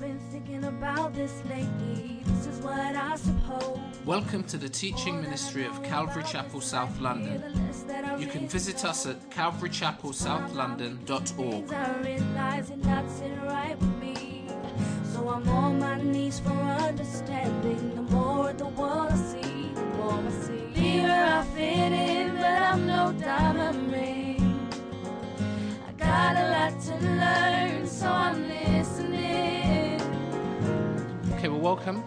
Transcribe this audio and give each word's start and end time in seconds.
Been 0.00 0.18
thinking 0.32 0.64
about 0.64 1.12
this 1.12 1.42
lately. 1.50 2.22
This 2.24 2.46
is 2.46 2.58
what 2.60 2.96
I 2.96 3.16
suppose. 3.16 3.78
Welcome 4.06 4.42
to 4.44 4.56
the 4.56 4.70
teaching 4.70 5.20
ministry 5.20 5.66
of 5.66 5.82
Calvary 5.82 6.22
Chapel 6.22 6.62
South 6.62 6.98
London. 7.00 7.42
You 8.18 8.26
can 8.26 8.48
visit 8.48 8.86
us 8.86 9.04
at 9.04 9.28
calvarychapelsouth.london.org. 9.28 11.72
I 11.74 11.98
realize 11.98 12.70
it 12.70 12.82
not 12.82 13.10
sitting 13.10 13.42
right 13.42 13.78
with 13.78 13.94
me. 13.98 14.46
So 15.12 15.28
I'm 15.28 15.46
on 15.50 15.78
my 15.78 16.00
knees 16.00 16.40
for 16.40 16.52
understanding. 16.52 17.94
The 17.94 18.00
more 18.00 18.48
of 18.48 18.56
the 18.56 18.68
world 18.68 19.12
I 19.12 19.16
see, 19.16 19.70
the 19.74 19.84
more 19.98 20.14
I 20.14 20.30
see. 20.30 20.70
Here 20.80 21.10
I 21.10 21.44
fit 21.54 21.92
in, 21.92 22.36
but 22.36 22.62
I'm 22.62 22.86
no 22.86 23.12
diamond 23.12 23.92
ring. 23.92 24.66
I 25.86 25.92
got 25.92 26.36
a 26.36 26.48
lot 26.52 26.80
to 26.84 26.94
learn, 27.06 27.86
so 27.86 28.08
I'm 28.08 28.48
listening. 28.48 28.99
Welcome. 31.60 32.02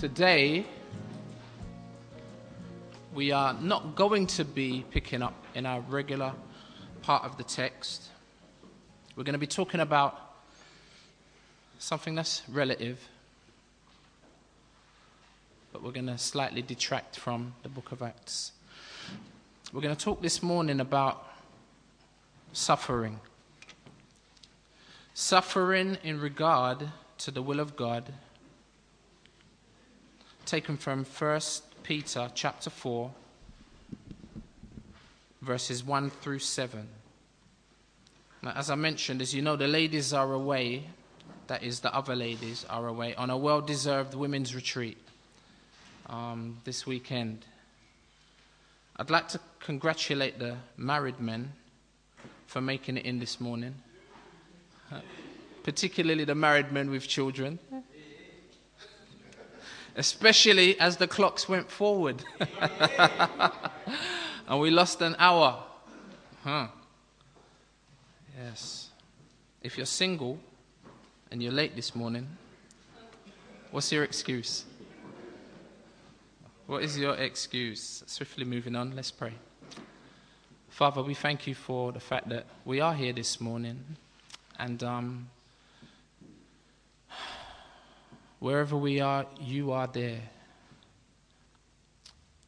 Today, 0.00 0.64
we 3.14 3.32
are 3.32 3.52
not 3.52 3.94
going 3.94 4.26
to 4.28 4.46
be 4.46 4.82
picking 4.90 5.20
up 5.20 5.34
in 5.54 5.66
our 5.66 5.82
regular 5.82 6.32
part 7.02 7.24
of 7.24 7.36
the 7.36 7.44
text. 7.44 8.04
We're 9.14 9.24
going 9.24 9.34
to 9.34 9.38
be 9.38 9.46
talking 9.46 9.80
about 9.80 10.18
something 11.78 12.14
that's 12.14 12.40
relative, 12.48 12.98
but 15.70 15.82
we're 15.82 15.92
going 15.92 16.06
to 16.06 16.16
slightly 16.16 16.62
detract 16.62 17.18
from 17.18 17.52
the 17.62 17.68
book 17.68 17.92
of 17.92 18.00
Acts. 18.00 18.52
We're 19.70 19.82
going 19.82 19.94
to 19.94 20.02
talk 20.02 20.22
this 20.22 20.42
morning 20.42 20.80
about 20.80 21.30
suffering. 22.54 23.20
Suffering 25.16 25.96
in 26.02 26.18
regard 26.18 26.88
to 27.18 27.30
the 27.30 27.40
will 27.40 27.60
of 27.60 27.76
God, 27.76 28.12
taken 30.44 30.76
from 30.76 31.04
1 31.04 31.40
Peter 31.84 32.28
chapter 32.34 32.68
4, 32.68 33.12
verses 35.40 35.84
1 35.84 36.10
through 36.10 36.40
7. 36.40 36.88
Now, 38.42 38.54
as 38.56 38.70
I 38.70 38.74
mentioned, 38.74 39.22
as 39.22 39.32
you 39.32 39.40
know, 39.40 39.54
the 39.54 39.68
ladies 39.68 40.12
are 40.12 40.32
away, 40.32 40.82
that 41.46 41.62
is, 41.62 41.78
the 41.78 41.94
other 41.94 42.16
ladies 42.16 42.66
are 42.68 42.88
away, 42.88 43.14
on 43.14 43.30
a 43.30 43.36
well 43.36 43.60
deserved 43.60 44.14
women's 44.14 44.52
retreat 44.52 44.98
um, 46.08 46.58
this 46.64 46.88
weekend. 46.88 47.46
I'd 48.96 49.10
like 49.10 49.28
to 49.28 49.40
congratulate 49.60 50.40
the 50.40 50.56
married 50.76 51.20
men 51.20 51.52
for 52.48 52.60
making 52.60 52.96
it 52.96 53.06
in 53.06 53.20
this 53.20 53.40
morning, 53.40 53.76
particularly 55.62 56.24
the 56.24 56.34
married 56.34 56.72
men 56.72 56.90
with 56.90 57.08
children, 57.08 57.58
especially 59.96 60.78
as 60.78 60.96
the 60.96 61.06
clocks 61.06 61.48
went 61.48 61.70
forward 61.70 62.24
and 64.46 64.60
we 64.60 64.70
lost 64.70 65.00
an 65.00 65.16
hour. 65.18 65.62
Huh. 66.42 66.66
Yes. 68.38 68.90
If 69.62 69.76
you're 69.76 69.86
single 69.86 70.38
and 71.30 71.42
you're 71.42 71.52
late 71.52 71.74
this 71.74 71.94
morning, 71.94 72.28
what's 73.70 73.90
your 73.90 74.04
excuse? 74.04 74.64
What 76.66 76.82
is 76.82 76.98
your 76.98 77.14
excuse? 77.14 78.02
Swiftly 78.06 78.44
moving 78.44 78.76
on, 78.76 78.94
let's 78.96 79.10
pray. 79.10 79.32
Father, 80.68 81.02
we 81.02 81.14
thank 81.14 81.46
you 81.46 81.54
for 81.54 81.92
the 81.92 82.00
fact 82.00 82.28
that 82.30 82.46
we 82.64 82.80
are 82.80 82.94
here 82.94 83.12
this 83.12 83.40
morning. 83.40 83.96
And 84.58 84.82
um, 84.82 85.30
wherever 88.38 88.76
we 88.76 89.00
are, 89.00 89.26
you 89.40 89.72
are 89.72 89.86
there. 89.86 90.20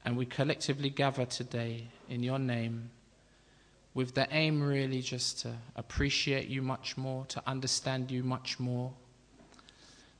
And 0.05 0.16
we 0.16 0.27
collectively 0.27 0.91
gather 0.91 1.25
today 1.25 1.89
in 2.09 2.22
your 2.22 2.39
name 2.39 2.91
with 3.97 4.15
the 4.15 4.28
aim 4.31 4.62
really 4.62 5.00
just 5.00 5.41
to 5.41 5.53
appreciate 5.75 6.49
you 6.49 6.61
much 6.61 6.97
more, 6.99 7.25
to 7.27 7.43
understand 7.47 8.11
you 8.11 8.22
much 8.22 8.61
more, 8.61 8.93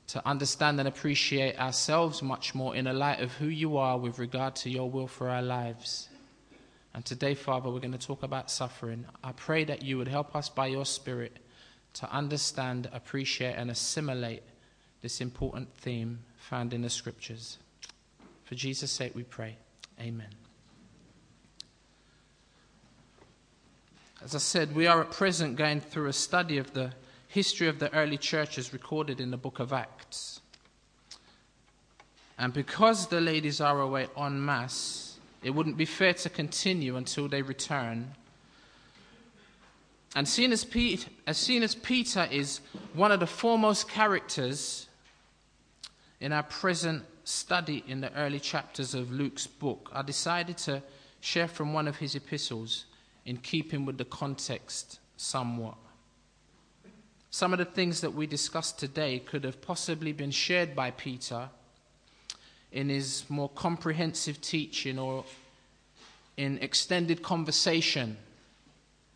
to 0.07 0.27
understand 0.27 0.79
and 0.79 0.89
appreciate 0.89 1.59
ourselves 1.59 2.23
much 2.23 2.55
more 2.55 2.75
in 2.75 2.85
the 2.85 2.93
light 2.93 3.21
of 3.21 3.33
who 3.33 3.45
you 3.45 3.77
are 3.77 3.97
with 3.97 4.17
regard 4.17 4.55
to 4.55 4.69
your 4.69 4.89
will 4.89 5.07
for 5.07 5.29
our 5.29 5.43
lives. 5.43 6.09
And 6.95 7.05
today, 7.05 7.35
Father, 7.35 7.69
we're 7.69 7.79
going 7.79 7.91
to 7.91 7.99
talk 7.99 8.23
about 8.23 8.49
suffering. 8.49 9.05
I 9.23 9.31
pray 9.31 9.63
that 9.65 9.83
you 9.83 9.99
would 9.99 10.07
help 10.07 10.35
us 10.35 10.49
by 10.49 10.67
your 10.67 10.85
Spirit 10.85 11.37
to 11.93 12.11
understand, 12.11 12.89
appreciate, 12.93 13.55
and 13.55 13.71
assimilate 13.71 14.43
this 15.01 15.21
important 15.21 15.73
theme 15.75 16.19
found 16.37 16.73
in 16.73 16.81
the 16.81 16.89
Scriptures. 16.89 17.57
For 18.43 18.55
Jesus' 18.55 18.91
sake, 18.91 19.15
we 19.15 19.23
pray. 19.23 19.57
Amen. 19.99 20.29
As 24.23 24.33
I 24.33 24.39
said, 24.39 24.75
we 24.75 24.87
are 24.87 25.01
at 25.01 25.11
present 25.11 25.57
going 25.57 25.79
through 25.79 26.07
a 26.07 26.13
study 26.13 26.57
of 26.57 26.73
the 26.73 26.91
history 27.27 27.67
of 27.67 27.79
the 27.79 27.93
early 27.93 28.17
churches 28.17 28.73
recorded 28.73 29.19
in 29.19 29.31
the 29.31 29.37
book 29.37 29.59
of 29.59 29.73
Acts. 29.73 30.41
And 32.37 32.53
because 32.53 33.07
the 33.07 33.21
ladies 33.21 33.61
are 33.61 33.79
away 33.79 34.07
en 34.17 34.43
masse, 34.43 35.19
it 35.43 35.51
wouldn't 35.51 35.77
be 35.77 35.85
fair 35.85 36.13
to 36.13 36.29
continue 36.29 36.95
until 36.95 37.27
they 37.27 37.41
return. 37.41 38.13
And 40.15 40.27
seeing 40.27 40.51
as, 40.51 40.63
Pete, 40.63 41.07
as 41.27 41.37
seen 41.37 41.63
as 41.63 41.75
Peter 41.75 42.27
is 42.31 42.61
one 42.93 43.11
of 43.11 43.19
the 43.19 43.27
foremost 43.27 43.89
characters 43.89 44.87
in 46.19 46.31
our 46.31 46.43
present 46.43 47.03
study 47.23 47.83
in 47.87 48.01
the 48.01 48.13
early 48.13 48.39
chapters 48.39 48.93
of 48.93 49.11
Luke's 49.11 49.45
book, 49.45 49.89
I 49.93 50.01
decided 50.01 50.57
to 50.59 50.81
share 51.19 51.47
from 51.47 51.73
one 51.73 51.87
of 51.87 51.97
his 51.97 52.15
epistles 52.15 52.85
in 53.25 53.37
keeping 53.37 53.85
with 53.85 53.97
the 53.97 54.05
context 54.05 54.99
somewhat. 55.17 55.75
Some 57.29 57.51
of 57.51 57.59
the 57.59 57.65
things 57.65 58.01
that 58.01 58.13
we 58.13 58.25
discussed 58.25 58.79
today 58.79 59.19
could 59.19 59.43
have 59.43 59.61
possibly 59.61 60.13
been 60.13 60.31
shared 60.31 60.75
by 60.75 60.91
Peter 60.91 61.49
in 62.71 62.89
his 62.89 63.25
more 63.29 63.49
comprehensive 63.49 64.39
teaching 64.41 64.97
or 64.97 65.25
in 66.37 66.57
extended 66.59 67.21
conversation 67.21 68.17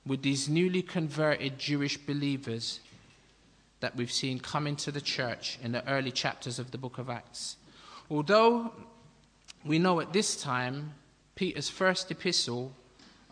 with 0.06 0.22
these 0.22 0.50
newly 0.50 0.82
converted 0.82 1.60
Jewish 1.60 1.98
believers 1.98 2.80
that 3.82 3.96
we've 3.96 4.12
seen 4.12 4.40
come 4.40 4.68
into 4.68 4.92
the 4.92 5.02
church 5.02 5.60
in 5.62 5.72
the 5.72 5.88
early 5.88 6.12
chapters 6.12 6.60
of 6.60 6.72
the 6.72 6.78
book 6.78 6.98
of 6.98 7.10
Acts. 7.10 7.58
Although 8.10 8.72
we 9.66 9.80
know 9.80 10.00
at 10.00 10.14
this 10.14 10.42
time 10.42 10.94
Peter's 11.36 11.70
first 11.70 12.12
epistle 12.12 12.72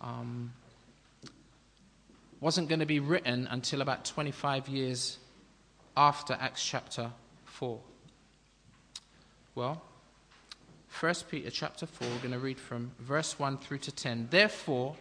um, 0.02 0.53
wasn't 2.40 2.69
going 2.69 2.80
to 2.80 2.86
be 2.86 3.00
written 3.00 3.47
until 3.51 3.81
about 3.81 4.06
25 4.06 4.68
years 4.69 5.18
after 5.97 6.38
Acts 6.40 6.63
chapter 6.63 7.12
4. 7.46 7.80
Well, 9.56 9.81
1 11.00 11.13
Peter 11.30 11.50
chapter 11.50 11.86
4, 11.86 12.07
we're 12.07 12.18
going 12.18 12.31
to 12.31 12.40
read 12.40 12.59
from 12.59 12.91
verse 13.00 13.38
1 13.38 13.57
through 13.57 13.80
to 13.80 13.91
10. 13.91 14.28
Therefore, 14.31 14.96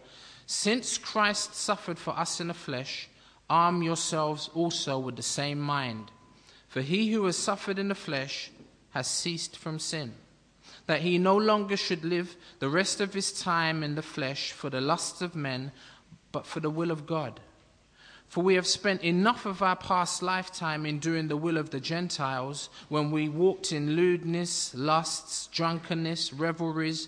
since 0.51 0.97
Christ 0.97 1.53
suffered 1.53 1.99
for 1.99 2.17
us 2.17 2.41
in 2.41 2.47
the 2.47 2.55
flesh, 2.55 3.07
arm 3.51 3.83
yourselves 3.83 4.49
also 4.55 4.97
with 4.97 5.15
the 5.15 5.21
same 5.21 5.59
mind. 5.59 6.09
For 6.67 6.81
he 6.81 7.11
who 7.11 7.25
has 7.25 7.37
suffered 7.37 7.77
in 7.77 7.87
the 7.87 7.93
flesh 7.93 8.49
has 8.89 9.05
ceased 9.05 9.55
from 9.55 9.77
sin, 9.77 10.15
that 10.87 11.01
he 11.01 11.19
no 11.19 11.37
longer 11.37 11.77
should 11.77 12.03
live 12.03 12.35
the 12.57 12.67
rest 12.67 12.99
of 12.99 13.13
his 13.13 13.31
time 13.31 13.83
in 13.83 13.93
the 13.93 14.01
flesh 14.01 14.51
for 14.51 14.71
the 14.71 14.81
lusts 14.81 15.21
of 15.21 15.35
men 15.35 15.71
but 16.31 16.47
for 16.47 16.61
the 16.61 16.71
will 16.71 16.89
of 16.89 17.05
God. 17.05 17.39
For 18.27 18.43
we 18.43 18.55
have 18.55 18.65
spent 18.65 19.03
enough 19.03 19.45
of 19.45 19.61
our 19.61 19.75
past 19.75 20.23
lifetime 20.23 20.83
in 20.83 20.97
doing 20.97 21.27
the 21.27 21.37
will 21.37 21.57
of 21.57 21.69
the 21.69 21.79
Gentiles 21.79 22.71
when 22.87 23.11
we 23.11 23.29
walked 23.29 23.71
in 23.71 23.95
lewdness, 23.95 24.73
lusts, 24.73 25.45
drunkenness, 25.51 26.33
revelries, 26.33 27.07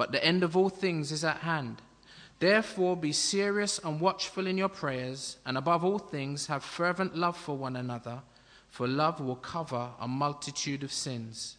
But 0.00 0.12
the 0.12 0.24
end 0.24 0.42
of 0.42 0.56
all 0.56 0.70
things 0.70 1.12
is 1.12 1.24
at 1.24 1.40
hand. 1.40 1.82
Therefore, 2.38 2.96
be 2.96 3.12
serious 3.12 3.78
and 3.84 4.00
watchful 4.00 4.46
in 4.46 4.56
your 4.56 4.70
prayers, 4.70 5.36
and 5.44 5.58
above 5.58 5.84
all 5.84 5.98
things, 5.98 6.46
have 6.46 6.64
fervent 6.64 7.16
love 7.16 7.36
for 7.36 7.54
one 7.54 7.76
another, 7.76 8.22
for 8.70 8.88
love 8.88 9.20
will 9.20 9.36
cover 9.36 9.90
a 10.00 10.08
multitude 10.08 10.82
of 10.82 10.90
sins. 10.90 11.58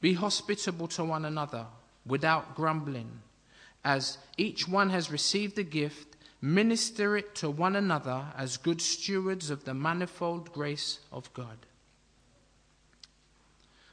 Be 0.00 0.12
hospitable 0.12 0.86
to 0.86 1.04
one 1.04 1.24
another 1.24 1.66
without 2.06 2.54
grumbling. 2.54 3.20
As 3.84 4.18
each 4.36 4.68
one 4.68 4.90
has 4.90 5.10
received 5.10 5.58
a 5.58 5.64
gift, 5.64 6.16
minister 6.40 7.16
it 7.16 7.34
to 7.34 7.50
one 7.50 7.74
another 7.74 8.26
as 8.36 8.58
good 8.58 8.80
stewards 8.80 9.50
of 9.50 9.64
the 9.64 9.74
manifold 9.74 10.52
grace 10.52 11.00
of 11.10 11.34
God. 11.34 11.58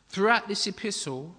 Throughout 0.09 0.47
this 0.47 0.67
epistle, 0.67 1.33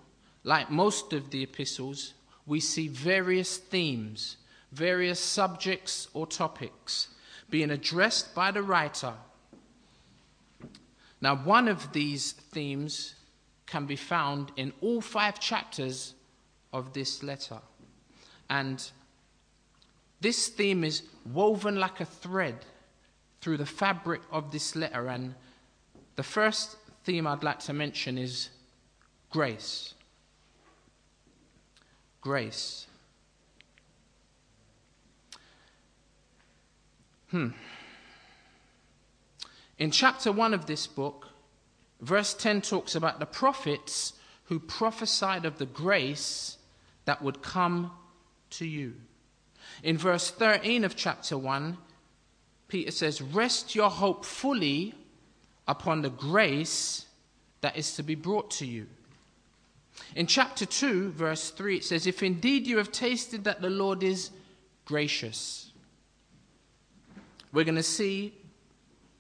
like 0.49 0.71
most 0.71 1.13
of 1.13 1.31
the 1.31 1.43
epistles, 1.43 2.15
we 2.47 2.61
see 2.61 2.89
various 2.89 3.59
themes 3.59 4.37
various 4.73 5.21
subjects 5.21 6.09
or 6.13 6.27
topics 6.27 7.09
being 7.51 7.71
addressed 7.71 8.35
by 8.35 8.51
the 8.51 8.63
writer. 8.63 9.15
Now, 11.21 11.37
one 11.37 11.69
of 11.69 11.93
these 11.93 12.33
themes 12.33 13.15
can 13.67 13.87
be 13.87 13.97
found 13.97 14.53
in 14.57 14.73
all 14.81 15.01
five 15.01 15.41
chapters 15.41 16.15
of 16.73 16.93
this 16.93 17.23
letter. 17.23 17.59
And 18.51 18.89
this 20.21 20.49
theme 20.49 20.85
is 20.85 21.03
woven 21.33 21.77
like 21.77 22.01
a 22.01 22.05
thread 22.05 22.65
through 23.41 23.57
the 23.57 23.67
fabric 23.67 24.21
of 24.31 24.51
this 24.53 24.77
letter. 24.77 25.09
And 25.09 25.35
the 26.17 26.23
first 26.23 26.77
theme 27.05 27.27
I'd 27.27 27.43
like 27.43 27.61
to 27.61 27.73
mention 27.73 28.19
is 28.19 28.51
grace. 29.31 29.95
Grace. 32.21 32.87
Hmm. 37.31 37.51
In 39.79 39.91
chapter 39.91 40.33
1 40.33 40.55
of 40.55 40.67
this 40.67 40.87
book, 40.87 41.29
verse 42.01 42.35
10 42.35 42.63
talks 42.63 42.95
about 42.95 43.21
the 43.21 43.27
prophets 43.27 44.15
who 44.45 44.59
prophesied 44.59 45.45
of 45.45 45.59
the 45.59 45.67
grace 45.67 46.57
that 47.05 47.23
would 47.23 47.43
come 47.43 47.93
to 48.51 48.67
you. 48.67 48.95
In 49.83 49.99
verse 49.99 50.31
13 50.31 50.85
of 50.85 50.97
chapter 50.97 51.39
1, 51.39 51.77
Peter 52.67 52.91
says, 52.91 53.23
Rest 53.23 53.75
your 53.75 53.91
hope 53.91 54.25
fully 54.25 54.95
upon 55.67 56.03
the 56.03 56.11
grace 56.11 57.07
that 57.61 57.77
is 57.77 57.95
to 57.97 58.03
be 58.03 58.15
brought 58.15 58.51
to 58.53 58.67
you. 58.67 58.87
In 60.15 60.27
chapter 60.27 60.67
2, 60.67 61.13
verse 61.13 61.51
3, 61.51 61.77
it 61.77 61.85
says, 61.85 62.07
If 62.07 62.23
indeed 62.23 62.67
you 62.67 62.79
have 62.79 62.93
tasted 62.93 63.45
that 63.45 63.61
the 63.61 63.71
Lord 63.71 64.03
is 64.03 64.31
gracious. 64.85 65.71
We're 67.53 67.65
going 67.65 67.75
to 67.75 67.83
see 67.83 68.35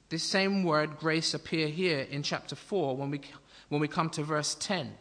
this 0.09 0.23
same 0.23 0.65
word, 0.65 0.99
grace, 0.99 1.35
appear 1.35 1.69
here 1.69 2.01
in 2.11 2.23
chapter 2.23 2.57
4 2.57 2.97
when 2.97 3.11
we, 3.11 3.21
when 3.69 3.81
we 3.81 3.89
come 3.89 4.09
to 4.11 4.23
verse 4.23 4.57
10. 4.59 4.95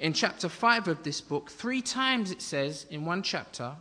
In 0.00 0.12
chapter 0.12 0.48
5 0.48 0.88
of 0.88 1.02
this 1.02 1.20
book, 1.20 1.50
three 1.50 1.80
times 1.80 2.30
it 2.30 2.42
says 2.42 2.86
in 2.90 3.04
one 3.04 3.22
chapter, 3.22 3.74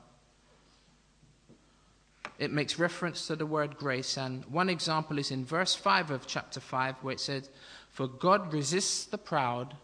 it 2.40 2.52
makes 2.52 2.78
reference 2.78 3.26
to 3.28 3.36
the 3.36 3.46
word 3.46 3.78
grace. 3.78 4.18
And 4.18 4.46
one 4.46 4.70
example 4.70 5.18
is 5.18 5.32
in 5.32 5.46
verse 5.46 5.74
5 5.74 6.12
of 6.12 6.28
chapter 6.28 6.60
5, 6.60 6.96
where 7.02 7.14
it 7.14 7.20
says, 7.20 7.50
For 7.90 8.08
God 8.08 8.54
resists 8.54 9.06
the 9.06 9.18
proud, 9.18 9.76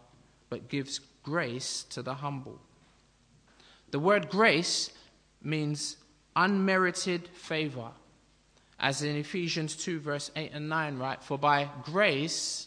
but 0.48 0.68
gives 0.68 1.00
grace 1.24 1.84
to 1.90 2.02
the 2.02 2.14
humble. 2.14 2.60
The 3.90 3.98
word 3.98 4.28
grace 4.28 4.90
means 5.42 5.96
unmerited 6.36 7.28
favor 7.28 7.90
as 8.78 9.02
in 9.02 9.16
Ephesians 9.16 9.76
2, 9.76 10.00
verse 10.00 10.30
8 10.36 10.50
and 10.52 10.68
9, 10.68 10.98
right? 10.98 11.22
For 11.22 11.38
by 11.38 11.70
grace 11.84 12.66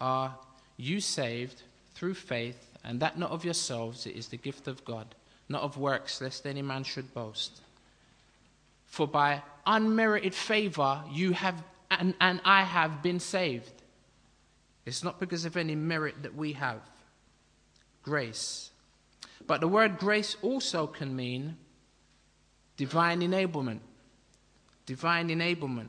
are 0.00 0.34
you 0.76 1.00
saved 1.00 1.62
through 1.94 2.14
faith, 2.14 2.70
and 2.84 3.00
that 3.00 3.18
not 3.18 3.30
of 3.30 3.44
yourselves, 3.44 4.06
it 4.06 4.14
is 4.14 4.28
the 4.28 4.36
gift 4.36 4.68
of 4.68 4.84
God, 4.84 5.14
not 5.48 5.62
of 5.62 5.78
works, 5.78 6.20
lest 6.20 6.46
any 6.46 6.62
man 6.62 6.84
should 6.84 7.12
boast. 7.14 7.60
For 8.86 9.08
by 9.08 9.42
unmerited 9.66 10.34
favor 10.34 11.02
you 11.10 11.32
have, 11.32 11.62
and, 11.90 12.14
and 12.20 12.40
I 12.44 12.62
have 12.62 13.02
been 13.02 13.18
saved. 13.18 13.82
It's 14.84 15.02
not 15.02 15.18
because 15.18 15.44
of 15.44 15.56
any 15.56 15.74
merit 15.74 16.22
that 16.22 16.36
we 16.36 16.52
have. 16.52 16.80
Grace. 18.06 18.70
But 19.46 19.60
the 19.60 19.68
word 19.68 19.98
grace 19.98 20.38
also 20.40 20.86
can 20.86 21.14
mean 21.14 21.58
divine 22.78 23.20
enablement 23.20 23.80
divine 24.86 25.28
enablement. 25.28 25.88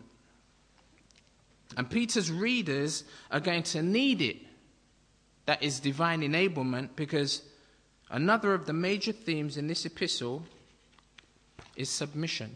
And 1.78 1.90
Peter's 1.90 2.32
readers 2.32 3.04
are 3.32 3.40
going 3.40 3.64
to 3.64 3.84
need 3.84 4.22
it. 4.22 4.38
That 5.46 5.64
is 5.64 5.80
divine 5.80 6.22
enablement 6.22 6.90
because 6.96 7.44
another 8.10 8.54
of 8.54 8.66
the 8.66 8.74
major 8.74 9.12
themes 9.12 9.56
in 9.56 9.68
this 9.68 9.86
epistle 9.86 10.44
is 11.76 11.90
submission. 11.90 12.56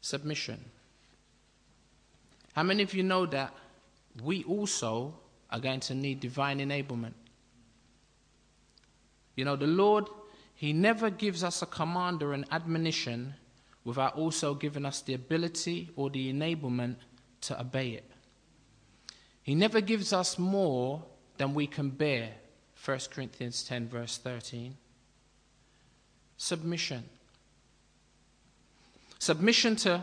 Submission. 0.00 0.64
How 2.54 2.62
many 2.62 2.82
of 2.82 2.94
you 2.94 3.02
know 3.02 3.26
that 3.26 3.52
we 4.24 4.42
also 4.44 5.14
are 5.50 5.60
going 5.60 5.80
to 5.80 5.94
need 5.94 6.20
divine 6.20 6.58
enablement? 6.58 7.14
You 9.34 9.44
know, 9.44 9.56
the 9.56 9.66
Lord 9.66 10.08
he 10.56 10.72
never 10.72 11.10
gives 11.10 11.44
us 11.44 11.60
a 11.60 11.66
command 11.66 12.22
or 12.22 12.32
an 12.32 12.46
admonition 12.50 13.34
without 13.84 14.16
also 14.16 14.54
giving 14.54 14.86
us 14.86 15.02
the 15.02 15.12
ability 15.12 15.90
or 15.96 16.08
the 16.08 16.32
enablement 16.32 16.96
to 17.42 17.60
obey 17.60 17.90
it. 17.90 18.10
He 19.42 19.54
never 19.54 19.82
gives 19.82 20.14
us 20.14 20.38
more 20.38 21.04
than 21.36 21.52
we 21.52 21.66
can 21.66 21.90
bear. 21.90 22.32
1 22.82 22.98
Corinthians 23.10 23.64
10, 23.64 23.88
verse 23.88 24.16
13. 24.16 24.78
Submission. 26.38 27.04
Submission 29.18 29.76
to 29.76 30.02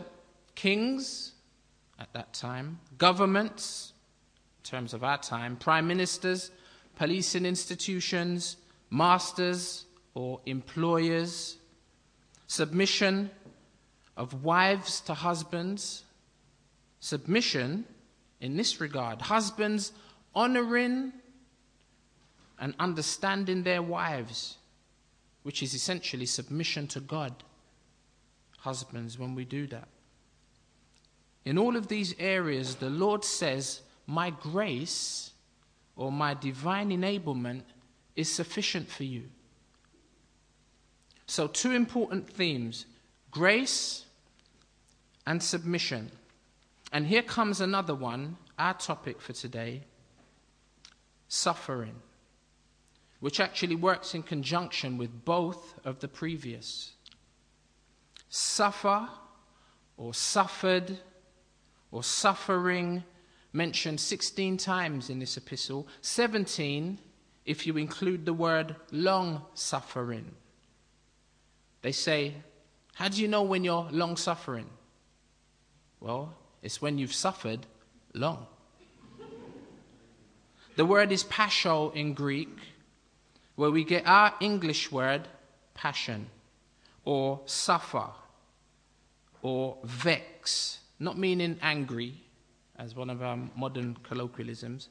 kings 0.54 1.32
at 1.98 2.12
that 2.12 2.32
time, 2.32 2.78
governments, 2.96 3.92
terms 4.64 4.92
of 4.94 5.04
our 5.04 5.18
time, 5.18 5.56
prime 5.56 5.86
ministers, 5.86 6.50
policing 6.96 7.46
institutions, 7.46 8.56
masters, 8.90 9.84
or 10.14 10.40
employers, 10.46 11.56
submission 12.46 13.30
of 14.16 14.44
wives 14.44 15.00
to 15.02 15.14
husbands, 15.14 16.04
submission 17.00 17.84
in 18.40 18.56
this 18.56 18.80
regard, 18.80 19.22
husbands 19.22 19.92
honoring 20.34 21.12
and 22.58 22.74
understanding 22.78 23.62
their 23.62 23.82
wives, 23.82 24.58
which 25.42 25.62
is 25.62 25.74
essentially 25.74 26.26
submission 26.26 26.86
to 26.88 27.00
God. 27.00 27.32
Husbands, 28.58 29.18
when 29.18 29.34
we 29.34 29.44
do 29.44 29.66
that. 29.66 29.88
In 31.44 31.58
all 31.58 31.76
of 31.76 31.88
these 31.88 32.14
areas, 32.18 32.76
the 32.76 32.88
Lord 32.88 33.24
says, 33.24 33.82
My 34.06 34.30
grace 34.30 35.30
or 35.96 36.12
my 36.12 36.34
divine 36.34 36.90
enablement 36.90 37.62
is 38.16 38.30
sufficient 38.30 38.88
for 38.88 39.04
you. 39.04 39.24
So, 41.26 41.46
two 41.46 41.72
important 41.72 42.28
themes 42.28 42.86
grace 43.30 44.04
and 45.26 45.42
submission. 45.42 46.10
And 46.92 47.06
here 47.06 47.22
comes 47.22 47.60
another 47.60 47.94
one, 47.94 48.36
our 48.58 48.74
topic 48.74 49.20
for 49.20 49.32
today 49.32 49.82
suffering, 51.26 51.96
which 53.18 53.40
actually 53.40 53.74
works 53.74 54.14
in 54.14 54.22
conjunction 54.22 54.96
with 54.96 55.24
both 55.24 55.74
of 55.84 55.98
the 55.98 56.06
previous. 56.06 56.92
Suffer 58.28 59.08
or 59.96 60.14
suffered 60.14 60.98
or 61.90 62.04
suffering 62.04 63.02
mentioned 63.54 64.00
16 64.00 64.58
times 64.58 65.08
in 65.08 65.20
this 65.20 65.36
epistle, 65.38 65.86
17 66.02 66.98
if 67.46 67.66
you 67.66 67.76
include 67.76 68.26
the 68.26 68.32
word 68.32 68.74
long 68.90 69.42
suffering. 69.54 70.34
They 71.82 71.92
say, 71.92 72.34
How 72.94 73.08
do 73.08 73.22
you 73.22 73.28
know 73.28 73.42
when 73.42 73.64
you're 73.64 73.88
long 73.90 74.16
suffering? 74.16 74.66
Well, 76.00 76.34
it's 76.62 76.82
when 76.82 76.98
you've 76.98 77.14
suffered 77.14 77.60
long. 78.12 78.46
The 80.76 80.84
word 80.84 81.12
is 81.12 81.22
pasho 81.22 81.94
in 81.94 82.14
Greek, 82.14 82.58
where 83.54 83.70
we 83.70 83.84
get 83.84 84.06
our 84.06 84.34
English 84.40 84.90
word 84.90 85.28
passion, 85.74 86.26
or 87.04 87.40
suffer, 87.46 88.08
or 89.42 89.76
vex, 89.84 90.80
not 90.98 91.16
meaning 91.16 91.58
angry, 91.62 92.24
as 92.78 92.94
one 92.94 93.10
of 93.10 93.22
our 93.22 93.38
modern 93.56 93.96
colloquialisms, 94.02 94.88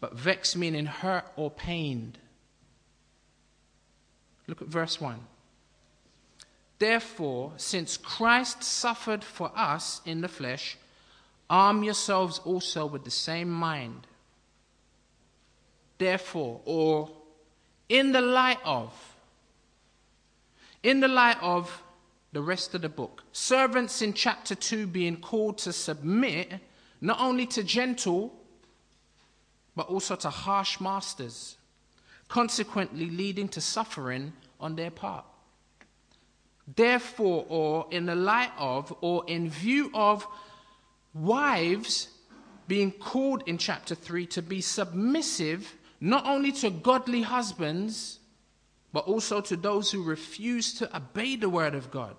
but 0.00 0.14
vex 0.14 0.54
meaning 0.54 0.86
hurt 0.86 1.24
or 1.36 1.50
pained. 1.50 2.18
Look 4.46 4.62
at 4.62 4.68
verse 4.68 5.00
1. 5.00 5.18
Therefore, 6.78 7.52
since 7.56 7.96
Christ 7.96 8.62
suffered 8.62 9.24
for 9.24 9.50
us 9.56 10.00
in 10.04 10.20
the 10.20 10.28
flesh, 10.28 10.76
arm 11.48 11.82
yourselves 11.82 12.40
also 12.40 12.86
with 12.86 13.04
the 13.04 13.10
same 13.10 13.50
mind. 13.50 14.06
Therefore, 15.98 16.60
or 16.64 17.10
in 17.88 18.12
the 18.12 18.20
light 18.20 18.58
of, 18.64 18.92
in 20.82 21.00
the 21.00 21.08
light 21.08 21.38
of 21.40 21.82
the 22.32 22.42
rest 22.42 22.74
of 22.74 22.82
the 22.82 22.88
book, 22.88 23.22
servants 23.32 24.02
in 24.02 24.12
chapter 24.12 24.54
2 24.54 24.86
being 24.88 25.16
called 25.16 25.58
to 25.58 25.72
submit 25.72 26.60
not 27.00 27.20
only 27.20 27.46
to 27.46 27.62
gentle, 27.62 28.32
but 29.76 29.88
also 29.88 30.16
to 30.16 30.30
harsh 30.30 30.80
masters, 30.80 31.56
consequently 32.28 33.10
leading 33.10 33.48
to 33.48 33.60
suffering 33.60 34.32
on 34.60 34.76
their 34.76 34.90
part. 34.90 35.24
Therefore, 36.76 37.44
or 37.48 37.86
in 37.90 38.06
the 38.06 38.14
light 38.14 38.52
of, 38.56 38.94
or 39.00 39.24
in 39.26 39.50
view 39.50 39.90
of 39.92 40.26
wives 41.12 42.08
being 42.66 42.90
called 42.90 43.42
in 43.46 43.58
chapter 43.58 43.94
3 43.94 44.26
to 44.26 44.42
be 44.42 44.60
submissive 44.60 45.74
not 46.00 46.26
only 46.26 46.52
to 46.52 46.70
godly 46.70 47.22
husbands, 47.22 48.18
but 48.92 49.06
also 49.06 49.40
to 49.40 49.56
those 49.56 49.90
who 49.90 50.02
refuse 50.02 50.74
to 50.74 50.96
obey 50.96 51.36
the 51.36 51.48
word 51.48 51.74
of 51.74 51.90
God. 51.90 52.16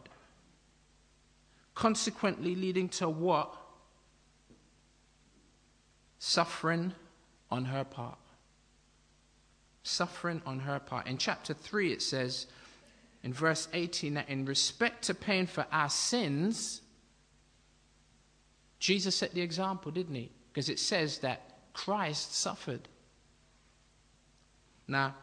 Consequently, 1.74 2.56
leading 2.56 2.90
to 2.90 3.10
what? 3.10 3.56
Suffering 6.20 6.94
on 7.52 7.66
her 7.66 7.84
part. 7.84 8.18
Suffering 9.84 10.42
on 10.46 10.60
her 10.60 10.80
part. 10.80 11.08
In 11.08 11.18
chapter 11.18 11.54
3, 11.54 11.94
it 11.94 12.02
says, 12.02 12.48
in 13.24 13.34
verse 13.34 13.68
18 13.74 14.14
that 14.16 14.30
in 14.30 14.46
respect 14.46 15.04
to 15.06 15.14
paying 15.14 15.48
for 15.48 15.66
our 15.72 15.90
sins, 15.90 16.82
Jesus 18.80 19.16
set 19.16 19.34
the 19.34 19.42
example, 19.42 19.92
didn't 19.92 20.16
he? 20.16 20.32
Because 20.52 20.70
it 20.70 20.80
says 20.80 21.20
that 21.20 21.74
Christ 21.74 22.36
suffered. 22.36 22.88
Now, 24.88 25.16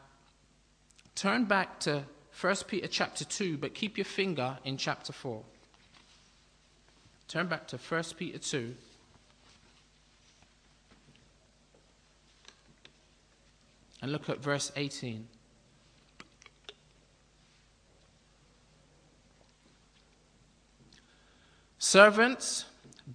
turn 1.15 1.45
back 1.45 1.79
to 1.81 2.03
1 2.41 2.57
Peter 2.67 2.89
chapter 2.89 3.25
2, 3.25 3.59
but 3.59 3.75
keep 3.75 3.97
your 3.97 4.05
finger 4.05 4.59
in 4.65 4.77
chapter 4.77 5.13
4. 5.13 5.43
Turn 7.29 7.47
back 7.47 7.69
to 7.69 7.77
1 7.77 8.05
Peter 8.17 8.39
2. 8.39 8.75
And 14.03 14.13
look 14.13 14.29
at 14.29 14.43
verse 14.43 14.73
18. 14.77 15.29
Servants, 21.79 22.65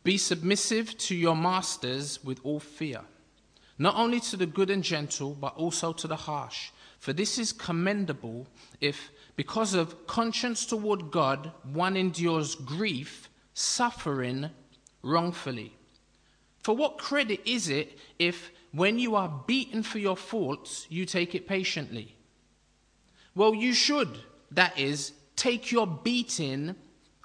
be 0.04 0.18
submissive 0.18 0.98
to 0.98 1.16
your 1.16 1.36
masters 1.36 2.24
with 2.24 2.40
all 2.44 2.60
fear, 2.60 3.02
not 3.78 3.96
only 3.96 4.20
to 4.20 4.38
the 4.38 4.46
good 4.46 4.70
and 4.70 4.84
gentle, 4.84 5.32
but 5.40 5.56
also 5.56 5.94
to 5.94 6.08
the 6.08 6.16
harsh. 6.16 6.72
For 7.00 7.14
this 7.14 7.38
is 7.38 7.54
commendable 7.54 8.48
if, 8.82 9.10
because 9.36 9.74
of 9.74 10.08
conscience 10.08 10.66
toward 10.66 11.12
God, 11.12 11.52
one 11.64 11.96
endures 11.96 12.56
grief, 12.56 13.30
suffering 13.54 14.50
wrongfully. 15.02 15.74
For 16.62 16.76
what 16.76 16.98
credit 16.98 17.42
is 17.46 17.70
it 17.70 17.98
if, 18.20 18.52
when 18.72 19.00
you 19.00 19.16
are 19.16 19.44
beaten 19.48 19.84
for 19.84 20.00
your 20.00 20.18
faults, 20.18 20.86
you 20.90 21.06
take 21.06 21.36
it 21.36 21.48
patiently? 21.48 22.16
Well, 23.36 23.54
you 23.54 23.74
should, 23.74 24.10
that 24.52 24.78
is, 24.78 25.14
take 25.36 25.72
your 25.72 25.88
beating 25.88 26.76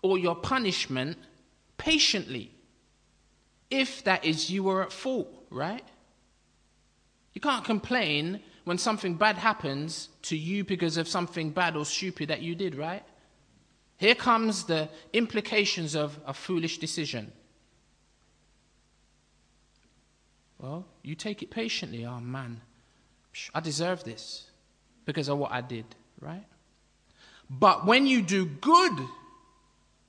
or 0.03 0.19
your 0.19 0.37
punishment 0.37 1.19
patiently. 1.79 2.53
If 3.71 4.05
that 4.05 4.25
is, 4.25 4.51
you 4.51 4.65
were 4.65 4.83
at 4.83 4.93
fault, 4.93 5.29
right? 5.51 5.85
You 7.33 7.41
can't 7.41 7.65
complain 7.65 8.41
when 8.65 8.79
something 8.79 9.15
bad 9.15 9.37
happens 9.37 10.09
to 10.23 10.37
you 10.37 10.65
because 10.65 10.97
of 10.97 11.09
something 11.09 11.51
bad 11.51 11.77
or 11.77 11.85
stupid 11.85 12.29
that 12.29 12.43
you 12.43 12.55
did, 12.55 12.75
right? 12.75 13.03
Here 13.97 14.15
comes 14.15 14.65
the 14.65 14.89
implications 15.13 15.95
of 15.95 16.19
a 16.27 16.35
foolish 16.35 16.79
decision. 16.79 17.33
Well, 20.63 20.87
you 21.03 21.17
take 21.17 21.43
it 21.43 21.51
patiently. 21.51 22.07
Oh 22.07 22.21
man, 22.21 22.61
I 23.53 23.59
deserve 23.59 24.05
this 24.05 24.49
because 25.05 25.29
of 25.29 25.39
what 25.39 25.51
I 25.51 25.61
did, 25.61 25.85
right? 26.21 26.47
But 27.51 27.85
when 27.85 28.07
you 28.07 28.23
do 28.23 28.47
good, 28.47 28.93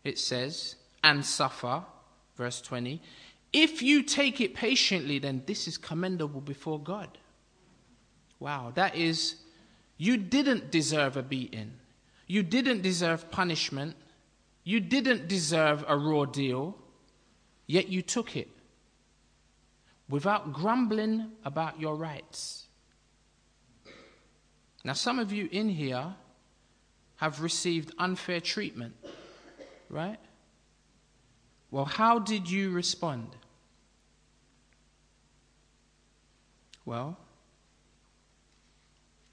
it 0.04 0.20
says, 0.20 0.76
and 1.04 1.26
suffer, 1.26 1.84
verse 2.38 2.62
20, 2.62 3.02
if 3.52 3.82
you 3.82 4.04
take 4.04 4.40
it 4.40 4.54
patiently, 4.54 5.18
then 5.18 5.42
this 5.48 5.68
is 5.68 5.78
commendable 5.78 6.40
before 6.40 6.80
God. 6.80 7.18
Wow, 8.40 8.72
that 8.76 8.96
is, 8.96 9.38
you 9.98 10.18
didn't 10.18 10.70
deserve 10.70 11.18
a 11.18 11.24
beating. 11.24 11.72
You 12.28 12.44
didn't 12.44 12.82
deserve 12.84 13.32
punishment. 13.32 13.96
You 14.64 14.80
didn't 14.80 15.28
deserve 15.28 15.84
a 15.88 15.98
raw 15.98 16.26
deal, 16.26 16.78
yet 17.66 17.90
you 17.90 18.02
took 18.02 18.36
it 18.38 18.50
without 20.14 20.54
grumbling 20.54 21.32
about 21.44 21.82
your 21.82 21.96
rights. 21.96 22.68
Now, 24.84 24.94
some 24.94 25.18
of 25.18 25.34
you 25.34 25.50
in 25.52 25.68
here 25.68 26.14
have 27.16 27.42
received 27.42 27.92
unfair 27.98 28.40
treatment, 28.40 28.94
right? 29.90 30.20
Well, 31.72 31.86
how 31.86 32.20
did 32.20 32.48
you 32.48 32.70
respond? 32.70 33.28
Well, 36.86 37.18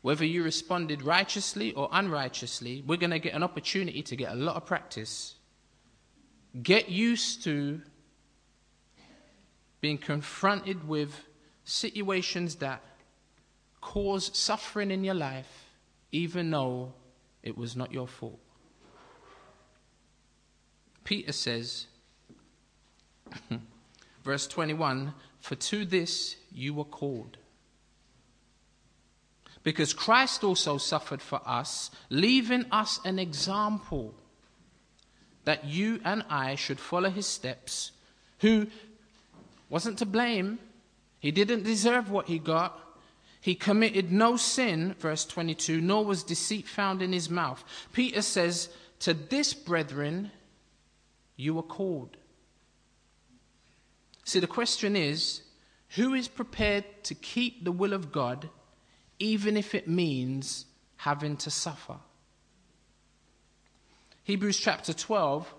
whether 0.00 0.24
you 0.24 0.42
responded 0.42 1.02
righteously 1.02 1.74
or 1.74 1.90
unrighteously, 1.92 2.84
we're 2.86 2.96
going 2.96 3.10
to 3.10 3.18
get 3.18 3.34
an 3.34 3.42
opportunity 3.42 4.00
to 4.00 4.16
get 4.16 4.32
a 4.32 4.36
lot 4.36 4.56
of 4.56 4.64
practice. 4.64 5.34
Get 6.62 6.88
used 6.88 7.44
to 7.44 7.82
being 9.80 9.98
confronted 9.98 10.86
with 10.86 11.24
situations 11.64 12.56
that 12.56 12.82
cause 13.80 14.30
suffering 14.36 14.90
in 14.90 15.04
your 15.04 15.14
life, 15.14 15.70
even 16.12 16.50
though 16.50 16.92
it 17.42 17.56
was 17.56 17.76
not 17.76 17.92
your 17.92 18.06
fault. 18.06 18.38
Peter 21.04 21.32
says, 21.32 21.86
Verse 24.24 24.46
21 24.46 25.14
For 25.40 25.54
to 25.54 25.84
this 25.84 26.36
you 26.52 26.74
were 26.74 26.84
called. 26.84 27.38
Because 29.62 29.92
Christ 29.92 30.42
also 30.42 30.78
suffered 30.78 31.20
for 31.20 31.40
us, 31.44 31.90
leaving 32.08 32.64
us 32.70 32.98
an 33.04 33.18
example 33.18 34.14
that 35.44 35.64
you 35.64 36.00
and 36.04 36.24
I 36.30 36.54
should 36.54 36.80
follow 36.80 37.10
his 37.10 37.26
steps, 37.26 37.92
who 38.38 38.68
wasn't 39.70 39.98
to 39.98 40.06
blame, 40.06 40.58
he 41.20 41.30
didn't 41.30 41.62
deserve 41.62 42.10
what 42.10 42.26
he 42.26 42.38
got. 42.38 42.78
He 43.40 43.54
committed 43.54 44.12
no 44.12 44.36
sin, 44.36 44.94
verse 44.98 45.24
22, 45.24 45.80
nor 45.80 46.04
was 46.04 46.24
deceit 46.24 46.68
found 46.68 47.00
in 47.00 47.12
his 47.12 47.30
mouth. 47.30 47.64
Peter 47.92 48.20
says, 48.20 48.68
To 49.00 49.14
this, 49.14 49.54
brethren, 49.54 50.30
you 51.36 51.54
were 51.54 51.62
called. 51.62 52.18
See, 54.24 54.40
the 54.40 54.46
question 54.46 54.94
is 54.94 55.42
who 55.96 56.14
is 56.14 56.28
prepared 56.28 56.84
to 57.04 57.14
keep 57.14 57.64
the 57.64 57.72
will 57.72 57.92
of 57.92 58.12
God 58.12 58.48
even 59.18 59.56
if 59.56 59.74
it 59.74 59.88
means 59.88 60.66
having 60.96 61.36
to 61.38 61.50
suffer? 61.50 61.96
Hebrews 64.24 64.58
chapter 64.58 64.92
12 64.92 65.52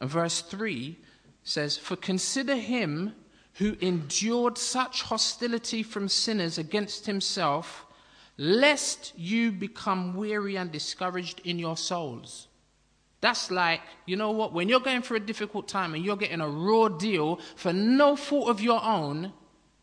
and 0.00 0.10
verse 0.10 0.40
3 0.40 0.98
says, 1.42 1.76
For 1.76 1.96
consider 1.96 2.56
him 2.56 3.14
who 3.54 3.76
endured 3.80 4.56
such 4.56 5.02
hostility 5.02 5.82
from 5.82 6.08
sinners 6.08 6.58
against 6.58 7.06
himself, 7.06 7.86
lest 8.36 9.12
you 9.16 9.52
become 9.52 10.14
weary 10.14 10.56
and 10.56 10.72
discouraged 10.72 11.40
in 11.44 11.58
your 11.58 11.76
souls. 11.76 12.48
That's 13.20 13.50
like, 13.50 13.82
you 14.06 14.16
know 14.16 14.30
what, 14.30 14.52
when 14.52 14.68
you're 14.68 14.80
going 14.80 15.02
through 15.02 15.18
a 15.18 15.20
difficult 15.20 15.68
time 15.68 15.94
and 15.94 16.04
you're 16.04 16.16
getting 16.16 16.40
a 16.40 16.48
raw 16.48 16.88
deal 16.88 17.38
for 17.54 17.72
no 17.72 18.16
fault 18.16 18.48
of 18.48 18.62
your 18.62 18.82
own, 18.82 19.32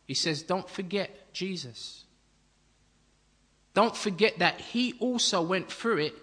he 0.07 0.15
says, 0.15 0.41
don't 0.41 0.67
forget 0.67 1.33
Jesus. 1.33 2.05
Don't 3.75 3.95
forget 3.95 4.39
that 4.39 4.59
he 4.59 4.93
also 4.99 5.39
went 5.41 5.71
through 5.71 5.97
it 5.97 6.15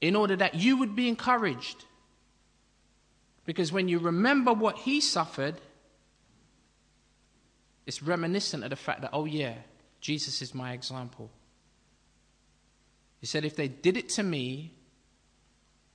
in 0.00 0.16
order 0.16 0.36
that 0.36 0.54
you 0.54 0.78
would 0.78 0.96
be 0.96 1.06
encouraged. 1.06 1.84
Because 3.48 3.72
when 3.72 3.88
you 3.88 3.98
remember 3.98 4.52
what 4.52 4.76
he 4.76 5.00
suffered, 5.00 5.54
it's 7.86 8.02
reminiscent 8.02 8.62
of 8.62 8.68
the 8.68 8.76
fact 8.76 9.00
that, 9.00 9.08
oh, 9.14 9.24
yeah, 9.24 9.54
Jesus 10.02 10.42
is 10.42 10.54
my 10.54 10.74
example. 10.74 11.30
He 13.22 13.26
said, 13.26 13.46
if 13.46 13.56
they 13.56 13.66
did 13.66 13.96
it 13.96 14.10
to 14.10 14.22
me, 14.22 14.74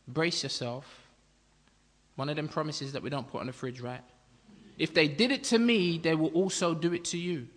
brace 0.08 0.42
yourself. 0.42 1.06
One 2.16 2.28
of 2.28 2.38
them 2.38 2.48
promises 2.48 2.94
that 2.94 3.04
we 3.04 3.12
don't 3.12 3.28
put 3.28 3.42
on 3.42 3.46
the 3.46 3.54
fridge, 3.54 3.82
right? 3.82 4.02
If 4.80 4.96
they 4.96 5.08
did 5.08 5.32
it 5.32 5.44
to 5.44 5.60
me, 5.60 6.00
they 6.00 6.16
will 6.16 6.34
also 6.34 6.74
do 6.74 6.92
it 6.92 7.06
to 7.06 7.20
you. 7.20 7.50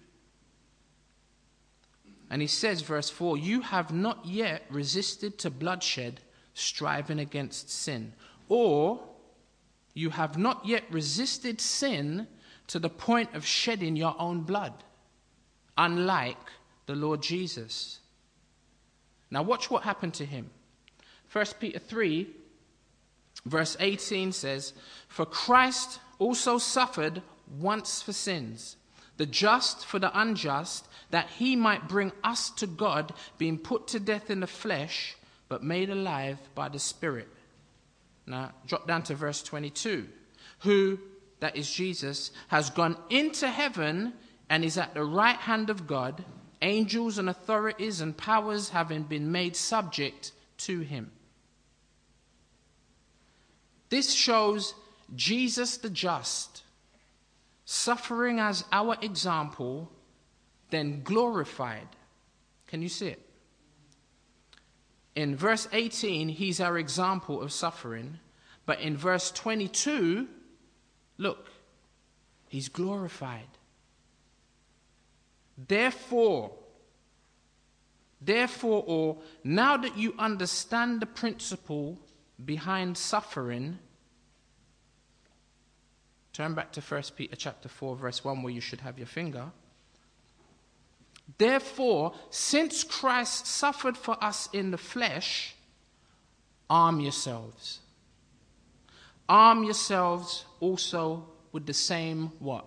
And 2.29 2.43
he 2.43 2.49
says, 2.49 2.83
verse 2.83 3.09
4 3.09 3.39
You 3.39 3.63
have 3.63 3.95
not 3.95 4.27
yet 4.27 4.65
resisted 4.69 5.39
to 5.39 5.49
bloodshed, 5.49 6.21
striving 6.53 7.19
against 7.19 7.71
sin. 7.71 8.13
Or 8.51 9.01
you 9.97 10.11
have 10.11 10.37
not 10.37 10.67
yet 10.67 10.85
resisted 10.91 11.59
sin 11.59 12.27
to 12.67 12.79
the 12.79 12.91
point 12.91 13.35
of 13.35 13.47
shedding 13.47 13.97
your 13.97 14.15
own 14.19 14.43
blood, 14.43 14.75
unlike 15.79 16.37
the 16.85 16.95
Lord 16.95 17.23
Jesus. 17.23 18.01
Now, 19.31 19.43
watch 19.43 19.71
what 19.71 19.85
happened 19.85 20.13
to 20.15 20.27
him. 20.27 20.51
1 21.33 21.47
Peter 21.59 21.79
3, 21.79 22.27
verse 23.47 23.75
18 23.81 24.33
says, 24.33 24.75
For 25.09 25.25
Christ 25.25 25.99
also 26.19 26.59
suffered 26.59 27.23
once 27.59 28.03
for 28.03 28.13
sins, 28.13 28.77
the 29.17 29.25
just 29.25 29.87
for 29.87 29.99
the 29.99 30.17
unjust, 30.19 30.87
that 31.09 31.31
he 31.39 31.57
might 31.57 31.89
bring 31.89 32.13
us 32.23 32.51
to 32.51 32.67
God, 32.67 33.15
being 33.39 33.57
put 33.57 33.89
to 33.89 33.99
death 33.99 34.29
in 34.29 34.41
the 34.41 34.47
flesh, 34.47 35.17
but 35.49 35.63
made 35.63 35.89
alive 35.89 36.39
by 36.55 36.69
the 36.69 36.79
Spirit. 36.79 37.29
Now, 38.27 38.53
drop 38.67 38.87
down 38.87 39.03
to 39.05 39.15
verse 39.15 39.43
22. 39.43 40.09
Who, 40.61 40.99
that 41.41 41.57
is 41.57 41.71
Jesus, 41.71 42.33
has 42.49 42.71
gone 42.71 42.97
into 43.09 43.49
heaven 43.49 44.15
and 44.51 44.65
is 44.65 44.79
at 44.79 44.95
the 44.95 45.05
right 45.05 45.37
hand 45.37 45.71
of 45.71 45.87
God, 45.87 46.25
angels 46.63 47.19
and 47.19 47.29
authorities 47.29 48.01
and 48.01 48.17
powers 48.17 48.71
having 48.71 49.05
been 49.05 49.31
made 49.31 49.55
subject 49.57 50.33
to 50.59 50.81
him. 50.81 51.13
This 53.89 54.13
shows 54.13 54.75
Jesus 55.15 55.77
the 55.77 55.91
just, 55.91 56.63
suffering 57.65 58.41
as 58.41 58.65
our 58.73 58.97
example, 59.01 59.93
then 60.71 61.03
glorified. 61.05 61.89
Can 62.67 62.83
you 62.83 62.89
see 62.89 63.09
it? 63.09 63.26
In 65.17 65.35
verse 65.35 65.67
18, 65.73 66.29
he's 66.29 66.61
our 66.61 66.77
example 66.77 67.41
of 67.41 67.51
suffering. 67.51 68.19
But 68.67 68.81
in 68.81 68.97
verse 68.97 69.31
22, 69.31 70.29
look, 71.17 71.49
he's 72.49 72.69
glorified. 72.69 73.49
Therefore, 75.57 76.53
therefore, 78.21 78.85
or 78.87 79.17
now 79.43 79.79
that 79.79 79.97
you 79.97 80.15
understand 80.19 81.01
the 81.01 81.07
principle 81.07 81.99
behind 82.45 82.99
suffering, 82.99 83.79
turn 86.35 86.53
back 86.53 86.73
to 86.73 86.83
1 86.83 87.03
Peter 87.17 87.37
chapter 87.37 87.71
4, 87.71 87.97
verse 87.97 88.23
1, 88.23 88.43
where 88.43 88.53
you 88.53 88.61
should 88.61 88.81
have 88.81 88.99
your 88.99 89.07
finger. 89.07 89.51
Therefore, 91.39 92.15
since 92.31 92.85
Christ 92.85 93.47
suffered 93.47 93.97
for 93.97 94.23
us 94.23 94.49
in 94.53 94.71
the 94.71 94.79
flesh, 94.79 95.55
arm 96.71 97.01
yourselves. 97.01 97.81
Arm 99.29 99.65
yourselves 99.65 100.45
also 100.61 101.27
with 101.53 101.67
the 101.67 101.75
same 101.75 102.29
what? 102.39 102.65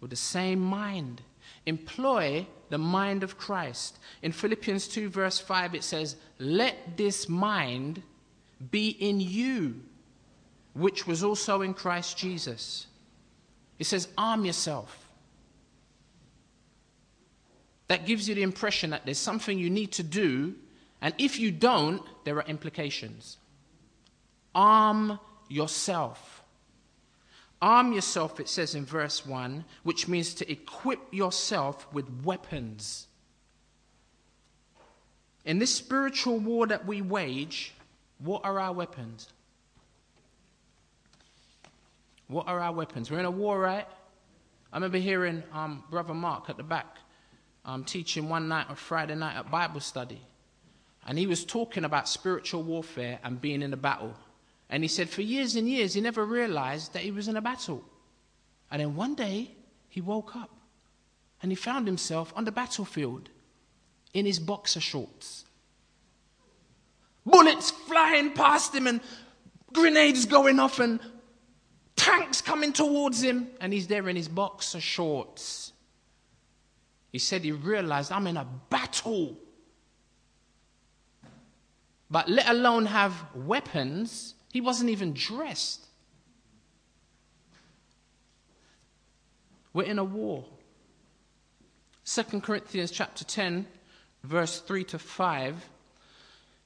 With 0.00 0.10
the 0.10 0.16
same 0.16 0.60
mind. 0.60 1.22
Employ 1.66 2.46
the 2.68 2.78
mind 2.78 3.22
of 3.22 3.38
Christ. 3.38 3.98
In 4.22 4.32
Philippians 4.32 4.88
2, 4.88 5.08
verse 5.08 5.38
5, 5.38 5.74
it 5.74 5.84
says, 5.84 6.16
Let 6.38 6.96
this 6.96 7.28
mind 7.28 8.02
be 8.70 8.88
in 8.88 9.20
you, 9.20 9.80
which 10.74 11.06
was 11.06 11.22
also 11.22 11.62
in 11.62 11.74
Christ 11.74 12.18
Jesus. 12.18 12.86
It 13.78 13.86
says, 13.86 14.08
Arm 14.18 14.44
yourself. 14.44 15.03
That 17.94 18.06
gives 18.06 18.28
you 18.28 18.34
the 18.34 18.42
impression 18.42 18.90
that 18.90 19.04
there's 19.04 19.20
something 19.20 19.56
you 19.56 19.70
need 19.70 19.92
to 19.92 20.02
do, 20.02 20.56
and 21.00 21.14
if 21.16 21.38
you 21.38 21.52
don't, 21.52 22.02
there 22.24 22.36
are 22.38 22.42
implications. 22.42 23.38
Arm 24.52 25.20
yourself. 25.48 26.42
Arm 27.62 27.92
yourself, 27.92 28.40
it 28.40 28.48
says 28.48 28.74
in 28.74 28.84
verse 28.84 29.24
1, 29.24 29.64
which 29.84 30.08
means 30.08 30.34
to 30.34 30.50
equip 30.50 30.98
yourself 31.14 31.86
with 31.92 32.10
weapons. 32.24 33.06
In 35.44 35.60
this 35.60 35.72
spiritual 35.72 36.40
war 36.40 36.66
that 36.66 36.86
we 36.86 37.00
wage, 37.00 37.74
what 38.18 38.44
are 38.44 38.58
our 38.58 38.72
weapons? 38.72 39.28
What 42.26 42.48
are 42.48 42.58
our 42.58 42.72
weapons? 42.72 43.08
We're 43.08 43.20
in 43.20 43.24
a 43.24 43.30
war, 43.30 43.60
right? 43.60 43.86
I 44.72 44.76
remember 44.78 44.98
hearing 44.98 45.44
um, 45.52 45.84
Brother 45.90 46.12
Mark 46.12 46.50
at 46.50 46.56
the 46.56 46.64
back 46.64 46.98
um, 47.64 47.84
teaching 47.84 48.28
one 48.28 48.48
night 48.48 48.68
on 48.68 48.76
Friday 48.76 49.14
night 49.14 49.36
at 49.36 49.50
Bible 49.50 49.80
study. 49.80 50.20
And 51.06 51.18
he 51.18 51.26
was 51.26 51.44
talking 51.44 51.84
about 51.84 52.08
spiritual 52.08 52.62
warfare 52.62 53.18
and 53.22 53.40
being 53.40 53.62
in 53.62 53.72
a 53.72 53.76
battle. 53.76 54.14
And 54.70 54.82
he 54.82 54.88
said 54.88 55.10
for 55.10 55.22
years 55.22 55.56
and 55.56 55.68
years 55.68 55.94
he 55.94 56.00
never 56.00 56.24
realized 56.24 56.94
that 56.94 57.02
he 57.02 57.10
was 57.10 57.28
in 57.28 57.36
a 57.36 57.42
battle. 57.42 57.84
And 58.70 58.80
then 58.80 58.96
one 58.96 59.14
day 59.14 59.50
he 59.88 60.00
woke 60.00 60.34
up 60.34 60.50
and 61.42 61.52
he 61.52 61.56
found 61.56 61.86
himself 61.86 62.32
on 62.34 62.44
the 62.44 62.52
battlefield 62.52 63.28
in 64.14 64.24
his 64.24 64.38
boxer 64.38 64.80
shorts. 64.80 65.44
Bullets 67.26 67.70
flying 67.70 68.32
past 68.32 68.74
him 68.74 68.86
and 68.86 69.00
grenades 69.72 70.24
going 70.26 70.58
off 70.58 70.78
and 70.78 71.00
tanks 71.96 72.40
coming 72.40 72.72
towards 72.72 73.22
him. 73.22 73.48
And 73.60 73.72
he's 73.72 73.86
there 73.86 74.08
in 74.08 74.16
his 74.16 74.28
boxer 74.28 74.80
shorts. 74.80 75.73
He 77.14 77.20
said 77.20 77.42
he 77.42 77.52
realized 77.52 78.10
I'm 78.10 78.26
in 78.26 78.36
a 78.36 78.44
battle. 78.70 79.38
But 82.10 82.28
let 82.28 82.48
alone 82.48 82.86
have 82.86 83.14
weapons, 83.36 84.34
he 84.52 84.60
wasn't 84.60 84.90
even 84.90 85.12
dressed. 85.12 85.86
We're 89.72 89.84
in 89.84 90.00
a 90.00 90.04
war. 90.04 90.44
2 92.04 92.40
Corinthians 92.40 92.90
chapter 92.90 93.22
10, 93.22 93.64
verse 94.24 94.58
3 94.58 94.82
to 94.82 94.98
5 94.98 95.68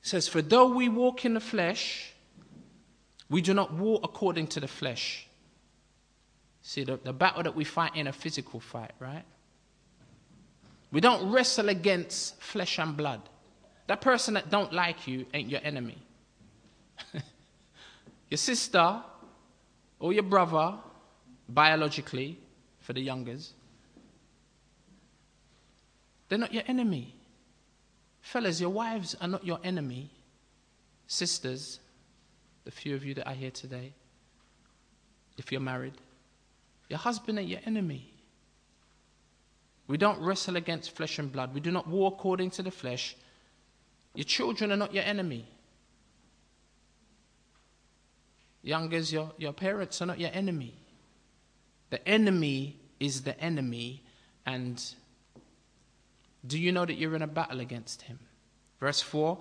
says, 0.00 0.28
For 0.28 0.40
though 0.40 0.72
we 0.72 0.88
walk 0.88 1.26
in 1.26 1.34
the 1.34 1.40
flesh, 1.40 2.14
we 3.28 3.42
do 3.42 3.52
not 3.52 3.74
war 3.74 4.00
according 4.02 4.46
to 4.46 4.60
the 4.60 4.68
flesh. 4.68 5.28
See, 6.62 6.84
the, 6.84 6.96
the 7.04 7.12
battle 7.12 7.42
that 7.42 7.54
we 7.54 7.64
fight 7.64 7.94
in 7.94 8.06
a 8.06 8.14
physical 8.14 8.60
fight, 8.60 8.92
right? 8.98 9.26
We 10.90 11.00
don't 11.00 11.30
wrestle 11.30 11.68
against 11.68 12.40
flesh 12.40 12.78
and 12.78 12.96
blood. 12.96 13.20
That 13.86 14.00
person 14.00 14.34
that 14.34 14.50
don't 14.50 14.72
like 14.72 15.06
you 15.06 15.26
ain't 15.34 15.50
your 15.50 15.60
enemy. 15.62 15.98
your 18.30 18.38
sister 18.38 19.02
or 19.98 20.12
your 20.12 20.22
brother, 20.22 20.74
biologically, 21.48 22.38
for 22.80 22.92
the 22.92 23.00
youngers, 23.00 23.52
they're 26.28 26.38
not 26.38 26.52
your 26.52 26.62
enemy. 26.66 27.14
Fellas, 28.20 28.60
your 28.60 28.70
wives 28.70 29.14
are 29.20 29.28
not 29.28 29.44
your 29.44 29.58
enemy. 29.64 30.10
Sisters, 31.06 31.80
the 32.64 32.70
few 32.70 32.94
of 32.94 33.04
you 33.04 33.14
that 33.14 33.26
are 33.26 33.34
here 33.34 33.50
today, 33.50 33.92
if 35.38 35.50
you're 35.50 35.60
married, 35.60 35.94
your 36.88 36.98
husband 36.98 37.38
ain't 37.38 37.48
your 37.48 37.60
enemy. 37.64 38.12
We 39.88 39.96
don't 39.96 40.20
wrestle 40.20 40.56
against 40.56 40.94
flesh 40.94 41.18
and 41.18 41.32
blood. 41.32 41.54
We 41.54 41.60
do 41.60 41.70
not 41.70 41.88
war 41.88 42.12
according 42.14 42.50
to 42.50 42.62
the 42.62 42.70
flesh. 42.70 43.16
Your 44.14 44.24
children 44.24 44.70
are 44.70 44.76
not 44.76 44.94
your 44.94 45.04
enemy. 45.04 45.48
Youngers, 48.62 49.12
your, 49.12 49.32
your 49.38 49.52
parents 49.52 50.00
are 50.02 50.06
not 50.06 50.20
your 50.20 50.30
enemy. 50.32 50.74
The 51.90 52.06
enemy 52.06 52.78
is 53.00 53.22
the 53.22 53.38
enemy, 53.40 54.02
and 54.44 54.82
do 56.46 56.58
you 56.58 56.72
know 56.72 56.84
that 56.84 56.94
you're 56.94 57.14
in 57.16 57.22
a 57.22 57.26
battle 57.26 57.60
against 57.60 58.02
him? 58.02 58.18
Verse 58.80 59.00
4 59.00 59.38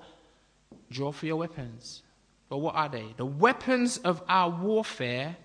Draw 0.92 1.12
for 1.12 1.26
your 1.26 1.36
weapons. 1.36 2.04
But 2.50 2.60
what 2.60 2.76
are 2.76 2.88
they? 2.88 3.14
The 3.18 3.26
weapons 3.26 3.98
of 3.98 4.24
our 4.30 4.50
warfare 4.50 5.36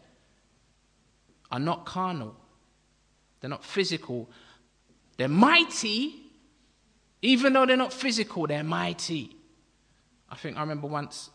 are 1.50 1.58
not 1.58 1.84
carnal, 1.86 2.36
they're 3.40 3.50
not 3.50 3.64
physical, 3.64 4.30
they're 5.22 5.28
mighty, 5.28 6.16
even 7.22 7.52
though 7.52 7.64
they're 7.64 7.76
not 7.76 7.92
physical, 7.92 8.48
they're 8.48 8.64
mighty. 8.64 9.30
I 10.28 10.34
think 10.34 10.56
I 10.56 10.62
remember 10.62 10.88
once, 10.88 11.30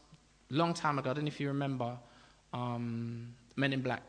long 0.49 0.73
time 0.73 0.99
ago, 0.99 1.11
I 1.11 1.13
don't 1.13 1.23
know 1.23 1.29
if 1.29 1.39
you 1.39 1.47
remember, 1.47 1.97
um, 2.51 3.33
Men 3.55 3.71
in 3.71 3.81
Black. 3.81 4.03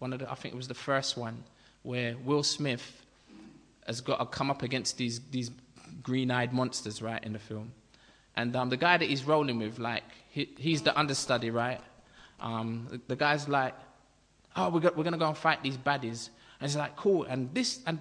One 0.00 0.12
of 0.12 0.18
the, 0.18 0.30
I 0.30 0.34
think 0.34 0.52
it 0.52 0.56
was 0.58 0.68
the 0.68 0.74
first 0.74 1.16
one, 1.16 1.42
where 1.82 2.14
Will 2.26 2.42
Smith 2.42 3.06
has 3.86 4.02
got 4.02 4.18
to 4.18 4.26
come 4.26 4.50
up 4.50 4.62
against 4.62 4.98
these, 4.98 5.18
these 5.30 5.50
green 6.02 6.30
eyed 6.30 6.52
monsters, 6.52 7.00
right, 7.00 7.24
in 7.24 7.32
the 7.32 7.38
film. 7.38 7.72
And 8.36 8.54
um, 8.54 8.68
the 8.68 8.76
guy 8.76 8.98
that 8.98 9.08
he's 9.08 9.24
rolling 9.24 9.58
with, 9.58 9.78
like, 9.78 10.04
he, 10.28 10.50
he's 10.58 10.82
the 10.82 10.94
understudy, 10.94 11.50
right? 11.50 11.80
Um, 12.38 12.88
the, 12.90 13.00
the 13.08 13.16
guy's 13.16 13.48
like, 13.48 13.72
oh, 14.56 14.68
we're, 14.68 14.80
we're 14.80 15.04
going 15.04 15.12
to 15.12 15.18
go 15.18 15.28
and 15.28 15.38
fight 15.38 15.62
these 15.62 15.78
baddies. 15.78 16.28
And 16.60 16.70
he's 16.70 16.76
like, 16.76 16.96
cool. 16.96 17.24
And 17.24 17.54
this, 17.54 17.80
and 17.86 17.98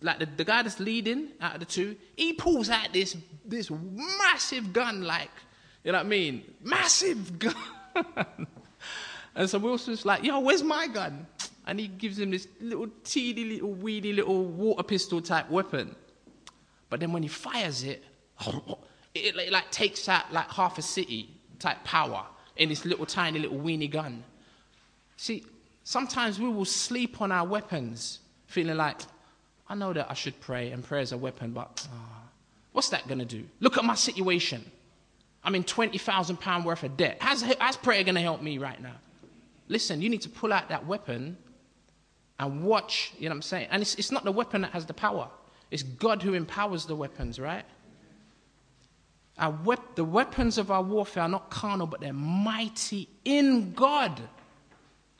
like 0.00 0.18
the, 0.18 0.26
the 0.26 0.44
guy 0.44 0.62
that's 0.62 0.80
leading 0.80 1.28
out 1.40 1.54
of 1.54 1.60
the 1.60 1.66
two, 1.66 1.96
he 2.16 2.32
pulls 2.32 2.70
out 2.70 2.92
this, 2.92 3.16
this 3.44 3.70
massive 3.70 4.72
gun, 4.72 5.04
like, 5.04 5.30
you 5.84 5.92
know 5.92 5.98
what 5.98 6.06
I 6.06 6.08
mean? 6.08 6.42
Massive 6.62 7.38
gun. 7.40 7.54
and 9.34 9.48
so 9.50 9.58
Wilson's 9.58 10.04
like, 10.04 10.22
yo, 10.22 10.40
where's 10.40 10.62
my 10.62 10.86
gun? 10.86 11.26
And 11.66 11.78
he 11.78 11.88
gives 11.88 12.18
him 12.18 12.30
this 12.30 12.48
little 12.60 12.88
teeny, 13.04 13.44
little 13.44 13.72
weedy, 13.72 14.12
little 14.12 14.44
water 14.44 14.82
pistol 14.82 15.20
type 15.20 15.50
weapon. 15.50 15.94
But 16.88 17.00
then 17.00 17.12
when 17.12 17.22
he 17.22 17.28
fires 17.28 17.84
it, 17.84 18.02
it, 19.14 19.36
it 19.36 19.52
like 19.52 19.70
takes 19.70 20.08
out 20.08 20.32
like 20.32 20.50
half 20.50 20.78
a 20.78 20.82
city 20.82 21.28
type 21.58 21.82
power 21.84 22.24
in 22.56 22.68
this 22.68 22.84
little 22.84 23.06
tiny 23.06 23.38
little 23.38 23.58
weeny 23.58 23.88
gun. 23.88 24.22
See, 25.16 25.44
sometimes 25.82 26.38
we 26.38 26.48
will 26.48 26.64
sleep 26.64 27.20
on 27.20 27.32
our 27.32 27.46
weapons, 27.46 28.20
feeling 28.46 28.76
like, 28.76 29.00
I 29.68 29.74
know 29.74 29.92
that 29.92 30.10
I 30.10 30.14
should 30.14 30.40
pray 30.40 30.70
and 30.70 30.82
prayer 30.82 31.02
is 31.02 31.12
a 31.12 31.18
weapon, 31.18 31.52
but 31.52 31.86
uh, 31.92 31.96
what's 32.72 32.88
that 32.90 33.06
going 33.06 33.18
to 33.18 33.24
do? 33.24 33.44
Look 33.60 33.76
at 33.76 33.84
my 33.84 33.94
situation. 33.94 34.64
I'm 35.44 35.54
in 35.54 35.64
£20,000 35.64 36.64
worth 36.64 36.82
of 36.82 36.96
debt. 36.96 37.18
How's, 37.20 37.42
how's 37.42 37.76
prayer 37.76 38.02
going 38.02 38.14
to 38.14 38.20
help 38.20 38.42
me 38.42 38.58
right 38.58 38.80
now? 38.80 38.96
Listen, 39.68 40.00
you 40.00 40.08
need 40.08 40.22
to 40.22 40.28
pull 40.28 40.52
out 40.52 40.70
that 40.70 40.86
weapon 40.86 41.36
and 42.40 42.64
watch, 42.64 43.12
you 43.18 43.28
know 43.28 43.34
what 43.34 43.36
I'm 43.36 43.42
saying? 43.42 43.68
And 43.70 43.82
it's, 43.82 43.94
it's 43.96 44.10
not 44.10 44.24
the 44.24 44.32
weapon 44.32 44.62
that 44.62 44.72
has 44.72 44.86
the 44.86 44.94
power, 44.94 45.28
it's 45.70 45.82
God 45.82 46.22
who 46.22 46.34
empowers 46.34 46.86
the 46.86 46.96
weapons, 46.96 47.38
right? 47.38 47.64
Wep- 49.64 49.94
the 49.94 50.04
weapons 50.04 50.58
of 50.58 50.70
our 50.70 50.82
warfare 50.82 51.24
are 51.24 51.28
not 51.28 51.50
carnal, 51.50 51.86
but 51.86 52.00
they're 52.00 52.12
mighty 52.12 53.08
in 53.24 53.72
God 53.72 54.20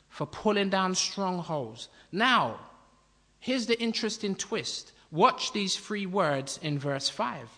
for 0.09 0.25
pulling 0.25 0.69
down 0.69 0.95
strongholds. 0.95 1.87
Now, 2.11 2.59
here's 3.39 3.65
the 3.65 3.79
interesting 3.79 4.35
twist. 4.35 4.91
Watch 5.11 5.53
these 5.53 5.75
three 5.75 6.05
words 6.05 6.59
in 6.61 6.77
verse 6.77 7.09
5. 7.09 7.49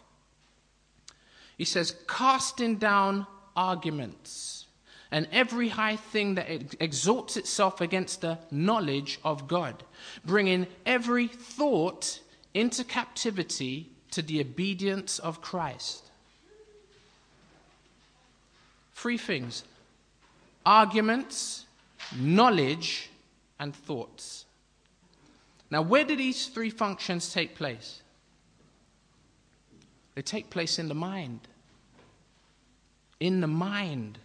He 1.58 1.66
says, 1.66 1.96
casting 2.08 2.78
down 2.78 3.28
arguments 3.56 4.66
and 5.12 5.28
every 5.32 5.68
high 5.70 5.98
thing 5.98 6.36
that 6.36 6.50
exalts 6.80 7.36
itself 7.36 7.82
against 7.82 8.22
the 8.22 8.40
knowledge 8.50 9.20
of 9.24 9.48
God, 9.48 9.84
bringing 10.26 10.68
every 10.86 11.28
thought 11.28 12.20
into 12.54 12.84
captivity 12.84 13.90
to 14.12 14.22
the 14.22 14.40
obedience 14.40 15.20
of 15.20 15.42
Christ. 15.42 16.10
Three 18.94 19.18
things 19.18 19.64
arguments, 20.66 21.66
knowledge, 22.16 23.10
and 23.60 23.76
thoughts. 23.76 24.46
Now, 25.72 25.82
where 25.82 26.04
do 26.04 26.18
these 26.18 26.48
three 26.48 26.70
functions 26.70 27.34
take 27.34 27.56
place? 27.56 28.02
They 30.16 30.22
take 30.22 30.50
place 30.50 30.78
in 30.78 30.90
the 30.90 30.94
mind. 30.94 31.40
In 33.22 33.40
the 33.40 33.48
mind. 33.48 34.20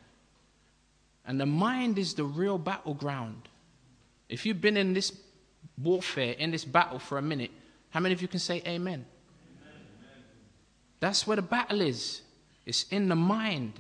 And 1.25 1.41
the 1.41 1.47
mind 1.47 1.99
is 1.99 2.15
the 2.15 2.25
real 2.25 2.59
battleground. 2.59 3.49
If 4.29 4.45
you've 4.45 4.61
been 4.61 4.77
in 4.77 4.93
this 4.93 5.17
warfare, 5.81 6.33
in 6.33 6.51
this 6.51 6.65
battle 6.65 6.99
for 6.99 7.17
a 7.17 7.23
minute, 7.23 7.53
how 7.91 8.01
many 8.01 8.13
of 8.13 8.21
you 8.21 8.29
can 8.29 8.41
say 8.41 8.57
amen? 8.67 8.77
amen. 8.77 9.05
That's 10.99 11.29
where 11.29 11.37
the 11.37 11.43
battle 11.43 11.81
is. 11.81 12.23
It's 12.65 12.87
in 12.91 13.09
the 13.09 13.15
mind. 13.17 13.75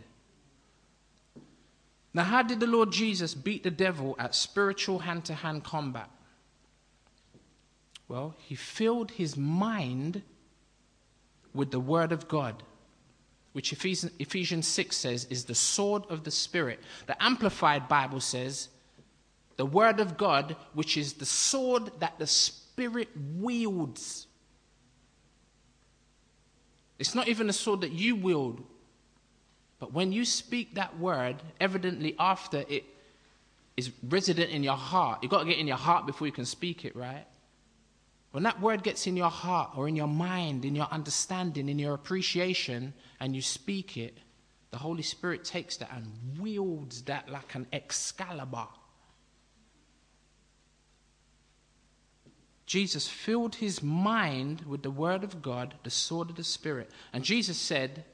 Now, 2.15 2.23
how 2.23 2.43
did 2.43 2.61
the 2.61 2.67
Lord 2.69 2.93
Jesus 2.93 3.35
beat 3.35 3.65
the 3.65 3.71
devil 3.73 4.15
at 4.21 4.37
spiritual 4.37 5.01
hand 5.01 5.25
to 5.25 5.35
hand 5.35 5.65
combat? 5.65 6.09
Well, 8.09 8.35
he 8.39 8.55
filled 8.55 9.11
his 9.13 9.37
mind 9.37 10.23
with 11.53 11.71
the 11.71 11.81
Word 11.81 12.13
of 12.13 12.29
God, 12.29 12.63
which 13.53 13.73
Ephesians 13.73 14.67
6 14.69 14.97
says 14.97 15.25
is 15.31 15.45
the 15.45 15.55
sword 15.55 16.05
of 16.09 16.23
the 16.23 16.31
Spirit. 16.31 16.81
The 17.07 17.21
Amplified 17.23 17.89
Bible 17.89 18.21
says 18.21 18.69
the 19.57 19.67
Word 19.67 19.99
of 19.99 20.17
God, 20.17 20.55
which 20.75 20.97
is 20.97 21.15
the 21.15 21.27
sword 21.27 21.91
that 21.99 22.19
the 22.19 22.27
Spirit 22.27 23.09
wields. 23.39 24.27
It's 26.99 27.15
not 27.15 27.29
even 27.29 27.49
a 27.49 27.53
sword 27.53 27.81
that 27.81 27.93
you 27.93 28.15
wield, 28.15 28.63
but 29.79 29.93
when 29.93 30.13
you 30.13 30.25
speak 30.25 30.77
that 30.77 30.99
word, 30.99 31.37
evidently 31.61 32.15
after 32.19 32.65
it 32.69 32.85
is 33.77 33.91
resident 34.09 34.51
in 34.51 34.63
your 34.63 34.77
heart, 34.77 35.19
you've 35.23 35.31
got 35.31 35.41
to 35.41 35.45
get 35.47 35.59
in 35.59 35.67
your 35.67 35.77
heart 35.77 36.07
before 36.07 36.27
you 36.27 36.33
can 36.33 36.47
speak 36.47 36.85
it, 36.85 36.95
right? 36.97 37.27
When 38.37 38.43
that 38.43 38.61
word 38.61 38.83
gets 38.83 39.07
in 39.07 39.17
your 39.17 39.31
heart 39.31 39.71
or 39.79 39.89
in 39.89 39.97
your 39.97 40.09
mind, 40.09 40.67
in 40.67 40.77
your 40.77 40.89
understanding, 40.91 41.71
in 41.71 41.79
your 41.79 41.95
appreciation, 41.95 42.93
and 43.19 43.35
you 43.35 43.41
speak 43.41 43.97
it, 43.97 44.19
the 44.73 44.77
Holy 44.77 45.03
Spirit 45.03 45.43
takes 45.43 45.79
that 45.79 45.91
and 45.91 46.39
wields 46.39 47.01
that 47.05 47.31
like 47.31 47.55
an 47.55 47.67
Excalibur. 47.73 48.67
Jesus 52.67 53.09
filled 53.09 53.55
his 53.55 53.83
mind 53.83 54.61
with 54.67 54.83
the 54.83 54.91
Word 54.91 55.25
of 55.25 55.41
God, 55.41 55.73
the 55.83 55.89
sword 55.89 56.29
of 56.29 56.37
the 56.37 56.45
Spirit. 56.45 56.91
And 57.15 57.25
Jesus 57.25 57.57
said, 57.57 58.05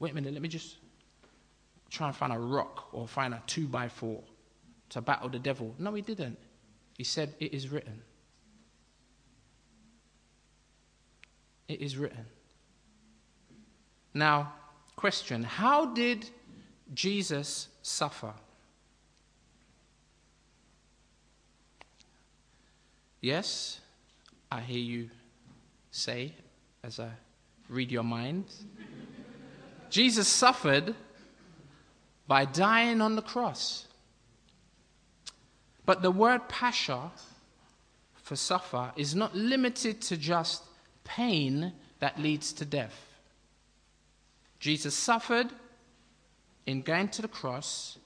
Wait 0.00 0.10
a 0.10 0.14
minute, 0.16 0.32
let 0.32 0.42
me 0.42 0.48
just 0.48 0.78
try 1.90 2.08
and 2.08 2.16
find 2.16 2.32
a 2.32 2.38
rock 2.40 2.88
or 2.90 3.06
find 3.06 3.34
a 3.34 3.42
two 3.46 3.68
by 3.68 3.86
four 3.86 4.20
to 4.88 5.00
battle 5.00 5.28
the 5.28 5.38
devil. 5.38 5.76
No, 5.78 5.94
he 5.94 6.02
didn't. 6.02 6.40
He 6.96 7.04
said, 7.04 7.36
It 7.38 7.54
is 7.54 7.68
written. 7.68 8.02
It 11.68 11.82
is 11.82 11.96
written. 11.96 12.24
Now, 14.14 14.54
question 14.96 15.42
How 15.42 15.86
did 15.86 16.28
Jesus 16.94 17.68
suffer? 17.82 18.32
Yes, 23.20 23.80
I 24.50 24.60
hear 24.60 24.78
you 24.78 25.10
say 25.90 26.32
as 26.82 26.98
I 27.00 27.10
read 27.68 27.90
your 27.90 28.04
mind. 28.04 28.44
Jesus 29.90 30.28
suffered 30.28 30.94
by 32.26 32.44
dying 32.44 33.00
on 33.00 33.16
the 33.16 33.22
cross. 33.22 33.86
But 35.84 36.02
the 36.02 36.10
word 36.10 36.48
pasha 36.48 37.10
for 38.14 38.36
suffer 38.36 38.92
is 38.96 39.14
not 39.14 39.34
limited 39.34 40.00
to 40.02 40.16
just 40.16 40.62
pain 41.08 41.72
that 42.00 42.20
leads 42.20 42.52
to 42.52 42.64
death. 42.64 43.18
Jesus 44.60 44.94
suffered 44.94 45.48
in 46.66 46.82
going 46.82 47.08
to 47.08 47.22
the 47.22 47.28
cross, 47.28 47.98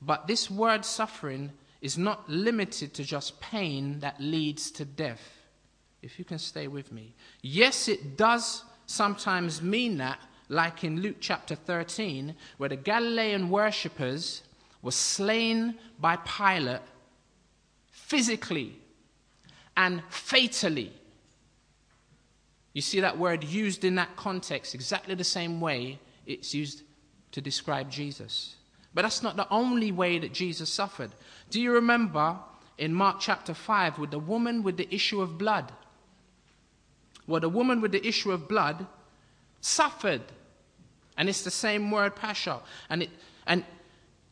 but 0.00 0.26
this 0.26 0.50
word 0.50 0.84
suffering 0.84 1.50
is 1.80 1.98
not 1.98 2.28
limited 2.28 2.94
to 2.94 3.04
just 3.04 3.40
pain 3.40 4.00
that 4.00 4.20
leads 4.20 4.70
to 4.70 4.84
death. 4.84 5.42
If 6.02 6.18
you 6.18 6.24
can 6.24 6.38
stay 6.38 6.68
with 6.68 6.92
me. 6.92 7.14
Yes, 7.42 7.88
it 7.88 8.16
does 8.16 8.62
sometimes 8.86 9.60
mean 9.60 9.98
that, 9.98 10.20
like 10.48 10.84
in 10.84 11.00
Luke 11.00 11.16
chapter 11.20 11.56
13, 11.56 12.34
where 12.58 12.68
the 12.68 12.76
Galilean 12.76 13.50
worshippers 13.50 14.42
were 14.82 14.92
slain 14.92 15.74
by 15.98 16.16
Pilate 16.16 16.82
physically 17.90 18.78
and 19.76 20.02
fatally. 20.08 20.92
You 22.76 22.82
see 22.82 23.00
that 23.00 23.16
word 23.16 23.42
used 23.42 23.86
in 23.86 23.94
that 23.94 24.16
context 24.16 24.74
exactly 24.74 25.14
the 25.14 25.24
same 25.24 25.62
way 25.62 25.98
it's 26.26 26.52
used 26.52 26.82
to 27.32 27.40
describe 27.40 27.90
Jesus. 27.90 28.56
But 28.92 29.00
that's 29.00 29.22
not 29.22 29.34
the 29.34 29.48
only 29.50 29.92
way 29.92 30.18
that 30.18 30.34
Jesus 30.34 30.68
suffered. 30.68 31.10
Do 31.48 31.58
you 31.58 31.72
remember 31.72 32.38
in 32.76 32.92
Mark 32.92 33.16
chapter 33.18 33.54
5 33.54 33.98
with 33.98 34.10
the 34.10 34.18
woman 34.18 34.62
with 34.62 34.76
the 34.76 34.94
issue 34.94 35.22
of 35.22 35.38
blood? 35.38 35.72
Well, 37.26 37.40
the 37.40 37.48
woman 37.48 37.80
with 37.80 37.92
the 37.92 38.06
issue 38.06 38.30
of 38.30 38.46
blood 38.46 38.86
suffered 39.62 40.20
and 41.16 41.30
it's 41.30 41.44
the 41.44 41.50
same 41.50 41.90
word, 41.90 42.14
pasha. 42.14 42.60
And, 42.90 43.04
it, 43.04 43.10
and 43.46 43.64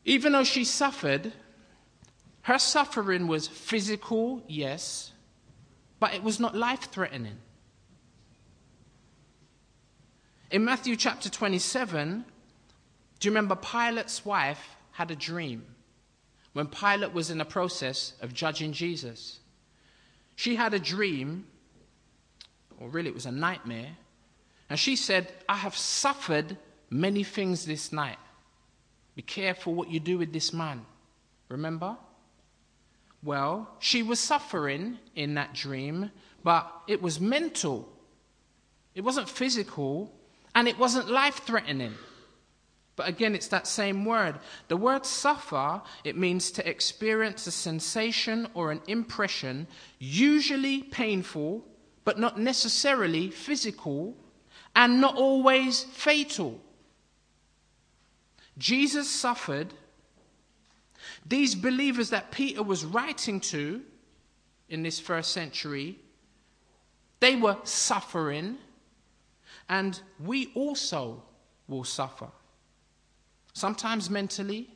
even 0.05 0.33
though 0.33 0.45
she 0.45 0.65
suffered, 0.65 1.33
her 2.43 2.59
suffering 2.59 3.27
was 3.27 3.49
physical, 3.49 4.43
yes, 4.47 5.13
but 5.99 6.13
it 6.13 6.23
was 6.23 6.39
not 6.39 6.55
life 6.55 6.91
threatening. 6.93 7.39
In 10.55 10.65
Matthew 10.65 10.95
chapter 10.95 11.29
27, 11.29 12.25
do 13.19 13.27
you 13.27 13.33
remember 13.33 13.57
Pilate's 13.57 14.25
wife 14.25 14.77
had 14.93 15.11
a 15.11 15.17
dream 15.17 15.65
when 16.53 16.69
Pilate 16.69 17.13
was 17.13 17.29
in 17.29 17.39
the 17.39 17.45
process 17.45 18.13
of 18.21 18.33
judging 18.33 18.73
Jesus? 18.73 19.41
She 20.37 20.55
had 20.55 20.73
a 20.73 20.79
dream, 20.79 21.49
or 22.79 22.89
really 22.89 23.09
it 23.09 23.15
was 23.15 23.27
a 23.27 23.33
nightmare, 23.33 23.97
And 24.71 24.79
she 24.79 24.95
said, 24.95 25.27
I 25.49 25.57
have 25.57 25.77
suffered 25.77 26.57
many 26.89 27.25
things 27.25 27.67
this 27.67 27.93
night. 27.93 28.21
Be 29.17 29.23
careful 29.23 29.75
what 29.75 29.91
you 29.91 29.99
do 29.99 30.19
with 30.19 30.33
this 30.33 30.53
man. 30.53 30.87
Remember? 31.49 31.97
Well, 33.25 33.75
she 33.81 34.05
was 34.05 34.21
suffering 34.21 35.01
in 35.17 35.35
that 35.35 35.53
dream, 35.53 36.13
but 36.45 36.73
it 36.87 37.03
was 37.03 37.19
mental. 37.19 37.89
It 38.95 39.01
wasn't 39.01 39.29
physical, 39.29 40.13
and 40.55 40.69
it 40.69 40.79
wasn't 40.79 41.11
life 41.11 41.43
threatening. 41.45 41.95
But 42.97 43.09
again, 43.09 43.35
it's 43.35 43.49
that 43.49 43.67
same 43.67 44.05
word. 44.05 44.39
The 44.69 44.77
word 44.77 45.05
suffer, 45.05 45.83
it 46.05 46.17
means 46.17 46.53
to 46.53 46.69
experience 46.69 47.47
a 47.47 47.51
sensation 47.51 48.47
or 48.55 48.71
an 48.71 48.81
impression, 48.87 49.67
usually 49.99 50.83
painful, 50.83 51.65
but 52.05 52.21
not 52.21 52.39
necessarily 52.39 53.31
physical, 53.31 54.17
and 54.77 55.01
not 55.01 55.17
always 55.17 55.83
fatal. 55.83 56.61
Jesus 58.59 59.11
suffered. 59.11 59.75
These 61.27 61.55
believers 61.57 62.11
that 62.11 62.31
Peter 62.31 62.63
was 62.63 62.85
writing 62.85 63.41
to 63.41 63.83
in 64.69 64.83
this 64.83 65.01
first 65.01 65.33
century, 65.33 65.99
they 67.21 67.35
were 67.37 67.57
suffering, 67.65 68.59
and 69.69 70.01
we 70.19 70.53
also 70.55 71.23
will 71.69 71.85
suffer. 71.85 72.29
Sometimes 73.53 74.11
mentally, 74.11 74.69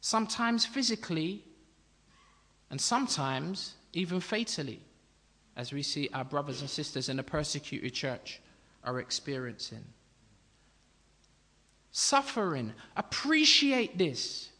sometimes 0.00 0.66
physically, 0.66 1.44
and 2.70 2.80
sometimes 2.80 3.74
even 3.92 4.20
fatally, 4.20 4.80
as 5.56 5.72
we 5.72 5.82
see 5.82 6.08
our 6.12 6.24
brothers 6.24 6.60
and 6.60 6.68
sisters 6.68 7.08
in 7.08 7.16
the 7.16 7.22
persecuted 7.22 7.94
church 7.94 8.40
are 8.82 8.98
experiencing. 8.98 9.84
Suffering, 11.92 12.72
appreciate 12.96 13.96
this. 13.96 14.50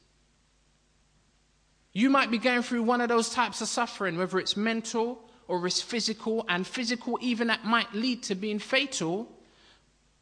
You 1.93 2.11
might 2.11 2.31
be 2.31 2.39
going 2.39 2.63
through 2.63 2.85
one 2.85 3.01
of 3.01 3.09
those 3.09 3.31
types 3.31 3.61
of 3.61 3.69
suffering, 3.69 4.17
whether 4.17 4.39
it's 4.39 4.57
mental 4.57 5.21
or 5.47 5.67
it's 5.67 5.83
physical, 5.83 6.45
and 6.49 6.67
physical, 6.67 7.19
even 7.21 7.49
that 7.49 7.65
might 7.65 7.93
lead 7.93 8.23
to 8.23 8.35
being 8.35 8.59
fatal. 8.59 9.31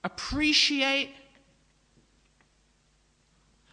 Appreciate 0.05 1.15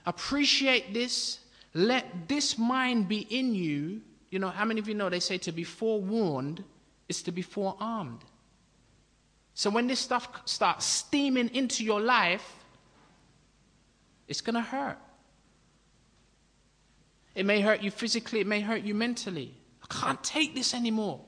Appreciate 0.10 0.92
this. 0.92 1.38
Let 1.76 2.28
this 2.28 2.58
mind 2.58 3.08
be 3.08 3.20
in 3.30 3.54
you. 3.54 4.02
You 4.32 4.39
know, 4.39 4.50
how 4.50 4.65
many 4.65 4.80
of 4.80 4.88
you 4.88 4.96
know 4.96 5.08
they 5.08 5.20
say 5.20 5.38
to 5.38 5.52
be 5.52 5.63
forewarned 5.63 6.63
is 7.08 7.22
to 7.24 7.32
be 7.32 7.44
forearmed? 7.44 8.24
So 9.54 9.70
when 9.70 9.86
this 9.86 10.00
stuff 10.00 10.28
starts 10.46 10.86
steaming 10.86 11.50
into 11.50 11.84
your 11.84 12.02
life, 12.02 12.56
it's 14.28 14.42
going 14.42 14.56
to 14.56 14.62
hurt. 14.62 14.98
It 17.36 17.46
may 17.46 17.62
hurt 17.62 17.84
you 17.84 17.92
physically, 17.92 18.39
it 18.39 18.48
may 18.48 18.62
hurt 18.62 18.82
you 18.82 18.96
mentally. 18.96 19.54
I 19.84 19.94
can't 19.94 20.24
take 20.24 20.56
this 20.56 20.74
anymore. 20.74 21.22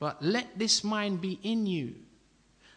But 0.00 0.20
let 0.24 0.58
this 0.58 0.82
mind 0.82 1.20
be 1.20 1.38
in 1.44 1.66
you. 1.66 1.94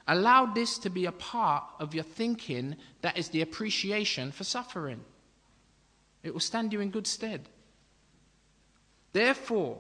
Allow 0.07 0.47
this 0.47 0.77
to 0.79 0.89
be 0.89 1.05
a 1.05 1.11
part 1.13 1.63
of 1.79 1.95
your 1.95 2.03
thinking 2.03 2.75
that 3.01 3.17
is 3.17 3.29
the 3.29 3.41
appreciation 3.41 4.31
for 4.31 4.43
suffering. 4.43 4.99
It 6.21 6.33
will 6.33 6.41
stand 6.41 6.73
you 6.73 6.81
in 6.81 6.91
good 6.91 7.07
stead. 7.07 7.47
Therefore, 9.13 9.79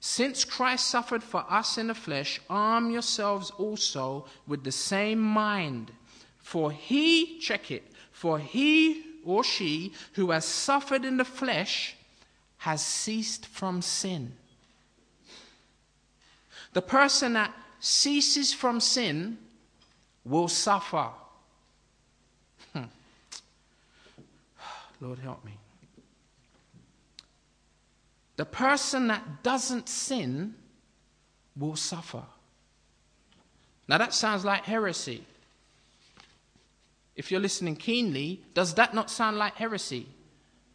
since 0.00 0.44
Christ 0.44 0.86
suffered 0.86 1.22
for 1.22 1.44
us 1.50 1.76
in 1.76 1.88
the 1.88 1.94
flesh, 1.94 2.40
arm 2.48 2.90
yourselves 2.90 3.50
also 3.50 4.26
with 4.46 4.64
the 4.64 4.72
same 4.72 5.20
mind. 5.20 5.92
For 6.38 6.70
he, 6.72 7.38
check 7.38 7.70
it, 7.70 7.92
for 8.10 8.38
he 8.38 9.02
or 9.24 9.44
she 9.44 9.92
who 10.14 10.30
has 10.30 10.46
suffered 10.46 11.04
in 11.04 11.18
the 11.18 11.24
flesh 11.24 11.96
has 12.58 12.82
ceased 12.82 13.44
from 13.44 13.82
sin. 13.82 14.34
The 16.72 16.82
person 16.82 17.34
that 17.34 17.54
ceases 17.80 18.52
from 18.52 18.80
sin 18.80 19.38
will 20.24 20.48
suffer. 20.48 21.08
Hmm. 22.72 22.82
Lord, 25.00 25.18
help 25.18 25.44
me. 25.44 25.52
The 28.36 28.44
person 28.44 29.08
that 29.08 29.42
doesn't 29.42 29.88
sin 29.88 30.54
will 31.56 31.76
suffer. 31.76 32.22
Now, 33.88 33.98
that 33.98 34.14
sounds 34.14 34.44
like 34.44 34.64
heresy. 34.64 35.24
If 37.16 37.32
you're 37.32 37.40
listening 37.40 37.74
keenly, 37.74 38.42
does 38.54 38.74
that 38.74 38.94
not 38.94 39.10
sound 39.10 39.38
like 39.38 39.56
heresy? 39.56 40.06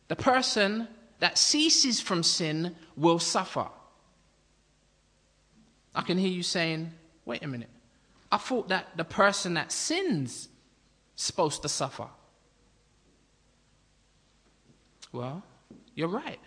The 0.10 0.17
person 0.17 0.89
that 1.19 1.38
ceases 1.38 2.01
from 2.01 2.21
sin 2.21 2.75
will 2.97 3.19
suffer. 3.19 3.67
I 5.95 6.01
can 6.01 6.17
hear 6.17 6.29
you 6.29 6.43
saying, 6.43 6.91
wait 7.25 7.43
a 7.43 7.47
minute. 7.47 7.69
I 8.32 8.38
thought 8.38 8.69
that 8.69 8.97
the 8.97 9.03
person 9.03 9.53
that 9.56 9.71
sins 9.71 10.49
is 11.15 11.23
supposed 11.23 11.62
to 11.62 11.69
suffer. 11.69 12.08
Well, 15.12 15.43
you're 15.93 16.08
right. 16.08 16.39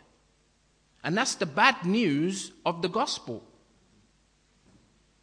And 1.05 1.17
that's 1.17 1.37
the 1.37 1.47
bad 1.47 1.85
news 1.85 2.51
of 2.65 2.83
the 2.83 2.89
gospel. 2.89 3.45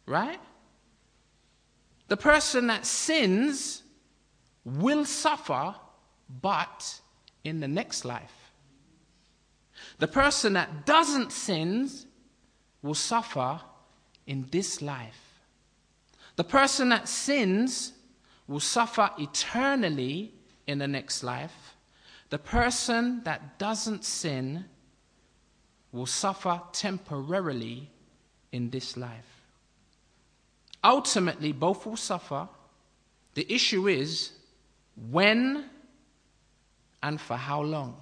Right? 0.06 0.40
The 2.08 2.16
person 2.16 2.68
that 2.68 2.86
sins 2.86 3.82
will 4.64 5.04
suffer, 5.04 5.74
but 6.40 7.00
in 7.44 7.60
the 7.60 7.68
next 7.68 8.06
life. 8.06 8.52
The 9.98 10.08
person 10.08 10.54
that 10.54 10.86
doesn't 10.86 11.32
sin 11.32 11.90
will 12.82 12.94
suffer 12.94 13.60
in 14.26 14.46
this 14.50 14.82
life. 14.82 15.40
The 16.36 16.44
person 16.44 16.88
that 16.88 17.08
sins 17.08 17.92
will 18.46 18.60
suffer 18.60 19.10
eternally 19.18 20.32
in 20.66 20.78
the 20.78 20.88
next 20.88 21.22
life. 21.22 21.74
The 22.30 22.38
person 22.38 23.22
that 23.24 23.58
doesn't 23.58 24.04
sin 24.04 24.64
will 25.92 26.06
suffer 26.06 26.60
temporarily 26.72 27.90
in 28.50 28.70
this 28.70 28.96
life. 28.96 29.42
Ultimately, 30.82 31.52
both 31.52 31.86
will 31.86 31.96
suffer. 31.96 32.48
The 33.34 33.50
issue 33.52 33.88
is 33.88 34.32
when 35.10 35.64
and 37.02 37.20
for 37.20 37.36
how 37.36 37.62
long. 37.62 38.00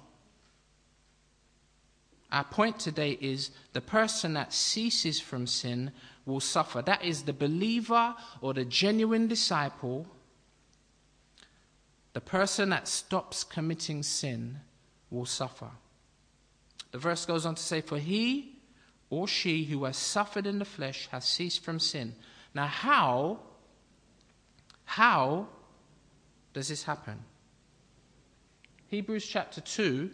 Our 2.31 2.43
point 2.43 2.79
today 2.79 3.11
is 3.21 3.51
the 3.73 3.81
person 3.81 4.33
that 4.33 4.53
ceases 4.53 5.19
from 5.19 5.45
sin 5.45 5.91
will 6.25 6.39
suffer. 6.39 6.81
That 6.81 7.03
is 7.03 7.23
the 7.23 7.33
believer 7.33 8.15
or 8.41 8.53
the 8.53 8.65
genuine 8.65 9.27
disciple. 9.27 10.07
The 12.13 12.21
person 12.21 12.69
that 12.69 12.87
stops 12.87 13.43
committing 13.43 14.03
sin 14.03 14.59
will 15.09 15.25
suffer. 15.25 15.69
The 16.91 16.99
verse 16.99 17.25
goes 17.25 17.45
on 17.45 17.55
to 17.55 17.61
say, 17.61 17.81
For 17.81 17.97
he 17.97 18.59
or 19.09 19.27
she 19.27 19.65
who 19.65 19.83
has 19.83 19.97
suffered 19.97 20.47
in 20.47 20.59
the 20.59 20.65
flesh 20.65 21.07
has 21.11 21.25
ceased 21.25 21.63
from 21.63 21.79
sin. 21.79 22.15
Now, 22.53 22.67
how, 22.67 23.39
how 24.85 25.47
does 26.53 26.67
this 26.67 26.83
happen? 26.83 27.19
Hebrews 28.87 29.25
chapter 29.25 29.59
2, 29.59 30.11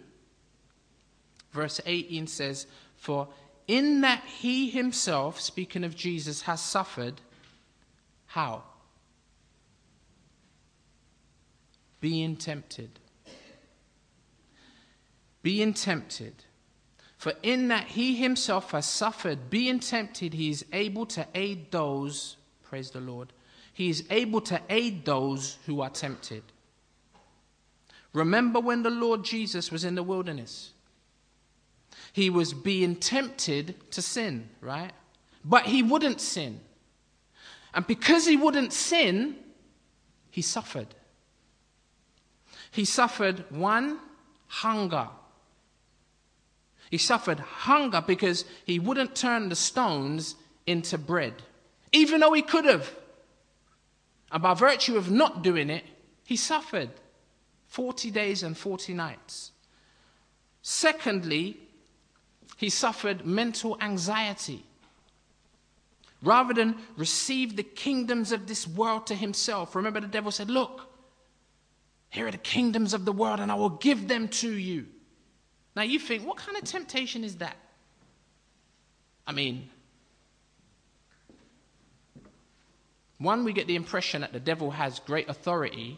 verse 1.52 1.82
18 1.86 2.28
says, 2.28 2.66
For 2.96 3.28
in 3.70 4.02
that 4.02 4.24
he 4.24 4.68
himself, 4.68 5.40
speaking 5.40 5.84
of 5.84 5.96
Jesus, 5.96 6.42
has 6.42 6.60
suffered, 6.60 7.22
how? 8.26 8.64
Being 12.02 12.36
tempted. 12.36 12.90
Being 15.44 15.76
tempted. 15.76 16.34
For 17.20 17.34
in 17.44 17.68
that 17.68 17.90
he 17.90 18.16
himself 18.16 18.72
has 18.72 18.88
suffered, 18.88 19.52
being 19.52 19.80
tempted, 19.80 20.34
he 20.34 20.50
is 20.50 20.66
able 20.74 21.06
to 21.06 21.28
aid 21.36 21.70
those, 21.70 22.38
praise 22.64 22.90
the 22.90 23.02
Lord, 23.02 23.32
he 23.72 23.92
is 23.92 24.04
able 24.10 24.42
to 24.42 24.60
aid 24.72 25.06
those 25.06 25.60
who 25.68 25.82
are 25.82 25.92
tempted. 25.92 26.42
Remember 28.14 28.60
when 28.60 28.82
the 28.82 28.90
Lord 28.90 29.24
Jesus 29.24 29.72
was 29.72 29.84
in 29.84 29.94
the 29.94 30.02
wilderness? 30.02 30.72
He 32.14 32.30
was 32.30 32.54
being 32.54 32.96
tempted 32.96 33.76
to 33.92 34.02
sin, 34.02 34.50
right? 34.62 34.92
But 35.44 35.66
he 35.66 35.84
wouldn't 35.84 36.22
sin. 36.22 36.60
And 37.74 37.86
because 37.86 38.26
he 38.26 38.36
wouldn't 38.36 38.74
sin, 38.74 39.36
he 40.32 40.42
suffered. 40.42 40.88
He 42.72 42.86
suffered 42.86 43.46
one, 43.50 44.00
hunger. 44.48 45.10
He 46.90 46.98
suffered 46.98 47.40
hunger 47.40 48.04
because 48.06 48.46
he 48.66 48.80
wouldn't 48.80 49.16
turn 49.16 49.50
the 49.50 49.56
stones 49.56 50.36
into 50.66 50.98
bread. 50.98 51.34
even 51.92 52.20
though 52.20 52.34
he 52.34 52.42
could 52.42 52.66
have. 52.66 52.96
And 54.32 54.44
by 54.44 54.54
virtue 54.54 54.96
of 54.98 55.10
not 55.10 55.42
doing 55.44 55.70
it, 55.70 55.84
he 56.24 56.36
suffered 56.36 56.92
40 57.68 58.12
days 58.12 58.44
and 58.44 58.58
40 58.58 58.94
nights. 58.94 59.52
Secondly, 60.62 61.58
he 62.60 62.70
suffered 62.70 63.26
mental 63.26 63.78
anxiety. 63.80 64.66
Rather 66.22 66.54
than 66.54 66.76
receive 66.98 67.56
the 67.56 67.64
kingdoms 67.64 68.34
of 68.34 68.48
this 68.48 68.68
world 68.68 69.08
to 69.08 69.16
himself, 69.16 69.78
remember 69.78 70.02
the 70.02 70.08
devil 70.08 70.30
said, 70.30 70.50
Look, 70.50 70.82
here 72.10 72.28
are 72.28 72.32
the 72.32 72.38
kingdoms 72.38 72.94
of 72.94 73.06
the 73.06 73.14
world, 73.14 73.40
and 73.40 73.50
I 73.50 73.56
will 73.56 73.70
give 73.70 74.10
them 74.10 74.28
to 74.28 74.52
you. 74.52 74.88
Now 75.74 75.84
you 75.84 76.00
think, 76.00 76.28
what 76.28 76.36
kind 76.36 76.58
of 76.58 76.66
temptation 76.66 77.24
is 77.24 77.38
that? 77.38 77.56
I 79.26 79.32
mean, 79.32 79.70
one, 83.20 83.46
we 83.46 83.54
get 83.54 83.68
the 83.68 83.78
impression 83.78 84.20
that 84.20 84.34
the 84.34 84.40
devil 84.42 84.72
has 84.72 85.00
great 85.00 85.30
authority 85.30 85.98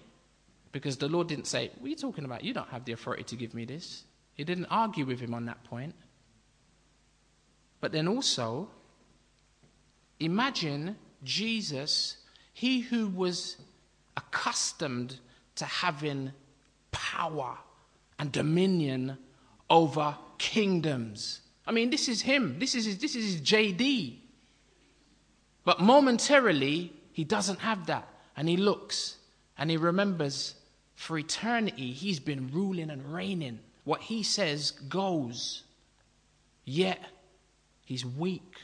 because 0.72 0.98
the 0.98 1.08
Lord 1.08 1.28
didn't 1.28 1.48
say, 1.48 1.72
What 1.80 1.88
are 1.88 1.90
you 1.90 1.96
talking 1.96 2.26
about? 2.26 2.44
You 2.44 2.54
don't 2.54 2.70
have 2.70 2.86
the 2.86 2.92
authority 2.92 3.24
to 3.24 3.36
give 3.36 3.56
me 3.56 3.66
this. 3.66 4.04
He 4.36 4.44
didn't 4.44 4.66
argue 4.66 5.08
with 5.08 5.20
him 5.20 5.34
on 5.34 5.46
that 5.46 5.64
point. 5.64 5.96
But 7.82 7.92
then 7.92 8.08
also, 8.08 8.70
imagine 10.20 10.96
Jesus, 11.24 12.18
he 12.54 12.82
who 12.82 13.08
was 13.10 13.58
accustomed 14.16 15.20
to 15.56 15.66
having 15.66 16.32
power 16.92 17.58
and 18.20 18.32
dominion 18.32 19.18
over 19.70 20.16
kingdoms. 20.38 21.42
I 21.66 21.72
mean, 21.72 21.90
this 21.90 22.08
is 22.08 22.22
him. 22.22 22.60
This 22.60 22.76
is 22.76 22.86
his, 22.86 22.98
this 23.00 23.16
is 23.16 23.34
his 23.34 23.42
JD. 23.42 24.18
But 25.64 25.80
momentarily, 25.80 26.94
he 27.14 27.24
doesn't 27.24 27.60
have 27.60 27.88
that. 27.88 28.08
And 28.38 28.48
he 28.48 28.58
looks 28.58 29.18
and 29.58 29.70
he 29.70 29.78
remembers 29.78 30.56
for 30.96 31.18
eternity, 31.18 31.94
he's 31.94 32.20
been 32.20 32.52
ruling 32.52 32.92
and 32.92 33.12
reigning. 33.12 33.60
What 33.84 34.02
he 34.02 34.22
says 34.22 34.72
goes. 34.72 35.64
Yet, 36.64 37.00
he's 37.92 38.06
weak. 38.06 38.56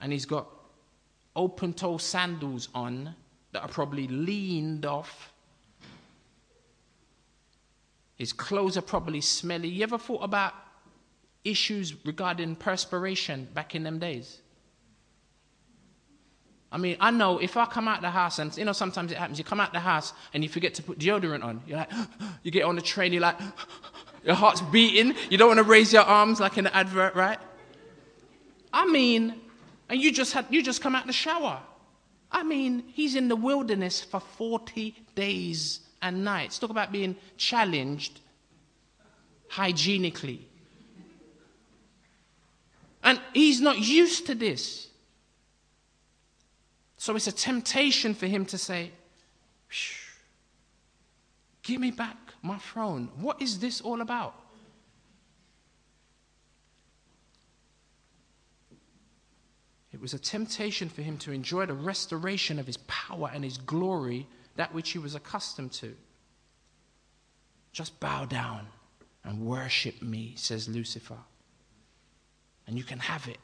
And 0.00 0.10
he's 0.10 0.26
got 0.26 0.48
open 1.36 1.72
toe 1.72 1.96
sandals 1.96 2.68
on 2.74 3.14
that 3.52 3.62
are 3.62 3.68
probably 3.68 4.08
leaned 4.08 4.84
off. 4.84 5.32
His 8.16 8.32
clothes 8.32 8.76
are 8.76 8.82
probably 8.82 9.20
smelly. 9.20 9.68
You 9.68 9.84
ever 9.84 9.98
thought 9.98 10.24
about 10.24 10.52
issues 11.44 11.94
regarding 12.04 12.56
perspiration 12.56 13.46
back 13.54 13.76
in 13.76 13.84
them 13.84 14.00
days? 14.00 14.40
I 16.72 16.78
mean, 16.78 16.96
I 16.98 17.12
know 17.12 17.38
if 17.38 17.56
I 17.56 17.66
come 17.66 17.86
out 17.86 18.00
the 18.00 18.10
house, 18.10 18.40
and 18.40 18.56
you 18.56 18.64
know, 18.64 18.72
sometimes 18.72 19.12
it 19.12 19.18
happens, 19.18 19.38
you 19.38 19.44
come 19.44 19.60
out 19.60 19.72
the 19.72 19.78
house 19.78 20.12
and 20.34 20.42
you 20.42 20.48
forget 20.48 20.74
to 20.74 20.82
put 20.82 20.98
deodorant 20.98 21.44
on. 21.44 21.62
You're 21.68 21.78
like, 21.78 21.92
you 22.42 22.50
get 22.50 22.64
on 22.64 22.74
the 22.74 22.82
train, 22.82 23.12
you're 23.12 23.22
like, 23.22 23.38
your 24.24 24.34
heart's 24.34 24.60
beating. 24.60 25.14
You 25.30 25.38
don't 25.38 25.48
want 25.48 25.58
to 25.58 25.64
raise 25.64 25.92
your 25.92 26.02
arms 26.02 26.40
like 26.40 26.58
in 26.58 26.66
advert, 26.68 27.14
right? 27.14 27.38
I 28.72 28.86
mean, 28.86 29.34
and 29.88 30.00
you 30.00 30.12
just 30.12 30.32
had, 30.32 30.46
you 30.50 30.62
just 30.62 30.80
come 30.80 30.94
out 30.94 31.06
the 31.06 31.12
shower. 31.12 31.60
I 32.30 32.42
mean, 32.42 32.84
he's 32.94 33.14
in 33.14 33.28
the 33.28 33.36
wilderness 33.36 34.02
for 34.02 34.20
40 34.20 34.94
days 35.14 35.80
and 36.00 36.24
nights. 36.24 36.58
Talk 36.58 36.70
about 36.70 36.90
being 36.90 37.16
challenged 37.36 38.20
hygienically. 39.48 40.46
And 43.04 43.20
he's 43.34 43.60
not 43.60 43.78
used 43.78 44.26
to 44.26 44.34
this. 44.34 44.88
So 46.96 47.16
it's 47.16 47.26
a 47.26 47.32
temptation 47.32 48.14
for 48.14 48.26
him 48.26 48.46
to 48.46 48.56
say, 48.58 48.92
Give 51.62 51.80
me 51.80 51.90
back 51.90 52.21
my 52.42 52.58
throne. 52.58 53.08
What 53.16 53.40
is 53.40 53.60
this 53.60 53.80
all 53.80 54.00
about? 54.00 54.34
It 59.92 60.00
was 60.00 60.14
a 60.14 60.18
temptation 60.18 60.88
for 60.88 61.02
him 61.02 61.18
to 61.18 61.32
enjoy 61.32 61.66
the 61.66 61.74
restoration 61.74 62.58
of 62.58 62.66
his 62.66 62.78
power 62.88 63.30
and 63.32 63.44
his 63.44 63.58
glory, 63.58 64.26
that 64.56 64.74
which 64.74 64.90
he 64.90 64.98
was 64.98 65.14
accustomed 65.14 65.72
to. 65.72 65.94
Just 67.72 67.98
bow 68.00 68.24
down 68.24 68.66
and 69.24 69.46
worship 69.46 70.02
me, 70.02 70.32
says 70.36 70.68
Lucifer, 70.68 71.18
and 72.66 72.76
you 72.76 72.84
can 72.84 72.98
have 72.98 73.28
it. 73.28 73.38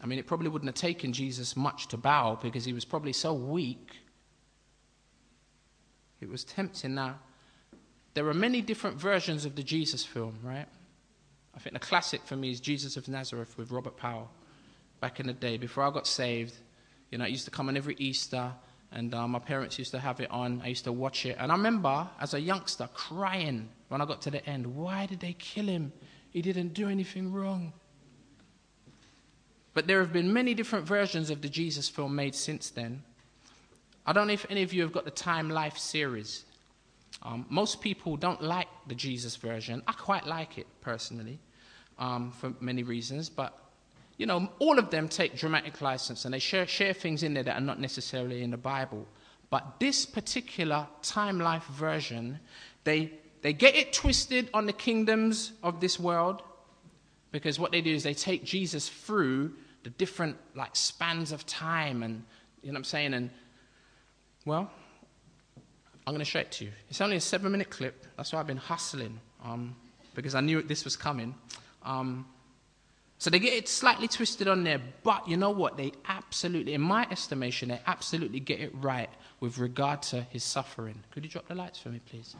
I 0.00 0.06
mean, 0.06 0.18
it 0.18 0.26
probably 0.26 0.48
wouldn't 0.48 0.68
have 0.68 0.76
taken 0.76 1.12
Jesus 1.12 1.56
much 1.56 1.88
to 1.88 1.96
bow 1.96 2.38
because 2.40 2.64
he 2.64 2.72
was 2.72 2.84
probably 2.84 3.12
so 3.12 3.34
weak. 3.34 3.90
It 6.20 6.28
was 6.28 6.44
tempting. 6.44 6.94
Now, 6.94 7.18
there 8.14 8.26
are 8.28 8.34
many 8.34 8.60
different 8.60 8.96
versions 8.96 9.44
of 9.44 9.54
the 9.54 9.62
Jesus 9.62 10.04
film, 10.04 10.38
right? 10.42 10.66
I 11.54 11.60
think 11.60 11.74
the 11.74 11.80
classic 11.80 12.22
for 12.24 12.36
me 12.36 12.50
is 12.50 12.60
Jesus 12.60 12.96
of 12.96 13.08
Nazareth 13.08 13.56
with 13.56 13.70
Robert 13.70 13.96
Powell 13.96 14.30
back 15.00 15.20
in 15.20 15.26
the 15.26 15.32
day. 15.32 15.56
Before 15.56 15.84
I 15.84 15.90
got 15.90 16.06
saved, 16.06 16.54
you 17.10 17.18
know, 17.18 17.24
it 17.24 17.30
used 17.30 17.44
to 17.44 17.50
come 17.50 17.68
on 17.68 17.76
every 17.76 17.96
Easter, 17.98 18.52
and 18.92 19.14
uh, 19.14 19.26
my 19.28 19.38
parents 19.38 19.78
used 19.78 19.90
to 19.92 19.98
have 19.98 20.20
it 20.20 20.30
on. 20.30 20.60
I 20.64 20.68
used 20.68 20.84
to 20.84 20.92
watch 20.92 21.26
it. 21.26 21.36
And 21.38 21.52
I 21.52 21.54
remember 21.54 22.08
as 22.20 22.34
a 22.34 22.40
youngster 22.40 22.88
crying 22.94 23.68
when 23.88 24.00
I 24.00 24.04
got 24.04 24.22
to 24.22 24.30
the 24.30 24.44
end 24.46 24.66
why 24.66 25.06
did 25.06 25.20
they 25.20 25.34
kill 25.34 25.66
him? 25.66 25.92
He 26.30 26.42
didn't 26.42 26.74
do 26.74 26.88
anything 26.88 27.32
wrong. 27.32 27.72
But 29.74 29.86
there 29.86 30.00
have 30.00 30.12
been 30.12 30.32
many 30.32 30.54
different 30.54 30.86
versions 30.86 31.30
of 31.30 31.40
the 31.40 31.48
Jesus 31.48 31.88
film 31.88 32.14
made 32.14 32.34
since 32.34 32.70
then. 32.70 33.02
I 34.08 34.14
don't 34.14 34.26
know 34.26 34.32
if 34.32 34.46
any 34.48 34.62
of 34.62 34.72
you 34.72 34.80
have 34.80 34.92
got 34.92 35.04
the 35.04 35.10
Time 35.10 35.50
Life 35.50 35.76
series. 35.76 36.46
Um, 37.22 37.44
most 37.50 37.82
people 37.82 38.16
don't 38.16 38.40
like 38.40 38.68
the 38.86 38.94
Jesus 38.94 39.36
version. 39.36 39.82
I 39.86 39.92
quite 39.92 40.26
like 40.26 40.56
it 40.56 40.66
personally 40.80 41.38
um, 41.98 42.30
for 42.30 42.54
many 42.58 42.84
reasons, 42.84 43.28
but 43.28 43.52
you 44.16 44.24
know, 44.24 44.48
all 44.60 44.78
of 44.78 44.88
them 44.88 45.08
take 45.08 45.36
dramatic 45.36 45.82
license 45.82 46.24
and 46.24 46.32
they 46.32 46.38
share, 46.38 46.66
share 46.66 46.94
things 46.94 47.22
in 47.22 47.34
there 47.34 47.42
that 47.42 47.58
are 47.58 47.60
not 47.60 47.80
necessarily 47.80 48.42
in 48.42 48.50
the 48.50 48.56
Bible. 48.56 49.06
But 49.50 49.78
this 49.78 50.06
particular 50.06 50.86
time 51.02 51.38
life 51.38 51.66
version, 51.66 52.40
they, 52.84 53.12
they 53.42 53.52
get 53.52 53.76
it 53.76 53.92
twisted 53.92 54.48
on 54.54 54.64
the 54.64 54.72
kingdoms 54.72 55.52
of 55.62 55.80
this 55.80 56.00
world 56.00 56.42
because 57.30 57.58
what 57.58 57.72
they 57.72 57.82
do 57.82 57.92
is 57.92 58.04
they 58.04 58.14
take 58.14 58.42
Jesus 58.42 58.88
through 58.88 59.52
the 59.82 59.90
different 59.90 60.38
like 60.54 60.74
spans 60.76 61.30
of 61.30 61.44
time 61.44 62.02
and 62.02 62.24
you 62.62 62.68
know 62.68 62.72
what 62.72 62.78
I'm 62.78 62.84
saying 62.84 63.12
and 63.12 63.28
well 64.44 64.70
I'm 66.08 66.14
going 66.14 66.24
to 66.24 66.30
show 66.30 66.38
it 66.38 66.50
to 66.52 66.64
you. 66.64 66.70
It's 66.88 67.02
only 67.02 67.16
a 67.16 67.20
seven 67.20 67.52
minute 67.52 67.68
clip. 67.68 68.06
That's 68.16 68.32
why 68.32 68.40
I've 68.40 68.46
been 68.46 68.56
hustling 68.56 69.20
um, 69.44 69.76
because 70.14 70.34
I 70.34 70.40
knew 70.40 70.62
this 70.62 70.86
was 70.86 70.96
coming. 70.96 71.34
Um, 71.82 72.24
so 73.18 73.28
they 73.28 73.38
get 73.38 73.52
it 73.52 73.68
slightly 73.68 74.08
twisted 74.08 74.48
on 74.48 74.64
there, 74.64 74.80
but 75.02 75.28
you 75.28 75.36
know 75.36 75.50
what? 75.50 75.76
They 75.76 75.92
absolutely, 76.06 76.72
in 76.72 76.80
my 76.80 77.06
estimation, 77.10 77.68
they 77.68 77.80
absolutely 77.86 78.40
get 78.40 78.58
it 78.60 78.72
right 78.76 79.10
with 79.40 79.58
regard 79.58 80.00
to 80.04 80.22
his 80.22 80.44
suffering. 80.44 81.02
Could 81.10 81.24
you 81.24 81.30
drop 81.30 81.46
the 81.46 81.54
lights 81.54 81.78
for 81.78 81.90
me, 81.90 82.00
please? 82.06 82.34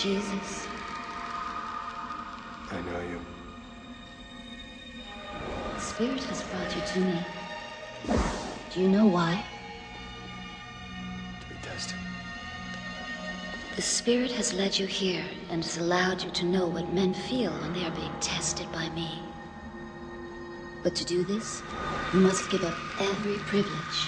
Jesus. 0.00 0.66
I 2.70 2.80
know 2.80 3.00
you. 3.02 3.20
The 5.74 5.80
Spirit 5.80 6.24
has 6.24 6.42
brought 6.44 6.74
you 6.74 6.80
to 6.80 7.00
me. 7.00 7.26
Do 8.72 8.80
you 8.80 8.88
know 8.88 9.06
why? 9.06 9.44
To 11.42 11.48
be 11.54 11.60
tested. 11.60 11.98
The 13.76 13.82
Spirit 13.82 14.32
has 14.32 14.54
led 14.54 14.78
you 14.78 14.86
here 14.86 15.22
and 15.50 15.62
has 15.62 15.76
allowed 15.76 16.22
you 16.22 16.30
to 16.30 16.46
know 16.46 16.66
what 16.66 16.90
men 16.94 17.12
feel 17.12 17.52
when 17.52 17.74
they 17.74 17.84
are 17.84 17.90
being 17.90 18.14
tested 18.20 18.72
by 18.72 18.88
me. 18.90 19.18
But 20.82 20.94
to 20.94 21.04
do 21.04 21.24
this, 21.24 21.62
you 22.14 22.20
must 22.20 22.48
give 22.48 22.64
up 22.64 22.78
every 22.98 23.36
privilege. 23.40 24.06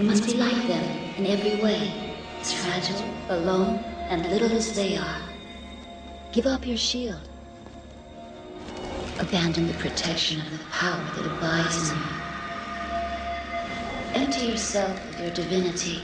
You 0.00 0.06
must 0.06 0.26
be 0.26 0.34
like 0.34 0.66
them 0.66 0.84
in 1.18 1.26
every 1.26 1.54
way, 1.62 2.16
as 2.40 2.52
fragile, 2.52 3.08
alone, 3.28 3.95
and 4.08 4.24
little 4.30 4.52
as 4.52 4.74
they 4.74 4.96
are. 4.96 5.22
Give 6.32 6.46
up 6.46 6.66
your 6.66 6.76
shield. 6.76 7.28
Abandon 9.18 9.66
the 9.66 9.74
protection 9.74 10.40
of 10.40 10.50
the 10.50 10.64
power 10.66 11.02
that 11.16 11.26
abides 11.26 11.90
in 11.90 11.98
you. 11.98 12.26
Empty 14.14 14.46
yourself 14.46 14.98
of 15.10 15.20
your 15.20 15.30
divinity. 15.30 16.02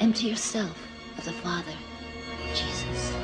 Empty 0.00 0.28
yourself 0.28 0.76
of 1.18 1.24
the 1.24 1.32
Father, 1.32 1.72
Jesus. 2.54 3.15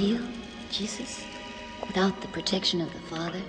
Feel, 0.00 0.22
Jesus? 0.70 1.26
Without 1.86 2.22
the 2.22 2.28
protection 2.28 2.80
of 2.80 2.90
the 2.94 3.00
Father? 3.00 3.42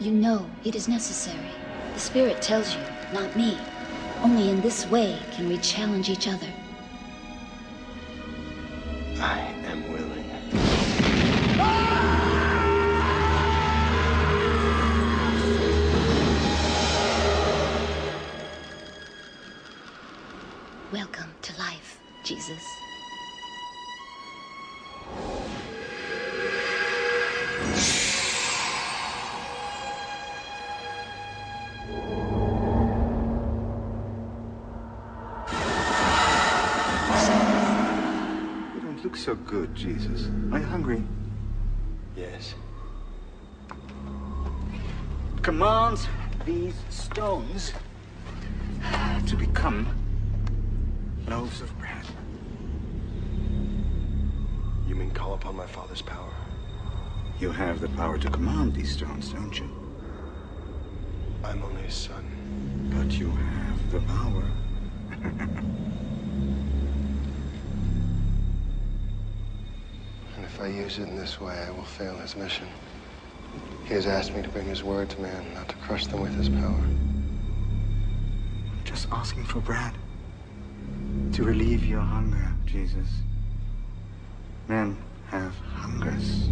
You 0.00 0.10
know 0.10 0.50
it 0.64 0.74
is 0.74 0.88
necessary. 0.88 1.52
The 1.94 2.00
Spirit 2.00 2.42
tells 2.42 2.74
you, 2.74 2.82
not 3.12 3.36
me. 3.36 3.56
Only 4.20 4.50
in 4.50 4.60
this 4.60 4.86
way 4.86 5.20
can 5.30 5.48
we 5.48 5.56
challenge 5.58 6.10
each 6.10 6.26
other. 6.26 6.52
I 9.20 9.57
Jesus. 39.78 40.28
Are 40.50 40.58
you 40.58 40.64
hungry? 40.64 41.04
Yes. 42.16 42.56
Commands 45.40 46.08
these 46.44 46.74
stones 46.90 47.72
to 49.28 49.36
become 49.36 49.86
loaves 51.28 51.60
of 51.60 51.78
bread. 51.78 52.04
You 54.88 54.96
mean 54.96 55.12
call 55.12 55.34
upon 55.34 55.54
my 55.54 55.66
father's 55.66 56.02
power? 56.02 56.34
You 57.38 57.52
have 57.52 57.80
the 57.80 57.88
power 57.90 58.18
to 58.18 58.28
command 58.30 58.74
these 58.74 58.94
stones, 58.94 59.32
don't 59.32 59.56
you? 59.56 59.70
I'm 61.44 61.62
only 61.62 61.84
a 61.84 61.90
son. 61.90 62.24
But 62.92 63.12
you 63.16 63.30
have 63.30 63.92
the 63.92 64.00
power. 64.00 64.50
if 70.58 70.64
I 70.64 70.66
use 70.66 70.98
it 70.98 71.06
in 71.06 71.14
this 71.16 71.40
way, 71.40 71.54
I 71.54 71.70
will 71.70 71.84
fail 71.84 72.16
his 72.16 72.34
mission. 72.34 72.66
He 73.84 73.94
has 73.94 74.08
asked 74.08 74.34
me 74.34 74.42
to 74.42 74.48
bring 74.48 74.66
his 74.66 74.82
word 74.82 75.08
to 75.10 75.20
man, 75.20 75.54
not 75.54 75.68
to 75.68 75.76
crush 75.76 76.06
them 76.08 76.20
with 76.20 76.34
his 76.34 76.48
power. 76.48 76.82
I'm 78.74 78.80
Just 78.84 79.06
asking 79.12 79.44
for 79.44 79.60
bread. 79.60 79.92
To 81.34 81.44
relieve 81.44 81.84
your 81.84 82.00
hunger, 82.00 82.52
Jesus. 82.66 83.08
Men 84.66 84.96
have 85.28 85.54
hungers. 85.58 86.48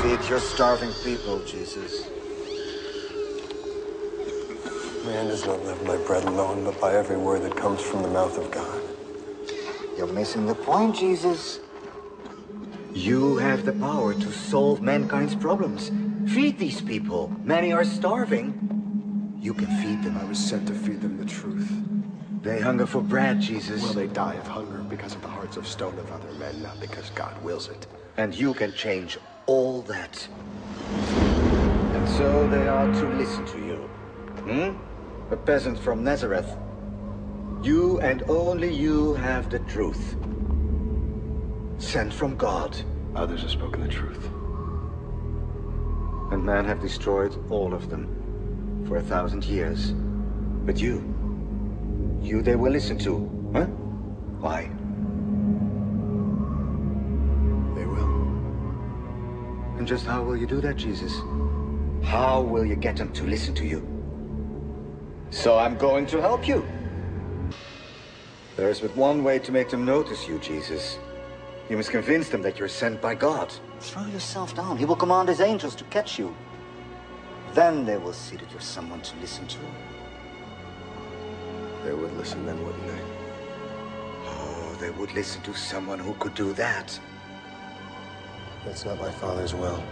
Feed 0.00 0.26
your 0.30 0.40
starving 0.40 0.92
people, 1.04 1.38
Jesus. 1.44 2.08
Man 5.04 5.26
does 5.26 5.44
not 5.44 5.62
live 5.64 5.84
by 5.84 5.98
bread 6.06 6.24
alone, 6.24 6.64
but 6.64 6.80
by 6.80 6.94
every 6.94 7.18
word 7.18 7.42
that 7.42 7.54
comes 7.54 7.82
from 7.82 8.02
the 8.02 8.08
mouth 8.08 8.38
of 8.38 8.50
God. 8.50 8.93
You're 10.04 10.12
missing 10.12 10.44
the 10.44 10.54
point, 10.54 10.94
Jesus. 10.94 11.60
You 12.92 13.38
have 13.38 13.64
the 13.64 13.72
power 13.72 14.12
to 14.12 14.32
solve 14.32 14.82
mankind's 14.82 15.34
problems. 15.34 15.90
Feed 16.30 16.58
these 16.58 16.82
people. 16.82 17.32
Many 17.42 17.72
are 17.72 17.84
starving. 17.84 18.52
You 19.40 19.54
can 19.54 19.66
feed 19.82 20.02
them. 20.02 20.18
I 20.18 20.24
was 20.24 20.38
sent 20.38 20.68
to 20.68 20.74
feed 20.74 21.00
them 21.00 21.16
the 21.16 21.24
truth. 21.24 21.72
They 22.42 22.60
hunger 22.60 22.84
for 22.84 23.00
bread, 23.00 23.40
Jesus. 23.40 23.80
Will 23.80 23.94
they 23.94 24.06
die 24.06 24.34
of 24.34 24.46
hunger 24.46 24.82
because 24.90 25.14
of 25.14 25.22
the 25.22 25.28
hearts 25.28 25.56
of 25.56 25.66
stone 25.66 25.98
of 25.98 26.12
other 26.12 26.32
men, 26.32 26.60
not 26.60 26.78
because 26.80 27.08
God 27.10 27.42
wills 27.42 27.68
it? 27.68 27.86
And 28.18 28.34
you 28.34 28.52
can 28.52 28.74
change 28.74 29.16
all 29.46 29.80
that. 29.82 30.28
And 31.94 32.06
so 32.10 32.46
they 32.50 32.68
are 32.68 32.92
to 32.92 33.08
listen 33.16 33.46
to 33.46 33.58
you. 33.58 33.76
Hmm? 34.44 35.32
A 35.32 35.36
peasant 35.38 35.78
from 35.78 36.04
Nazareth. 36.04 36.54
You 37.64 37.98
and 38.00 38.22
only 38.28 38.70
you 38.70 39.14
have 39.14 39.48
the 39.48 39.58
truth. 39.60 40.16
Sent 41.78 42.12
from 42.12 42.36
God. 42.36 42.76
Others 43.16 43.40
have 43.40 43.50
spoken 43.52 43.80
the 43.80 43.88
truth. 43.88 44.22
And 46.30 46.44
men 46.44 46.66
have 46.66 46.82
destroyed 46.82 47.34
all 47.50 47.72
of 47.72 47.88
them 47.88 48.84
for 48.86 48.98
a 48.98 49.00
thousand 49.00 49.46
years. 49.46 49.92
But 50.66 50.78
you, 50.78 51.02
you 52.20 52.42
they 52.42 52.54
will 52.54 52.70
listen 52.70 52.98
to. 52.98 53.14
Huh? 53.54 53.64
Why? 54.44 54.64
They 57.74 57.86
will. 57.86 58.12
And 59.78 59.88
just 59.88 60.04
how 60.04 60.22
will 60.22 60.36
you 60.36 60.46
do 60.46 60.60
that, 60.60 60.76
Jesus? 60.76 61.14
How 62.02 62.42
will 62.42 62.66
you 62.66 62.76
get 62.76 62.96
them 62.98 63.10
to 63.14 63.24
listen 63.24 63.54
to 63.54 63.64
you? 63.64 63.80
So 65.30 65.56
I'm 65.56 65.78
going 65.78 66.04
to 66.08 66.20
help 66.20 66.46
you. 66.46 66.62
There 68.56 68.70
is 68.70 68.80
but 68.80 68.96
one 68.96 69.24
way 69.24 69.38
to 69.40 69.52
make 69.52 69.68
them 69.68 69.84
notice 69.84 70.28
you, 70.28 70.38
Jesus. 70.38 70.98
You 71.68 71.76
must 71.76 71.90
convince 71.90 72.28
them 72.28 72.42
that 72.42 72.58
you're 72.58 72.68
sent 72.68 73.00
by 73.00 73.14
God. 73.14 73.52
Throw 73.80 74.06
yourself 74.06 74.54
down. 74.54 74.76
He 74.76 74.84
will 74.84 74.96
command 74.96 75.28
his 75.28 75.40
angels 75.40 75.74
to 75.76 75.84
catch 75.84 76.18
you. 76.18 76.34
Then 77.52 77.84
they 77.84 77.96
will 77.96 78.12
see 78.12 78.36
that 78.36 78.50
you're 78.50 78.60
someone 78.60 79.00
to 79.00 79.16
listen 79.16 79.46
to. 79.48 79.58
They 81.84 81.92
would 81.92 82.16
listen 82.16 82.46
then, 82.46 82.62
wouldn't 82.64 82.86
they? 82.86 83.00
Oh, 84.26 84.76
they 84.80 84.90
would 84.90 85.12
listen 85.14 85.42
to 85.42 85.54
someone 85.54 85.98
who 85.98 86.14
could 86.14 86.34
do 86.34 86.52
that. 86.54 86.98
That's 88.64 88.84
not 88.84 88.98
my 88.98 89.10
father's 89.10 89.54
will. 89.54 89.82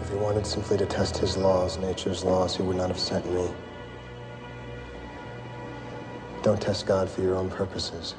If 0.00 0.10
he 0.10 0.16
wanted 0.16 0.46
simply 0.46 0.76
to 0.78 0.86
test 0.86 1.18
his 1.18 1.36
laws, 1.36 1.78
nature's 1.78 2.24
laws, 2.24 2.56
he 2.56 2.62
would 2.62 2.76
not 2.76 2.88
have 2.88 2.98
sent 2.98 3.30
me. 3.32 3.48
Don't 6.42 6.60
test 6.60 6.86
God 6.86 7.08
for 7.10 7.20
your 7.20 7.34
own 7.34 7.50
purposes. 7.50 8.14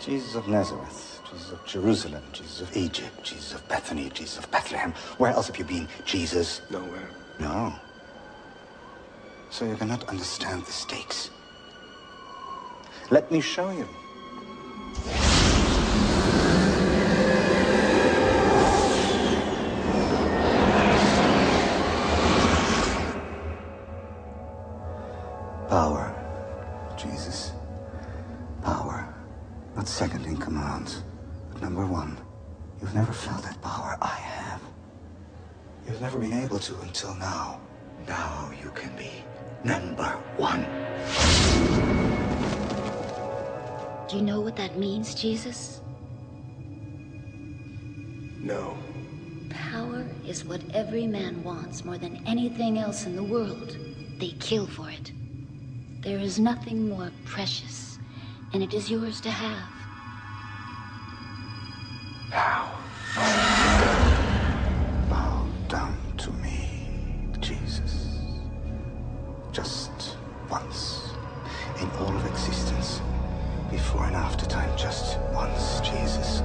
Jesus 0.00 0.34
of 0.34 0.48
Nazareth, 0.48 1.20
Jesus 1.30 1.52
of 1.52 1.64
Jerusalem, 1.64 2.22
Jesus 2.32 2.60
of 2.60 2.76
Egypt, 2.76 3.22
Jesus 3.22 3.54
of 3.54 3.68
Bethany, 3.68 4.10
Jesus 4.10 4.38
of 4.38 4.50
Bethlehem. 4.50 4.92
Where 5.18 5.30
else 5.30 5.46
have 5.46 5.58
you 5.58 5.64
been, 5.64 5.88
Jesus? 6.04 6.62
Nowhere. 6.70 7.08
No. 7.38 7.72
So 9.50 9.64
you 9.64 9.76
cannot 9.76 10.08
understand 10.08 10.64
the 10.64 10.72
stakes. 10.72 11.30
Let 13.10 13.30
me 13.30 13.40
show 13.40 13.70
you. 13.70 13.88
Not 29.78 29.86
second 29.86 30.26
in 30.26 30.36
command, 30.36 31.04
but 31.52 31.62
number 31.62 31.86
one. 31.86 32.18
You've 32.80 32.96
never 32.96 33.12
felt 33.12 33.44
that 33.44 33.62
power 33.62 33.96
I 34.02 34.16
have. 34.16 34.60
You've 35.86 36.00
never 36.00 36.18
been 36.18 36.32
able 36.32 36.58
to 36.58 36.80
until 36.80 37.14
now. 37.14 37.60
Now 38.08 38.50
you 38.60 38.70
can 38.70 38.90
be 38.96 39.22
number 39.62 40.18
one. 40.36 40.62
Do 44.08 44.16
you 44.16 44.22
know 44.22 44.40
what 44.40 44.56
that 44.56 44.76
means, 44.76 45.14
Jesus? 45.14 45.80
No. 48.40 48.76
Power 49.48 50.04
is 50.26 50.44
what 50.44 50.60
every 50.74 51.06
man 51.06 51.44
wants 51.44 51.84
more 51.84 51.98
than 51.98 52.20
anything 52.26 52.78
else 52.78 53.06
in 53.06 53.14
the 53.14 53.22
world. 53.22 53.76
They 54.18 54.30
kill 54.40 54.66
for 54.66 54.90
it. 54.90 55.12
There 56.00 56.18
is 56.18 56.40
nothing 56.40 56.88
more 56.88 57.12
precious, 57.24 57.87
and 58.52 58.62
it 58.62 58.74
is 58.74 58.90
yours 58.90 59.20
to 59.22 59.30
have. 59.30 59.70
Now, 62.30 62.70
bow 65.10 65.46
down 65.68 65.96
to 66.18 66.32
me, 66.34 67.28
Jesus. 67.40 68.18
Just 69.52 70.16
once 70.50 71.12
in 71.80 71.90
all 72.00 72.14
of 72.16 72.26
existence, 72.26 73.00
before 73.70 74.04
and 74.06 74.16
after 74.16 74.46
time, 74.46 74.76
just 74.78 75.18
once, 75.34 75.80
Jesus. 75.80 76.42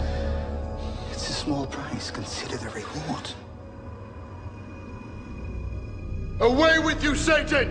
It's 1.11 1.29
It's 1.29 1.29
a 1.29 1.33
small 1.33 1.67
price. 1.67 2.11
Consider 2.11 2.57
the 2.57 2.69
reward. 2.71 3.31
Away 6.41 6.79
with 6.79 7.03
you, 7.03 7.15
Satan! 7.15 7.69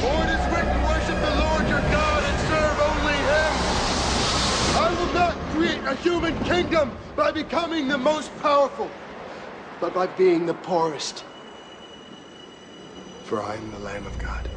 For 0.00 0.14
it 0.24 0.30
is 0.30 0.44
written, 0.54 0.82
worship 0.84 1.18
the 1.20 1.36
Lord 1.42 1.68
your 1.68 1.82
God 1.90 2.22
and 2.24 2.38
serve 2.48 2.78
only 2.90 3.18
him! 3.32 3.54
I 4.76 4.94
will 4.98 5.12
not 5.14 5.34
create 5.52 5.73
a 5.86 5.94
human 5.96 6.38
kingdom 6.44 6.96
by 7.14 7.30
becoming 7.30 7.88
the 7.88 7.98
most 7.98 8.30
powerful, 8.40 8.90
but 9.80 9.92
by 9.92 10.06
being 10.06 10.46
the 10.46 10.54
poorest. 10.54 11.24
For 13.24 13.42
I 13.42 13.56
am 13.56 13.70
the 13.70 13.78
Lamb 13.80 14.06
of 14.06 14.18
God. 14.18 14.48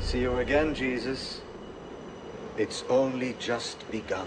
See 0.00 0.20
you 0.20 0.38
again, 0.38 0.74
Jesus. 0.74 1.40
It's 2.56 2.84
only 2.88 3.34
just 3.38 3.90
begun. 3.90 4.26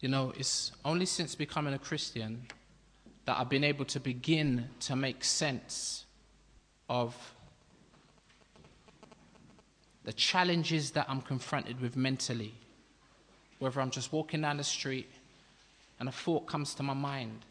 You 0.00 0.08
know, 0.08 0.32
it's 0.36 0.72
only 0.84 1.06
since 1.06 1.34
becoming 1.34 1.74
a 1.74 1.78
Christian 1.78 2.46
that 3.24 3.38
I've 3.38 3.48
been 3.48 3.64
able 3.64 3.84
to 3.86 4.00
begin 4.00 4.68
to 4.80 4.96
make 4.96 5.24
sense 5.24 6.04
of 6.88 7.34
the 10.08 10.14
challenges 10.14 10.92
that 10.92 11.04
I'm 11.06 11.20
confronted 11.20 11.82
with 11.82 11.94
mentally. 11.94 12.54
Whether 13.58 13.78
I'm 13.82 13.90
just 13.90 14.10
walking 14.10 14.40
down 14.40 14.56
the 14.56 14.64
street 14.64 15.10
and 16.00 16.08
a 16.08 16.12
thought 16.12 16.46
comes 16.46 16.72
to 16.76 16.82
my 16.82 16.94
mind. 16.94 17.44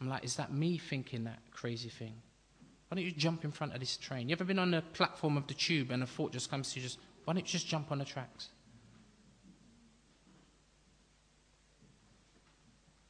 I'm 0.00 0.08
like, 0.08 0.24
is 0.24 0.34
that 0.34 0.52
me 0.52 0.76
thinking 0.76 1.22
that 1.24 1.38
crazy 1.52 1.88
thing? 1.88 2.14
Why 2.88 2.96
don't 2.96 3.04
you 3.04 3.12
jump 3.12 3.44
in 3.44 3.52
front 3.52 3.74
of 3.74 3.78
this 3.78 3.96
train? 3.96 4.28
You 4.28 4.32
ever 4.32 4.42
been 4.42 4.58
on 4.58 4.72
the 4.72 4.82
platform 4.82 5.36
of 5.36 5.46
the 5.46 5.54
tube 5.54 5.92
and 5.92 6.02
a 6.02 6.06
thought 6.06 6.32
just 6.32 6.50
comes 6.50 6.72
to 6.72 6.80
you, 6.80 6.86
just, 6.86 6.98
why 7.24 7.34
don't 7.34 7.46
you 7.46 7.52
just 7.52 7.68
jump 7.68 7.92
on 7.92 7.98
the 7.98 8.04
tracks? 8.04 8.48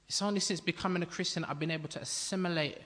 It's 0.08 0.20
only 0.20 0.40
since 0.40 0.60
becoming 0.60 1.02
a 1.02 1.06
Christian 1.06 1.42
I've 1.46 1.58
been 1.58 1.70
able 1.70 1.88
to 1.88 2.02
assimilate 2.02 2.76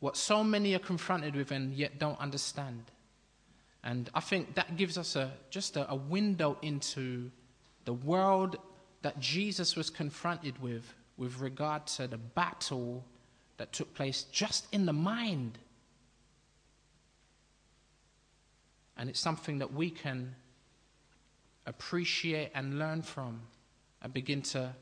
what 0.00 0.18
so 0.18 0.44
many 0.44 0.74
are 0.74 0.80
confronted 0.80 1.34
with 1.34 1.50
and 1.50 1.72
yet 1.72 1.98
don't 1.98 2.20
understand. 2.20 2.90
And 3.82 4.10
I 4.14 4.20
think 4.20 4.54
that 4.54 4.76
gives 4.76 4.98
us 4.98 5.16
a, 5.16 5.32
just 5.48 5.76
a, 5.76 5.90
a 5.90 5.94
window 5.94 6.58
into 6.62 7.30
the 7.84 7.94
world 7.94 8.56
that 9.02 9.18
Jesus 9.18 9.74
was 9.76 9.88
confronted 9.88 10.60
with, 10.60 10.92
with 11.16 11.40
regard 11.40 11.86
to 11.86 12.06
the 12.06 12.18
battle 12.18 13.04
that 13.56 13.72
took 13.72 13.94
place 13.94 14.24
just 14.24 14.66
in 14.72 14.86
the 14.86 14.92
mind. 14.92 15.58
And 18.96 19.08
it's 19.08 19.20
something 19.20 19.58
that 19.58 19.72
we 19.72 19.88
can 19.90 20.34
appreciate 21.66 22.50
and 22.54 22.78
learn 22.78 23.00
from 23.00 23.40
and 24.02 24.12
begin 24.12 24.42
to 24.42 24.74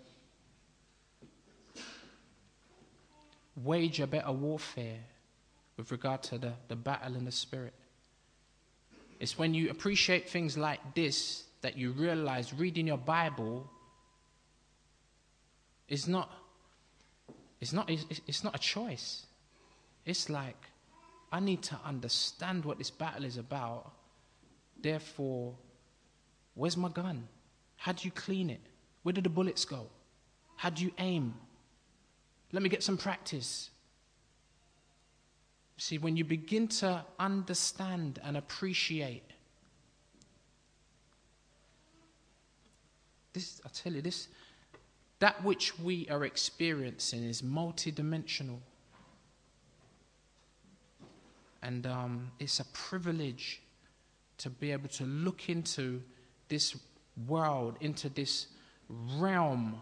wage 3.63 4.01
a 4.01 4.07
better 4.07 4.33
warfare 4.33 4.99
with 5.77 5.91
regard 5.93 6.23
to 6.25 6.39
the, 6.39 6.53
the 6.69 6.77
battle 6.77 7.15
in 7.15 7.25
the 7.25 7.33
spirit. 7.33 7.75
It's 9.19 9.39
when 9.39 9.55
you 9.55 9.71
appreciate 9.71 10.29
things 10.29 10.57
like 10.57 10.95
this 10.95 11.45
that 11.63 11.77
you 11.77 11.91
realize 11.93 12.55
reading 12.55 12.87
your 12.87 12.99
Bible 12.99 13.69
is 15.89 16.07
not, 16.07 16.31
it's 17.61 17.73
not, 17.73 17.91
it's, 17.91 18.45
not 18.45 18.55
a 18.55 18.59
choice. 18.59 19.27
It's 20.05 20.31
like, 20.31 20.57
I 21.33 21.41
need 21.41 21.63
to 21.65 21.79
understand 21.85 22.65
what 22.65 22.79
this 22.79 22.91
battle 22.91 23.25
is 23.25 23.37
about. 23.37 23.91
Therefore, 24.81 25.55
where's 26.55 26.77
my 26.77 26.89
gun? 26.89 27.27
How 27.77 27.93
do 27.93 28.05
you 28.05 28.13
clean 28.13 28.51
it? 28.51 28.61
Where 29.03 29.13
do 29.13 29.21
the 29.21 29.29
bullets 29.29 29.65
go? 29.65 29.87
How 30.57 30.71
do 30.71 30.85
you 30.85 30.93
aim? 30.99 31.35
Let 32.53 32.63
me 32.63 32.69
get 32.69 32.83
some 32.83 32.97
practice. 32.97 33.71
See, 35.79 35.97
when 35.97 36.17
you 36.17 36.25
begin 36.25 36.67
to 36.69 37.05
understand 37.21 38.21
and 38.25 38.37
appreciate 38.37 39.23
this, 43.33 43.61
I 43.65 43.69
tell 43.69 43.93
you, 43.93 44.03
this 44.03 44.29
that 45.21 45.43
which 45.45 45.79
we 45.79 46.09
are 46.09 46.25
experiencing 46.25 47.25
is 47.25 47.43
multidimensional. 47.43 48.59
And 51.63 51.87
um, 51.87 52.31
it's 52.39 52.61
a 52.61 52.65
privilege 52.67 53.61
to 54.39 54.51
be 54.51 54.71
able 54.71 54.89
to 54.91 55.05
look 55.05 55.49
into 55.49 56.03
this 56.49 56.77
world, 57.27 57.77
into 57.81 58.09
this 58.09 58.47
realm 58.89 59.81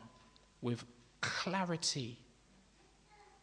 with 0.63 0.85
clarity 1.21 2.19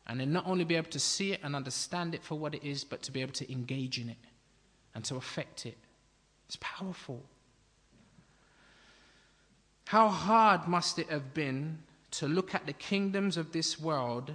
and 0.07 0.19
then 0.19 0.33
not 0.33 0.45
only 0.47 0.63
be 0.63 0.75
able 0.75 0.89
to 0.91 0.99
see 0.99 1.31
it 1.31 1.39
and 1.43 1.55
understand 1.55 2.13
it 2.13 2.23
for 2.23 2.35
what 2.35 2.53
it 2.53 2.63
is, 2.63 2.83
but 2.83 3.01
to 3.03 3.11
be 3.11 3.21
able 3.21 3.33
to 3.33 3.51
engage 3.51 3.99
in 3.99 4.09
it 4.09 4.17
and 4.93 5.03
to 5.05 5.15
affect 5.15 5.65
it. 5.65 5.77
It's 6.47 6.57
powerful. 6.59 7.23
How 9.85 10.09
hard 10.09 10.67
must 10.67 10.99
it 10.99 11.09
have 11.09 11.33
been 11.33 11.79
to 12.11 12.27
look 12.27 12.53
at 12.53 12.65
the 12.65 12.73
kingdoms 12.73 13.37
of 13.37 13.51
this 13.51 13.79
world 13.79 14.33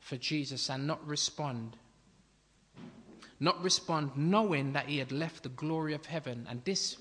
for 0.00 0.16
Jesus 0.16 0.68
and 0.70 0.86
not 0.86 1.06
respond? 1.06 1.76
Not 3.38 3.62
respond 3.62 4.12
knowing 4.16 4.72
that 4.72 4.86
he 4.86 4.98
had 4.98 5.12
left 5.12 5.42
the 5.42 5.48
glory 5.50 5.94
of 5.94 6.06
heaven 6.06 6.46
and 6.48 6.64
this 6.64 6.96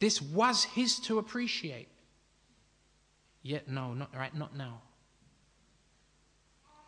this 0.00 0.20
was 0.20 0.64
his 0.64 0.98
to 1.00 1.18
appreciate. 1.18 1.88
Yet, 3.44 3.68
no, 3.68 3.92
not 3.92 4.16
right, 4.16 4.34
not 4.34 4.56
now. 4.56 4.80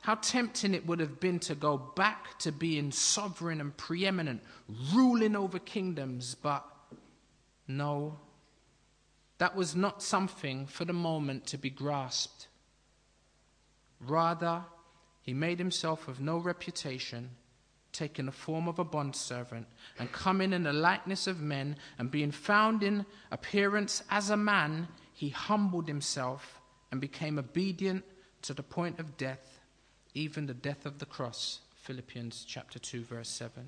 How 0.00 0.14
tempting 0.14 0.72
it 0.72 0.86
would 0.86 1.00
have 1.00 1.20
been 1.20 1.38
to 1.40 1.54
go 1.54 1.76
back 1.76 2.38
to 2.40 2.50
being 2.50 2.90
sovereign 2.90 3.60
and 3.60 3.76
preeminent, 3.76 4.42
ruling 4.94 5.36
over 5.36 5.58
kingdoms, 5.58 6.34
but 6.34 6.64
no, 7.68 8.18
that 9.36 9.54
was 9.54 9.76
not 9.76 10.02
something 10.02 10.66
for 10.66 10.86
the 10.86 10.94
moment 10.94 11.46
to 11.48 11.58
be 11.58 11.68
grasped. 11.68 12.48
Rather, 14.00 14.62
he 15.20 15.34
made 15.34 15.58
himself 15.58 16.08
of 16.08 16.20
no 16.20 16.38
reputation, 16.38 17.30
taking 17.92 18.26
the 18.26 18.32
form 18.32 18.66
of 18.66 18.78
a 18.78 18.84
bondservant, 18.84 19.66
and 19.98 20.10
coming 20.10 20.54
in 20.54 20.62
the 20.62 20.72
likeness 20.72 21.26
of 21.26 21.42
men, 21.42 21.76
and 21.98 22.10
being 22.10 22.30
found 22.30 22.82
in 22.82 23.04
appearance 23.30 24.02
as 24.08 24.30
a 24.30 24.36
man, 24.38 24.88
he 25.16 25.30
humbled 25.30 25.88
himself 25.88 26.60
and 26.92 27.00
became 27.00 27.38
obedient 27.38 28.04
to 28.42 28.52
the 28.52 28.62
point 28.62 29.00
of 29.00 29.16
death, 29.16 29.60
even 30.12 30.44
the 30.44 30.52
death 30.52 30.84
of 30.84 30.98
the 30.98 31.06
cross. 31.06 31.60
Philippians 31.76 32.44
chapter 32.46 32.78
2 32.78 33.02
verse 33.02 33.30
7. 33.30 33.66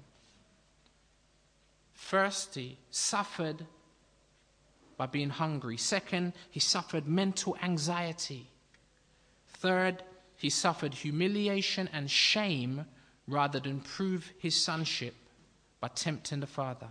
First, 1.94 2.54
he 2.54 2.76
suffered 2.90 3.64
by 4.98 5.06
being 5.06 5.30
hungry. 5.30 5.78
Second, 5.78 6.34
he 6.50 6.60
suffered 6.60 7.08
mental 7.08 7.56
anxiety. 7.62 8.46
Third, 9.46 10.02
he 10.36 10.50
suffered 10.50 10.92
humiliation 10.92 11.88
and 11.94 12.10
shame 12.10 12.84
rather 13.26 13.58
than 13.58 13.80
prove 13.80 14.32
his 14.38 14.54
sonship 14.54 15.14
by 15.80 15.88
tempting 15.88 16.40
the 16.40 16.46
Father. 16.46 16.88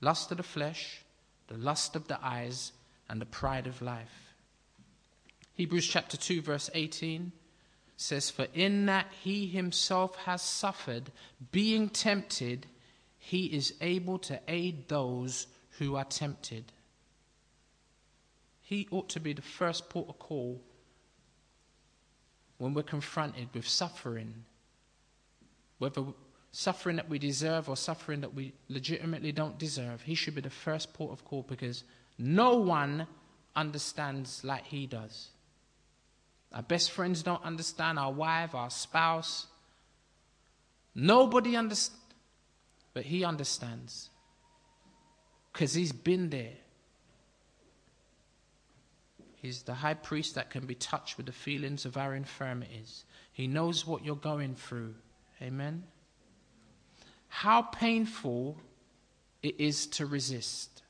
Lust 0.00 0.32
of 0.32 0.38
the 0.38 0.42
flesh, 0.42 1.02
the 1.48 1.58
lust 1.58 1.96
of 1.96 2.08
the 2.08 2.18
eyes, 2.24 2.72
and 3.08 3.20
the 3.20 3.26
pride 3.26 3.66
of 3.66 3.82
life. 3.82 4.34
Hebrews 5.54 5.86
chapter 5.86 6.16
2, 6.16 6.42
verse 6.42 6.70
18 6.74 7.32
says, 7.96 8.30
For 8.30 8.46
in 8.54 8.86
that 8.86 9.06
he 9.22 9.46
himself 9.46 10.14
has 10.16 10.42
suffered, 10.42 11.10
being 11.50 11.88
tempted, 11.88 12.66
he 13.18 13.46
is 13.46 13.74
able 13.80 14.18
to 14.20 14.40
aid 14.46 14.88
those 14.88 15.46
who 15.78 15.96
are 15.96 16.04
tempted. 16.04 16.72
He 18.60 18.86
ought 18.90 19.08
to 19.10 19.20
be 19.20 19.32
the 19.32 19.42
first 19.42 19.88
port 19.88 20.08
of 20.08 20.18
call 20.18 20.60
when 22.58 22.74
we're 22.74 22.82
confronted 22.82 23.48
with 23.54 23.66
suffering, 23.66 24.44
whether 25.78 26.04
suffering 26.52 26.96
that 26.96 27.08
we 27.08 27.18
deserve 27.18 27.68
or 27.68 27.76
suffering 27.76 28.20
that 28.22 28.34
we 28.34 28.52
legitimately 28.68 29.32
don't 29.32 29.58
deserve, 29.58 30.02
he 30.02 30.14
should 30.14 30.34
be 30.34 30.40
the 30.40 30.50
first 30.50 30.92
port 30.94 31.12
of 31.12 31.24
call 31.24 31.42
because 31.42 31.84
no 32.18 32.56
one 32.56 33.06
understands 33.54 34.42
like 34.44 34.64
he 34.66 34.86
does. 34.86 35.28
Our 36.52 36.62
best 36.62 36.90
friends 36.90 37.22
don't 37.22 37.42
understand, 37.44 37.98
our 37.98 38.12
wife, 38.12 38.54
our 38.54 38.70
spouse. 38.70 39.46
Nobody 40.94 41.56
understands, 41.56 42.02
but 42.94 43.04
he 43.04 43.24
understands 43.24 44.08
because 45.52 45.74
he's 45.74 45.92
been 45.92 46.30
there. 46.30 46.54
He's 49.36 49.62
the 49.62 49.74
high 49.74 49.94
priest 49.94 50.34
that 50.34 50.50
can 50.50 50.66
be 50.66 50.74
touched 50.74 51.16
with 51.16 51.26
the 51.26 51.32
feelings 51.32 51.84
of 51.84 51.96
our 51.96 52.14
infirmities. 52.14 53.04
He 53.32 53.46
knows 53.46 53.86
what 53.86 54.04
you're 54.04 54.16
going 54.16 54.54
through. 54.54 54.94
Amen. 55.40 55.84
How 57.28 57.62
painful 57.62 58.56
it 59.42 59.54
is 59.58 59.86
to 59.86 60.06
resist. 60.06 60.82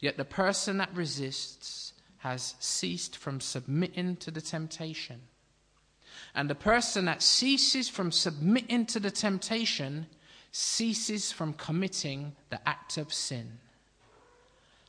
Yet 0.00 0.16
the 0.16 0.24
person 0.24 0.78
that 0.78 0.94
resists 0.94 1.92
has 2.18 2.54
ceased 2.58 3.16
from 3.16 3.40
submitting 3.40 4.16
to 4.16 4.30
the 4.30 4.40
temptation. 4.40 5.20
And 6.34 6.48
the 6.48 6.54
person 6.54 7.04
that 7.06 7.22
ceases 7.22 7.88
from 7.88 8.12
submitting 8.12 8.86
to 8.86 9.00
the 9.00 9.10
temptation 9.10 10.06
ceases 10.50 11.32
from 11.32 11.54
committing 11.54 12.36
the 12.50 12.60
act 12.68 12.96
of 12.96 13.12
sin. 13.12 13.58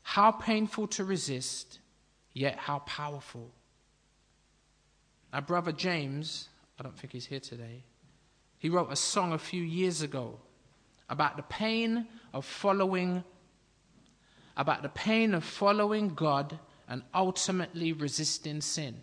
How 0.04 0.32
painful 0.32 0.88
to 0.88 1.06
resist, 1.06 1.80
yet 2.34 2.58
how 2.58 2.80
powerful. 2.80 3.50
Our 5.32 5.42
brother 5.42 5.72
James, 5.72 6.50
I 6.80 6.84
don't 6.84 6.98
think 6.98 7.14
he's 7.14 7.26
here 7.26 7.40
today, 7.40 7.84
he 8.64 8.70
wrote 8.70 8.94
a 8.94 8.96
song 8.96 9.34
a 9.34 9.38
few 9.38 9.62
years 9.62 10.04
ago 10.04 10.40
about 11.10 11.36
the 11.36 11.44
pain 11.44 12.08
of 12.34 12.46
following 12.46 13.22
about 14.56 14.84
the 14.84 14.90
pain 14.90 15.34
of 15.34 15.44
following 15.44 16.14
God 16.16 16.58
and 16.88 17.02
ultimately 17.14 17.92
resisting 17.92 18.62
sin. 18.62 18.96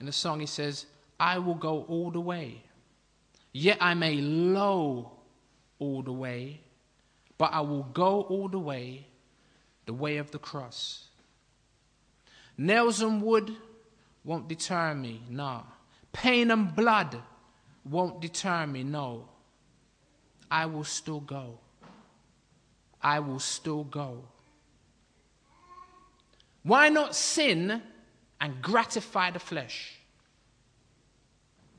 In 0.00 0.06
the 0.06 0.10
song 0.10 0.40
he 0.40 0.46
says, 0.46 0.86
I 1.20 1.38
will 1.38 1.54
go 1.54 1.84
all 1.84 2.10
the 2.10 2.20
way. 2.20 2.64
Yet 3.52 3.78
I 3.80 3.94
may 3.94 4.16
low 4.16 5.12
all 5.78 6.02
the 6.02 6.12
way, 6.12 6.60
but 7.38 7.52
I 7.52 7.60
will 7.60 7.84
go 7.84 8.22
all 8.22 8.48
the 8.48 8.58
way, 8.58 9.06
the 9.86 9.94
way 9.94 10.16
of 10.16 10.32
the 10.32 10.40
cross. 10.40 11.06
Nails 12.58 13.00
and 13.00 13.22
wood 13.22 13.54
won't 14.24 14.48
deter 14.48 14.92
me, 14.96 15.22
nah. 15.30 15.62
Pain 16.12 16.50
and 16.50 16.74
blood 16.74 17.22
won't 17.84 18.20
deter 18.20 18.66
me, 18.66 18.82
no. 18.82 19.28
I 20.50 20.66
will 20.66 20.84
still 20.84 21.20
go. 21.20 21.58
I 23.02 23.20
will 23.20 23.38
still 23.38 23.84
go. 23.84 24.24
Why 26.62 26.88
not 26.88 27.14
sin 27.14 27.82
and 28.40 28.62
gratify 28.62 29.30
the 29.32 29.38
flesh? 29.38 29.98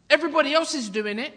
Everybody 0.09 0.53
else 0.53 0.75
is 0.75 0.89
doing 0.89 1.17
it. 1.17 1.33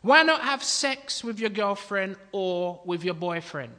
Why 0.00 0.22
not 0.22 0.40
have 0.42 0.62
sex 0.62 1.22
with 1.22 1.38
your 1.38 1.50
girlfriend 1.50 2.16
or 2.32 2.80
with 2.84 3.04
your 3.04 3.14
boyfriend? 3.14 3.72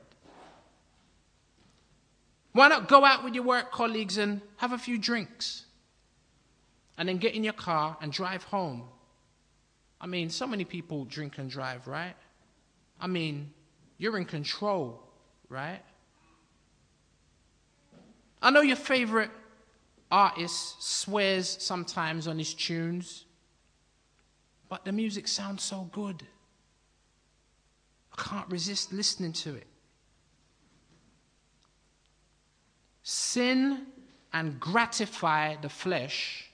Why 2.51 2.67
not 2.67 2.87
go 2.87 3.03
out 3.03 3.23
with 3.23 3.35
your 3.35 3.43
work 3.43 3.71
colleagues 3.71 4.17
and 4.17 4.41
have 4.57 4.71
a 4.71 4.77
few 4.77 4.97
drinks? 4.97 5.65
And 6.97 7.09
then 7.09 7.17
get 7.17 7.33
in 7.33 7.43
your 7.43 7.53
car 7.53 7.97
and 8.01 8.11
drive 8.11 8.43
home. 8.43 8.83
I 9.99 10.07
mean, 10.07 10.29
so 10.29 10.45
many 10.45 10.65
people 10.65 11.05
drink 11.05 11.37
and 11.37 11.49
drive, 11.49 11.87
right? 11.87 12.15
I 12.99 13.07
mean, 13.07 13.51
you're 13.97 14.17
in 14.17 14.25
control, 14.25 15.01
right? 15.49 15.81
I 18.41 18.51
know 18.51 18.61
your 18.61 18.75
favorite 18.75 19.31
artist 20.11 20.83
swears 20.83 21.57
sometimes 21.61 22.27
on 22.27 22.37
his 22.37 22.53
tunes, 22.53 23.25
but 24.69 24.85
the 24.85 24.91
music 24.91 25.27
sounds 25.27 25.63
so 25.63 25.89
good. 25.91 26.23
I 28.17 28.21
can't 28.21 28.49
resist 28.49 28.93
listening 28.93 29.33
to 29.33 29.55
it. 29.55 29.67
sin 33.05 33.85
and 34.33 34.59
gratify 34.59 35.55
the 35.61 35.69
flesh, 35.69 36.49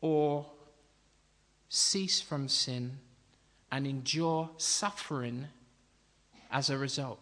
or 0.00 0.46
cease 1.68 2.20
from 2.20 2.48
sin 2.48 2.98
and 3.70 3.86
endure 3.86 4.50
suffering 4.56 5.46
as 6.50 6.70
a 6.70 6.78
result. 6.78 7.20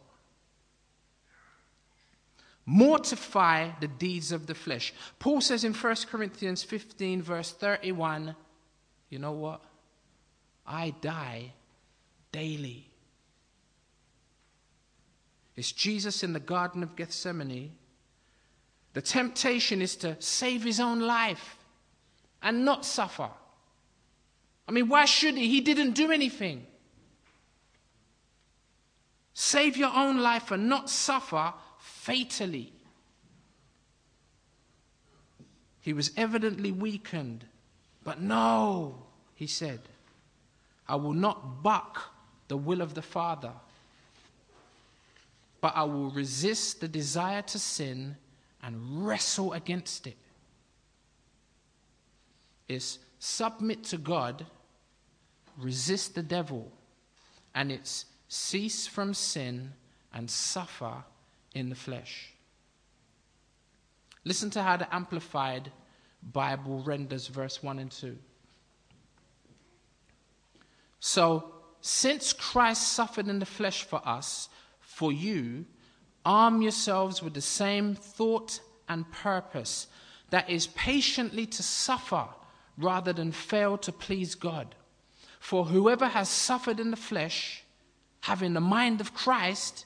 Mortify 2.66 3.70
the 3.80 3.88
deeds 3.88 4.32
of 4.32 4.46
the 4.46 4.54
flesh. 4.54 4.94
Paul 5.18 5.40
says 5.40 5.64
in 5.64 5.74
1 5.74 5.96
Corinthians 6.10 6.62
15, 6.62 7.20
verse 7.22 7.52
31, 7.52 8.34
you 9.10 9.18
know 9.18 9.32
what? 9.32 9.60
I 10.66 10.94
die 11.00 11.52
daily. 12.32 12.88
It's 15.56 15.72
Jesus 15.72 16.22
in 16.22 16.32
the 16.32 16.40
Garden 16.40 16.82
of 16.82 16.96
Gethsemane 16.96 17.72
the 18.94 19.02
temptation 19.02 19.82
is 19.82 19.96
to 19.96 20.16
save 20.20 20.62
his 20.62 20.80
own 20.80 21.00
life 21.00 21.58
and 22.42 22.64
not 22.64 22.84
suffer. 22.84 23.28
I 24.66 24.72
mean, 24.72 24.88
why 24.88 25.04
should 25.04 25.36
he? 25.36 25.48
He 25.48 25.60
didn't 25.60 25.92
do 25.92 26.10
anything. 26.10 26.66
Save 29.34 29.76
your 29.76 29.92
own 29.94 30.18
life 30.18 30.50
and 30.50 30.68
not 30.68 30.88
suffer 30.88 31.52
fatally. 31.78 32.72
He 35.80 35.92
was 35.92 36.12
evidently 36.16 36.72
weakened, 36.72 37.44
but 38.04 38.20
no, 38.20 39.02
he 39.34 39.46
said, 39.46 39.80
I 40.88 40.96
will 40.96 41.12
not 41.12 41.62
buck 41.62 42.14
the 42.48 42.56
will 42.56 42.80
of 42.80 42.94
the 42.94 43.02
Father, 43.02 43.52
but 45.60 45.76
I 45.76 45.82
will 45.82 46.10
resist 46.10 46.80
the 46.80 46.88
desire 46.88 47.42
to 47.42 47.58
sin 47.58 48.16
and 48.62 49.06
wrestle 49.06 49.52
against 49.52 50.06
it. 50.06 50.16
it 52.68 52.74
is 52.74 52.98
submit 53.24 53.82
to 53.84 53.96
God, 53.96 54.44
resist 55.56 56.14
the 56.14 56.22
devil, 56.22 56.70
and 57.54 57.72
it's 57.72 58.04
cease 58.28 58.86
from 58.86 59.14
sin 59.14 59.72
and 60.12 60.30
suffer 60.30 61.04
in 61.54 61.70
the 61.70 61.74
flesh. 61.74 62.32
Listen 64.24 64.50
to 64.50 64.62
how 64.62 64.76
the 64.76 64.94
Amplified 64.94 65.70
Bible 66.32 66.82
renders 66.82 67.28
verse 67.28 67.62
1 67.62 67.78
and 67.78 67.90
2. 67.90 68.16
So, 71.00 71.52
since 71.80 72.32
Christ 72.32 72.92
suffered 72.92 73.28
in 73.28 73.38
the 73.38 73.46
flesh 73.46 73.84
for 73.84 74.00
us, 74.06 74.48
for 74.80 75.12
you, 75.12 75.66
Arm 76.24 76.62
yourselves 76.62 77.22
with 77.22 77.34
the 77.34 77.42
same 77.42 77.94
thought 77.94 78.60
and 78.88 79.10
purpose 79.12 79.86
that 80.30 80.48
is 80.48 80.68
patiently 80.68 81.44
to 81.46 81.62
suffer 81.62 82.26
rather 82.76 83.12
than 83.12 83.32
fail 83.32 83.78
to 83.78 83.92
please 83.92 84.34
God. 84.34 84.74
For 85.40 85.66
whoever 85.66 86.08
has 86.08 86.28
suffered 86.28 86.80
in 86.80 86.90
the 86.90 86.96
flesh, 86.96 87.64
having 88.20 88.54
the 88.54 88.60
mind 88.60 89.00
of 89.00 89.14
Christ, 89.14 89.84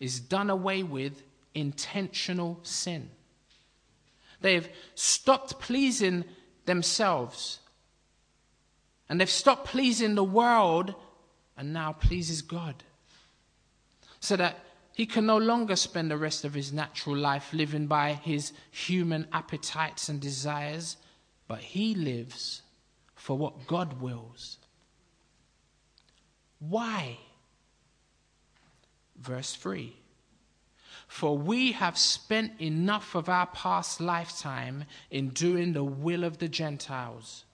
is 0.00 0.20
done 0.20 0.50
away 0.50 0.82
with 0.82 1.22
intentional 1.54 2.60
sin. 2.62 3.10
They've 4.40 4.68
stopped 4.94 5.58
pleasing 5.60 6.24
themselves 6.66 7.58
and 9.08 9.20
they've 9.20 9.30
stopped 9.30 9.66
pleasing 9.66 10.14
the 10.14 10.24
world 10.24 10.94
and 11.56 11.72
now 11.72 11.92
pleases 11.92 12.42
God. 12.42 12.84
So 14.20 14.36
that 14.36 14.58
he 14.92 15.06
can 15.06 15.26
no 15.26 15.38
longer 15.38 15.76
spend 15.76 16.10
the 16.10 16.16
rest 16.16 16.44
of 16.44 16.54
his 16.54 16.72
natural 16.72 17.16
life 17.16 17.52
living 17.52 17.86
by 17.86 18.14
his 18.14 18.52
human 18.70 19.26
appetites 19.32 20.08
and 20.08 20.20
desires, 20.20 20.96
but 21.48 21.60
he 21.60 21.94
lives 21.94 22.62
for 23.14 23.36
what 23.36 23.66
God 23.66 24.00
wills. 24.00 24.58
Why? 26.60 27.18
Verse 29.16 29.54
3 29.54 29.96
For 31.08 31.36
we 31.36 31.72
have 31.72 31.98
spent 31.98 32.60
enough 32.60 33.14
of 33.14 33.28
our 33.28 33.46
past 33.46 34.00
lifetime 34.00 34.84
in 35.10 35.30
doing 35.30 35.72
the 35.72 35.84
will 35.84 36.22
of 36.22 36.38
the 36.38 36.48
Gentiles 36.48 37.44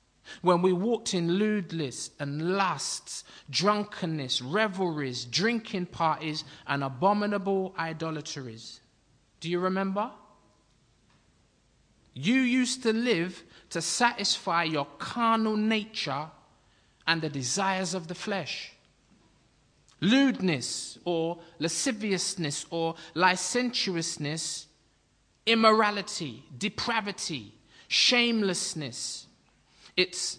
when 0.42 0.62
we 0.62 0.72
walked 0.72 1.14
in 1.14 1.32
lewdness 1.34 2.11
and 2.18 2.57
lusts, 2.57 3.24
drunkenness, 3.51 4.40
revelries, 4.40 5.24
drinking 5.26 5.86
parties, 5.86 6.45
and 6.66 6.82
abominable 6.82 7.74
idolatries. 7.78 8.80
Do 9.40 9.51
you 9.51 9.61
remember? 9.61 10.11
You 12.14 12.40
used 12.40 12.82
to 12.84 12.92
live 12.92 13.42
to 13.70 13.82
satisfy 13.82 14.64
your 14.64 14.86
carnal 14.98 15.56
nature 15.56 16.28
and 17.06 17.20
the 17.20 17.28
desires 17.28 17.92
of 17.92 18.08
the 18.08 18.14
flesh. 18.14 18.72
Lewdness 20.00 20.98
or 21.04 21.38
lasciviousness 21.58 22.66
or 22.70 22.94
licentiousness, 23.14 24.66
immorality, 25.46 26.44
depravity, 26.56 27.52
shamelessness 27.88 29.26
it's 29.96 30.38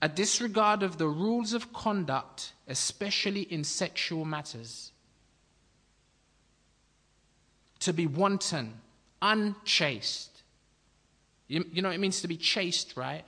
a 0.00 0.08
disregard 0.08 0.82
of 0.82 0.98
the 0.98 1.08
rules 1.08 1.52
of 1.52 1.72
conduct, 1.72 2.52
especially 2.68 3.42
in 3.42 3.64
sexual 3.64 4.24
matters. 4.24 4.92
To 7.80 7.92
be 7.92 8.06
wanton, 8.06 8.80
unchaste. 9.20 10.35
You, 11.48 11.64
you 11.72 11.82
know 11.82 11.88
what 11.88 11.94
it 11.94 12.00
means 12.00 12.20
to 12.22 12.28
be 12.28 12.36
chaste, 12.36 12.96
right? 12.96 13.24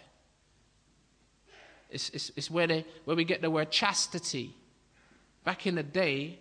It's, 1.91 2.11
it's, 2.11 2.31
it's 2.37 2.51
where, 2.51 2.67
they, 2.67 2.85
where 3.05 3.17
we 3.17 3.25
get 3.25 3.41
the 3.41 3.51
word 3.51 3.71
chastity. 3.71 4.55
Back 5.45 5.67
in 5.67 5.77
the 5.77 5.83
day, 5.83 6.39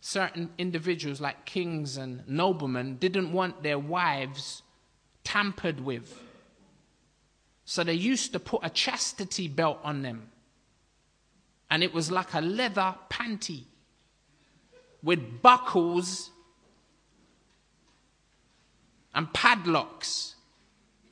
certain 0.00 0.50
individuals 0.58 1.20
like 1.20 1.44
kings 1.44 1.96
and 1.96 2.26
noblemen 2.28 2.96
didn't 2.96 3.32
want 3.32 3.62
their 3.62 3.78
wives 3.78 4.62
tampered 5.24 5.80
with. 5.80 6.22
So 7.64 7.82
they 7.82 7.94
used 7.94 8.32
to 8.32 8.38
put 8.38 8.60
a 8.62 8.70
chastity 8.70 9.48
belt 9.48 9.80
on 9.82 10.02
them. 10.02 10.30
And 11.68 11.82
it 11.82 11.92
was 11.92 12.12
like 12.12 12.32
a 12.34 12.40
leather 12.40 12.94
panty 13.10 13.64
with 15.02 15.42
buckles 15.42 16.30
and 19.12 19.32
padlocks. 19.32 20.35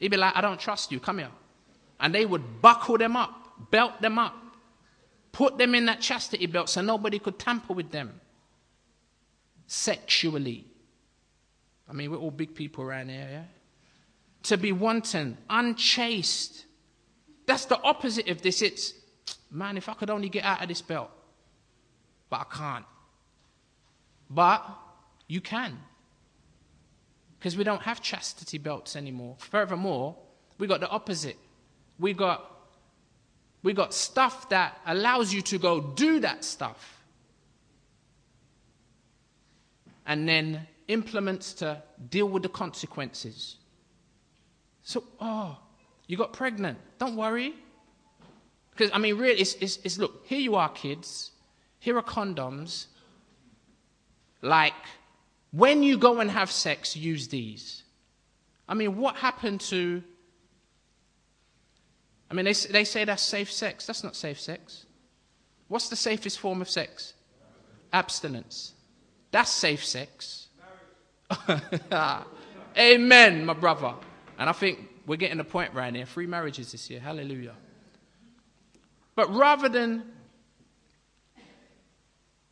He'd 0.04 0.10
be 0.10 0.18
like, 0.18 0.36
I 0.36 0.42
don't 0.42 0.60
trust 0.60 0.92
you, 0.92 1.00
come 1.00 1.16
here. 1.16 1.30
And 1.98 2.14
they 2.14 2.26
would 2.26 2.60
buckle 2.60 2.98
them 2.98 3.16
up, 3.16 3.70
belt 3.70 4.02
them 4.02 4.18
up, 4.18 4.34
put 5.32 5.56
them 5.56 5.74
in 5.74 5.86
that 5.86 6.02
chastity 6.02 6.44
belt 6.44 6.68
so 6.68 6.82
nobody 6.82 7.18
could 7.18 7.38
tamper 7.38 7.72
with 7.72 7.90
them 7.90 8.20
sexually. 9.66 10.66
I 11.88 11.94
mean, 11.94 12.10
we're 12.10 12.18
all 12.18 12.30
big 12.30 12.54
people 12.54 12.84
around 12.84 13.08
here, 13.08 13.28
yeah? 13.32 13.44
To 14.42 14.58
be 14.58 14.72
wanton, 14.72 15.38
unchaste. 15.48 16.66
That's 17.46 17.64
the 17.64 17.80
opposite 17.80 18.28
of 18.28 18.42
this. 18.42 18.60
It's, 18.60 18.92
man, 19.50 19.78
if 19.78 19.88
I 19.88 19.94
could 19.94 20.10
only 20.10 20.28
get 20.28 20.44
out 20.44 20.60
of 20.60 20.68
this 20.68 20.82
belt. 20.82 21.10
But 22.28 22.40
I 22.40 22.54
can't. 22.54 22.84
But 24.28 24.68
you 25.28 25.40
can 25.40 25.78
because 27.44 27.58
we 27.58 27.64
don't 27.64 27.82
have 27.82 28.00
chastity 28.00 28.56
belts 28.56 28.96
anymore. 28.96 29.36
Furthermore, 29.38 30.16
we 30.56 30.66
got 30.66 30.80
the 30.80 30.88
opposite. 30.88 31.36
We 31.98 32.14
got 32.14 32.50
we 33.62 33.74
got 33.74 33.92
stuff 33.92 34.48
that 34.48 34.80
allows 34.86 35.30
you 35.30 35.42
to 35.42 35.58
go 35.58 35.78
do 35.78 36.20
that 36.20 36.42
stuff. 36.42 37.02
And 40.06 40.26
then 40.26 40.66
implements 40.88 41.52
to 41.54 41.82
deal 42.08 42.30
with 42.30 42.44
the 42.44 42.48
consequences. 42.48 43.56
So, 44.82 45.04
oh, 45.20 45.58
you 46.06 46.16
got 46.16 46.32
pregnant. 46.32 46.78
Don't 46.98 47.14
worry. 47.14 47.54
Because, 48.70 48.90
I 48.94 48.98
mean, 48.98 49.18
really, 49.18 49.38
it's, 49.38 49.52
it's, 49.56 49.78
it's 49.84 49.98
look, 49.98 50.26
here 50.26 50.40
you 50.40 50.54
are, 50.54 50.70
kids. 50.70 51.32
Here 51.78 51.98
are 51.98 52.02
condoms. 52.02 52.86
Like, 54.40 54.72
when 55.54 55.82
you 55.82 55.98
go 55.98 56.20
and 56.20 56.30
have 56.30 56.50
sex, 56.50 56.96
use 56.96 57.28
these. 57.28 57.84
I 58.68 58.74
mean, 58.74 58.96
what 58.96 59.16
happened 59.16 59.60
to. 59.62 60.02
I 62.30 62.34
mean, 62.34 62.46
they, 62.46 62.52
they 62.52 62.84
say 62.84 63.04
that's 63.04 63.22
safe 63.22 63.52
sex. 63.52 63.86
That's 63.86 64.02
not 64.02 64.16
safe 64.16 64.40
sex. 64.40 64.86
What's 65.68 65.88
the 65.88 65.96
safest 65.96 66.40
form 66.40 66.60
of 66.60 66.68
sex? 66.68 67.14
Abstinence. 67.92 68.72
That's 69.30 69.50
safe 69.50 69.84
sex. 69.84 70.48
Amen, 72.78 73.46
my 73.46 73.52
brother. 73.52 73.94
And 74.38 74.48
I 74.48 74.52
think 74.52 74.80
we're 75.06 75.16
getting 75.16 75.38
the 75.38 75.44
point 75.44 75.72
right 75.74 75.94
here. 75.94 76.06
Three 76.06 76.26
marriages 76.26 76.72
this 76.72 76.90
year. 76.90 77.00
Hallelujah. 77.00 77.54
But 79.14 79.32
rather 79.32 79.68
than 79.68 80.04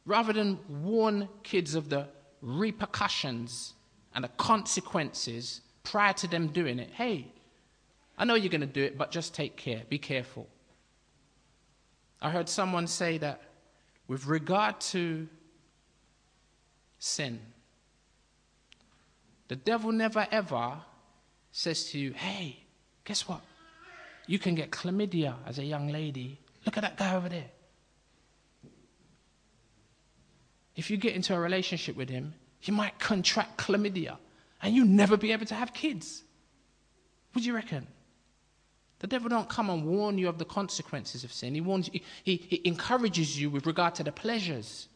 rather 0.05 0.33
than 0.33 0.59
warn 0.69 1.29
kids 1.43 1.75
of 1.75 1.89
the 1.89 2.09
repercussions 2.43 3.75
and 4.15 4.25
the 4.25 4.29
consequences 4.29 5.61
prior 5.85 6.13
to 6.15 6.27
them 6.27 6.49
doing 6.49 6.79
it. 6.79 6.91
Hey, 6.91 7.33
I 8.19 8.25
know 8.25 8.35
you're 8.35 8.51
going 8.51 8.61
to 8.61 8.67
do 8.67 8.83
it, 8.83 8.99
but 8.99 9.11
just 9.11 9.35
take 9.35 9.57
care. 9.57 9.83
Be 9.89 9.99
careful. 9.99 10.49
I 12.21 12.31
heard 12.31 12.49
someone 12.49 12.87
say 12.87 13.19
that 13.19 13.43
with 14.07 14.27
regard 14.27 14.81
to 14.81 15.29
sin, 16.99 17.41
the 19.49 19.57
devil 19.57 19.93
never 19.93 20.27
ever 20.31 20.75
says 21.51 21.91
to 21.91 21.99
you, 21.99 22.13
hey, 22.13 22.65
guess 23.05 23.29
what? 23.29 23.41
You 24.27 24.39
can 24.39 24.55
get 24.55 24.71
chlamydia 24.71 25.35
as 25.47 25.59
a 25.59 25.65
young 25.65 25.89
lady. 25.89 26.39
Look 26.65 26.77
at 26.77 26.83
that 26.83 26.97
guy 26.97 27.17
over 27.17 27.29
there. 27.29 27.51
If 30.77 30.91
you 30.91 30.97
get 30.97 31.15
into 31.15 31.35
a 31.35 31.39
relationship 31.39 31.97
with 31.97 32.09
him, 32.09 32.35
you 32.63 32.73
might 32.73 32.99
contract 32.99 33.59
chlamydia 33.59 34.17
and 34.63 34.75
you 34.75 34.85
never 34.85 35.17
be 35.17 35.33
able 35.33 35.47
to 35.47 35.55
have 35.55 35.75
kids. 35.75 36.23
What 37.33 37.43
do 37.43 37.49
you 37.49 37.55
reckon? 37.55 37.87
The 39.01 39.07
devil 39.09 39.29
don't 39.29 39.49
come 39.49 39.69
and 39.69 39.85
warn 39.85 40.17
you 40.17 40.29
of 40.29 40.39
the 40.39 40.45
consequences 40.45 41.25
of 41.25 41.33
sin. 41.33 41.55
He 41.55 41.61
warns 41.61 41.91
you, 41.93 42.01
he, 42.23 42.37
he 42.37 42.63
encourages 42.65 43.41
you 43.41 43.51
with 43.51 43.67
regard 43.67 43.97
to 43.97 44.05
the 44.05 44.13
pleasures. 44.13 44.89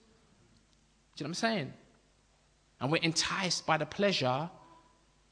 Do 1.17 1.25
you 1.25 1.25
know 1.25 1.31
what 1.31 1.31
I'm 1.31 1.35
saying? 1.35 1.73
And 2.81 2.93
we're 2.93 3.03
enticed 3.03 3.67
by 3.67 3.79
the 3.79 3.87
pleasure 3.87 4.49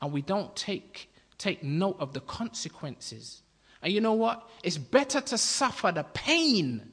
and 0.03 0.13
we 0.13 0.23
don't 0.23 0.55
take, 0.57 1.09
take 1.39 1.63
note 1.63 1.97
of 2.01 2.13
the 2.15 2.21
consequences. 2.21 3.43
And 3.81 3.93
you 3.93 4.01
know 4.01 4.15
what? 4.15 4.49
It's 4.63 4.79
better 4.79 5.21
to 5.21 5.39
suffer 5.39 5.93
the 5.93 6.05
pain 6.05 6.91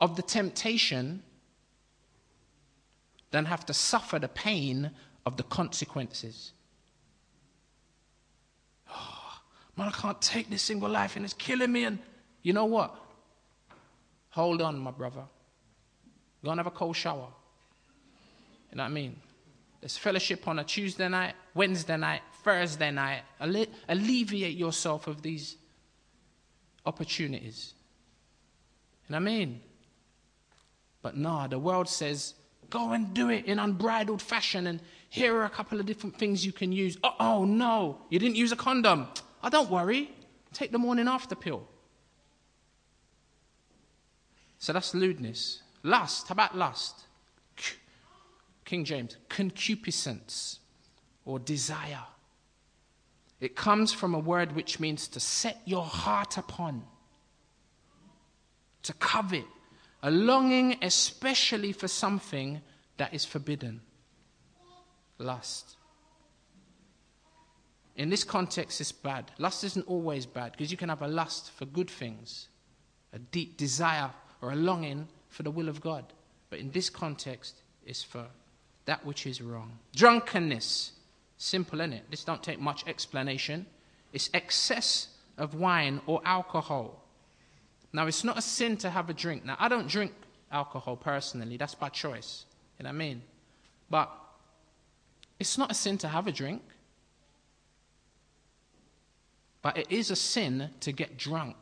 of 0.00 0.16
the 0.16 0.22
temptation 0.22 1.22
than 3.30 3.44
have 3.44 3.64
to 3.66 3.74
suffer 3.74 4.18
the 4.18 4.28
pain 4.28 4.90
of 5.26 5.36
the 5.36 5.42
consequences. 5.44 6.52
Oh, 8.90 9.40
man, 9.76 9.88
I 9.88 9.92
can't 9.92 10.20
take 10.20 10.50
this 10.50 10.62
single 10.62 10.88
life 10.88 11.16
and 11.16 11.24
it's 11.24 11.34
killing 11.34 11.72
me. 11.72 11.84
And 11.84 11.98
you 12.42 12.52
know 12.52 12.64
what? 12.64 12.94
Hold 14.30 14.62
on, 14.62 14.78
my 14.78 14.90
brother. 14.90 15.22
Go 16.44 16.50
and 16.50 16.58
have 16.58 16.66
a 16.66 16.70
cold 16.70 16.96
shower. 16.96 17.28
You 18.70 18.76
know 18.76 18.84
what 18.84 18.90
I 18.90 18.92
mean? 18.92 19.16
There's 19.80 19.96
fellowship 19.96 20.46
on 20.46 20.58
a 20.58 20.64
Tuesday 20.64 21.08
night, 21.08 21.34
Wednesday 21.54 21.96
night, 21.96 22.22
Thursday 22.44 22.90
night. 22.90 23.22
Alle- 23.40 23.66
alleviate 23.88 24.56
yourself 24.56 25.06
of 25.06 25.22
these 25.22 25.56
opportunities. 26.86 27.74
You 29.08 29.12
know 29.12 29.18
what 29.18 29.30
I 29.30 29.36
mean? 29.36 29.60
But 31.02 31.16
nah, 31.16 31.46
the 31.46 31.58
world 31.58 31.88
says 31.88 32.34
Go 32.70 32.92
and 32.92 33.12
do 33.12 33.28
it 33.30 33.46
in 33.46 33.58
unbridled 33.58 34.22
fashion, 34.22 34.66
and 34.66 34.80
here 35.08 35.34
are 35.36 35.44
a 35.44 35.50
couple 35.50 35.80
of 35.80 35.86
different 35.86 36.16
things 36.16 36.46
you 36.46 36.52
can 36.52 36.72
use. 36.72 36.96
Oh, 37.02 37.14
oh 37.20 37.44
no, 37.44 37.98
you 38.08 38.18
didn't 38.18 38.36
use 38.36 38.52
a 38.52 38.56
condom. 38.56 39.08
Oh, 39.42 39.50
don't 39.50 39.70
worry. 39.70 40.10
Take 40.52 40.72
the 40.72 40.78
morning 40.78 41.08
after 41.08 41.34
pill. 41.34 41.66
So 44.58 44.72
that's 44.72 44.94
lewdness. 44.94 45.62
Lust. 45.82 46.28
How 46.28 46.34
about 46.34 46.56
lust? 46.56 47.06
King 48.64 48.84
James. 48.84 49.16
Concupiscence 49.28 50.60
or 51.24 51.38
desire. 51.38 52.04
It 53.40 53.56
comes 53.56 53.92
from 53.92 54.14
a 54.14 54.18
word 54.18 54.52
which 54.54 54.78
means 54.78 55.08
to 55.08 55.20
set 55.20 55.60
your 55.64 55.84
heart 55.84 56.36
upon, 56.36 56.84
to 58.82 58.92
covet, 58.92 59.46
a 60.02 60.10
longing 60.10 60.76
especially 60.82 61.72
for 61.72 61.88
something 61.88 62.60
that 62.96 63.12
is 63.14 63.24
forbidden 63.24 63.80
lust. 65.18 65.76
In 67.96 68.08
this 68.08 68.24
context, 68.24 68.80
it's 68.80 68.92
bad. 68.92 69.30
Lust 69.38 69.62
isn't 69.64 69.86
always 69.86 70.24
bad 70.24 70.52
because 70.52 70.70
you 70.70 70.78
can 70.78 70.88
have 70.88 71.02
a 71.02 71.08
lust 71.08 71.50
for 71.52 71.66
good 71.66 71.90
things, 71.90 72.48
a 73.12 73.18
deep 73.18 73.56
desire 73.56 74.10
or 74.40 74.52
a 74.52 74.56
longing 74.56 75.06
for 75.28 75.42
the 75.42 75.50
will 75.50 75.68
of 75.68 75.80
God. 75.80 76.04
But 76.48 76.60
in 76.60 76.70
this 76.70 76.88
context, 76.88 77.56
it's 77.84 78.02
for 78.02 78.26
that 78.86 79.04
which 79.04 79.26
is 79.26 79.42
wrong. 79.42 79.78
Drunkenness. 79.94 80.92
Simple, 81.36 81.80
isn't 81.80 81.92
it? 81.92 82.04
This 82.10 82.24
don't 82.24 82.42
take 82.42 82.60
much 82.60 82.86
explanation. 82.86 83.66
It's 84.12 84.30
excess 84.34 85.08
of 85.38 85.54
wine 85.54 86.00
or 86.06 86.20
alcohol 86.24 86.99
now, 87.92 88.06
it's 88.06 88.22
not 88.22 88.38
a 88.38 88.42
sin 88.42 88.76
to 88.78 88.90
have 88.90 89.10
a 89.10 89.14
drink. 89.14 89.44
Now, 89.44 89.56
I 89.58 89.68
don't 89.68 89.88
drink 89.88 90.12
alcohol 90.52 90.96
personally, 90.96 91.56
that's 91.56 91.74
by 91.74 91.88
choice. 91.88 92.44
You 92.78 92.84
know 92.84 92.90
what 92.90 92.94
I 92.94 92.98
mean? 92.98 93.22
But 93.88 94.10
it's 95.38 95.58
not 95.58 95.70
a 95.70 95.74
sin 95.74 95.98
to 95.98 96.08
have 96.08 96.26
a 96.26 96.32
drink. 96.32 96.62
But 99.62 99.76
it 99.76 99.90
is 99.90 100.10
a 100.10 100.16
sin 100.16 100.70
to 100.80 100.92
get 100.92 101.18
drunk. 101.18 101.56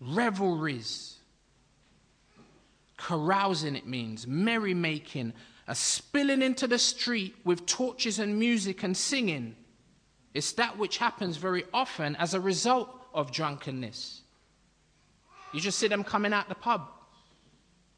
Revelries. 0.00 1.16
Carousing, 2.96 3.76
it 3.76 3.86
means. 3.86 4.26
Merrymaking. 4.26 5.32
A 5.68 5.74
spilling 5.74 6.42
into 6.42 6.66
the 6.66 6.78
street 6.78 7.36
with 7.44 7.66
torches 7.66 8.18
and 8.18 8.38
music 8.38 8.82
and 8.82 8.96
singing. 8.96 9.54
It's 10.34 10.52
that 10.52 10.76
which 10.76 10.98
happens 10.98 11.36
very 11.36 11.64
often 11.72 12.16
as 12.16 12.34
a 12.34 12.40
result 12.40 12.97
of 13.14 13.32
drunkenness. 13.32 14.22
You 15.52 15.60
just 15.60 15.78
see 15.78 15.88
them 15.88 16.04
coming 16.04 16.32
out 16.32 16.48
the 16.48 16.54
pub 16.54 16.88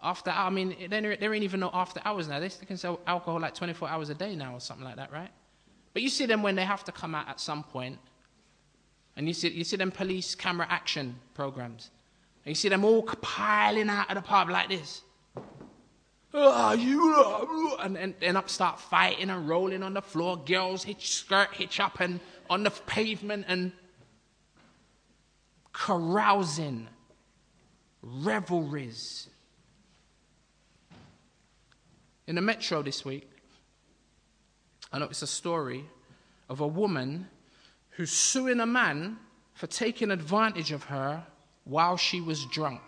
after, 0.02 0.30
I 0.30 0.50
mean, 0.50 0.76
there 0.88 1.34
ain't 1.34 1.44
even 1.44 1.60
no 1.60 1.70
after 1.72 2.00
hours 2.04 2.28
now. 2.28 2.40
They 2.40 2.48
can 2.66 2.76
sell 2.76 3.00
alcohol 3.06 3.40
like 3.40 3.54
24 3.54 3.88
hours 3.88 4.08
a 4.08 4.14
day 4.14 4.34
now 4.36 4.54
or 4.54 4.60
something 4.60 4.84
like 4.84 4.96
that, 4.96 5.12
right? 5.12 5.30
But 5.92 6.02
you 6.02 6.08
see 6.08 6.26
them 6.26 6.42
when 6.42 6.54
they 6.54 6.64
have 6.64 6.84
to 6.84 6.92
come 6.92 7.14
out 7.14 7.28
at 7.28 7.40
some 7.40 7.64
point, 7.64 7.98
And 9.16 9.26
you 9.26 9.34
see, 9.34 9.50
you 9.50 9.64
see 9.64 9.76
them 9.76 9.90
police 9.90 10.34
camera 10.34 10.66
action 10.70 11.16
programs. 11.34 11.90
And 12.44 12.52
you 12.52 12.54
see 12.54 12.68
them 12.68 12.84
all 12.84 13.02
piling 13.02 13.90
out 13.90 14.08
of 14.08 14.14
the 14.14 14.22
pub 14.22 14.48
like 14.48 14.68
this. 14.68 15.02
Ah, 16.32 16.72
you, 16.72 17.76
and, 17.80 18.14
and 18.22 18.36
up 18.36 18.48
start 18.48 18.78
fighting 18.78 19.30
and 19.30 19.48
rolling 19.48 19.82
on 19.82 19.94
the 19.94 20.00
floor. 20.00 20.36
Girls 20.36 20.84
hitch 20.84 21.12
skirt, 21.12 21.48
hitch 21.52 21.80
up 21.80 21.98
and 22.00 22.20
on 22.48 22.62
the 22.62 22.70
pavement 22.70 23.46
and 23.48 23.72
carousing, 25.72 26.88
revelries. 28.02 29.28
In 32.26 32.34
the 32.36 32.40
metro 32.40 32.82
this 32.82 33.04
week, 33.04 33.28
I 34.92 34.98
know 34.98 35.06
it's 35.06 35.22
a 35.22 35.26
story 35.26 35.84
of 36.48 36.60
a 36.60 36.66
woman 36.66 37.28
who's 37.90 38.10
suing 38.10 38.60
a 38.60 38.66
man 38.66 39.18
for 39.54 39.66
taking 39.66 40.10
advantage 40.10 40.72
of 40.72 40.84
her 40.84 41.24
while 41.64 41.96
she 41.96 42.20
was 42.20 42.44
drunk. 42.46 42.80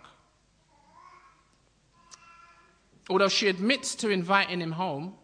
Although 3.11 3.28
she 3.28 3.49
admits 3.49 3.95
to 3.97 4.11
inviting 4.11 4.61
him 4.61 4.72
home, 4.72 5.14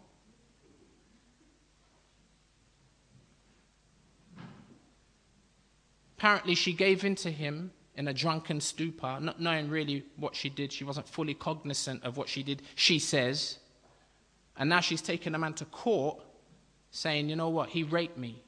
apparently 6.19 6.53
she 6.53 6.73
gave 6.73 7.05
in 7.05 7.15
to 7.15 7.31
him 7.31 7.71
in 7.95 8.09
a 8.09 8.13
drunken 8.13 8.59
stupor, 8.59 9.19
not 9.21 9.39
knowing 9.39 9.69
really 9.69 10.03
what 10.17 10.35
she 10.35 10.49
did. 10.49 10.69
She 10.73 10.83
wasn't 10.83 11.07
fully 11.07 11.33
cognizant 11.33 12.03
of 12.03 12.17
what 12.17 12.27
she 12.27 12.43
did, 12.43 12.61
she 12.75 12.99
says. 12.99 13.57
And 14.57 14.69
now 14.69 14.81
she's 14.81 15.01
taking 15.01 15.31
the 15.31 15.37
man 15.37 15.53
to 15.53 15.65
court 15.65 16.21
saying, 16.91 17.29
you 17.29 17.37
know 17.37 17.47
what, 17.47 17.69
he 17.69 17.83
raped 17.83 18.17
me. 18.17 18.43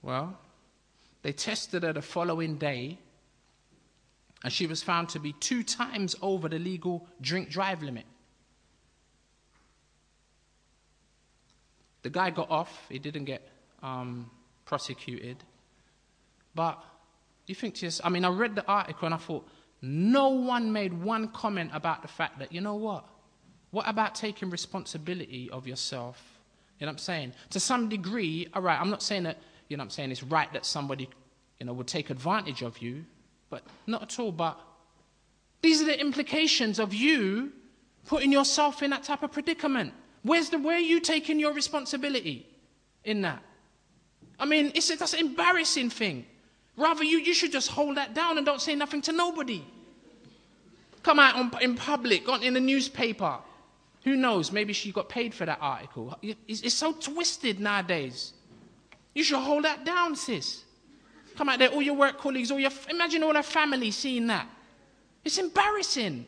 Well, 0.00 0.38
they 1.20 1.32
tested 1.32 1.82
her 1.82 1.92
the 1.92 2.00
following 2.00 2.56
day 2.56 2.98
and 4.42 4.50
she 4.50 4.66
was 4.66 4.82
found 4.82 5.10
to 5.10 5.18
be 5.18 5.34
two 5.34 5.62
times 5.62 6.16
over 6.22 6.48
the 6.48 6.58
legal 6.58 7.06
drink 7.20 7.50
drive 7.50 7.82
limit. 7.82 8.06
The 12.04 12.10
guy 12.10 12.30
got 12.30 12.48
off, 12.48 12.86
he 12.88 13.00
didn't 13.00 13.24
get 13.24 13.42
um, 13.82 14.30
prosecuted. 14.64 15.38
But 16.54 16.80
you 17.46 17.56
think 17.56 17.74
to 17.76 17.86
yourself, 17.86 18.06
I 18.06 18.10
mean, 18.10 18.24
I 18.24 18.28
read 18.28 18.54
the 18.54 18.64
article 18.68 19.06
and 19.06 19.14
I 19.14 19.18
thought, 19.18 19.48
no 19.82 20.28
one 20.28 20.72
made 20.72 20.94
one 20.94 21.26
comment 21.28 21.72
about 21.74 22.02
the 22.02 22.08
fact 22.08 22.38
that, 22.38 22.52
you 22.52 22.60
know 22.60 22.76
what? 22.76 23.04
What 23.72 23.88
about 23.88 24.14
taking 24.14 24.48
responsibility 24.50 25.50
of 25.50 25.66
yourself? 25.66 26.22
You 26.78 26.86
know 26.86 26.90
what 26.90 26.94
I'm 26.94 26.98
saying? 26.98 27.32
To 27.50 27.58
some 27.58 27.88
degree, 27.88 28.46
all 28.54 28.62
right, 28.62 28.80
I'm 28.80 28.90
not 28.90 29.02
saying 29.02 29.24
that, 29.24 29.38
you 29.68 29.76
know 29.76 29.80
what 29.80 29.86
I'm 29.86 29.90
saying, 29.90 30.12
it's 30.12 30.22
right 30.22 30.52
that 30.52 30.64
somebody, 30.64 31.08
you 31.58 31.66
know, 31.66 31.72
would 31.72 31.88
take 31.88 32.10
advantage 32.10 32.62
of 32.62 32.78
you 32.78 33.04
but 33.54 33.62
not 33.86 34.02
at 34.02 34.18
all. 34.18 34.32
But 34.32 34.58
these 35.62 35.80
are 35.80 35.84
the 35.84 36.00
implications 36.00 36.80
of 36.80 36.92
you 36.92 37.52
putting 38.04 38.32
yourself 38.32 38.82
in 38.82 38.90
that 38.90 39.04
type 39.04 39.22
of 39.22 39.30
predicament. 39.30 39.94
Where's 40.24 40.48
the 40.48 40.58
where 40.58 40.76
are 40.76 40.80
you 40.80 41.00
taking 41.00 41.38
your 41.38 41.52
responsibility 41.52 42.48
in 43.04 43.20
that? 43.22 43.42
I 44.40 44.46
mean, 44.46 44.72
it's 44.74 44.88
that's 44.96 45.12
an 45.12 45.20
embarrassing 45.20 45.90
thing. 45.90 46.26
Rather, 46.76 47.04
you, 47.04 47.18
you 47.18 47.34
should 47.34 47.52
just 47.52 47.70
hold 47.70 47.98
that 47.98 48.14
down 48.14 48.36
and 48.36 48.44
don't 48.44 48.60
say 48.60 48.74
nothing 48.74 49.02
to 49.02 49.12
nobody. 49.12 49.62
Come 51.02 51.20
out 51.20 51.36
on, 51.36 51.52
in 51.60 51.76
public, 51.76 52.28
on, 52.28 52.42
in 52.42 52.54
the 52.54 52.60
newspaper. 52.60 53.38
Who 54.04 54.16
knows? 54.16 54.50
Maybe 54.50 54.72
she 54.72 54.90
got 54.90 55.08
paid 55.08 55.34
for 55.34 55.44
that 55.46 55.58
article. 55.60 56.18
It's, 56.22 56.62
it's 56.62 56.74
so 56.74 56.92
twisted 56.92 57.60
nowadays. 57.60 58.32
You 59.14 59.22
should 59.22 59.38
hold 59.38 59.64
that 59.64 59.84
down, 59.84 60.16
sis. 60.16 60.64
Come 61.36 61.48
out 61.48 61.58
there, 61.58 61.68
all 61.68 61.82
your 61.82 61.94
work 61.94 62.18
colleagues, 62.18 62.50
all 62.50 62.58
your, 62.58 62.70
imagine 62.88 63.22
all 63.22 63.36
our 63.36 63.42
family 63.42 63.90
seeing 63.90 64.26
that. 64.28 64.48
It's 65.24 65.38
embarrassing. 65.38 66.26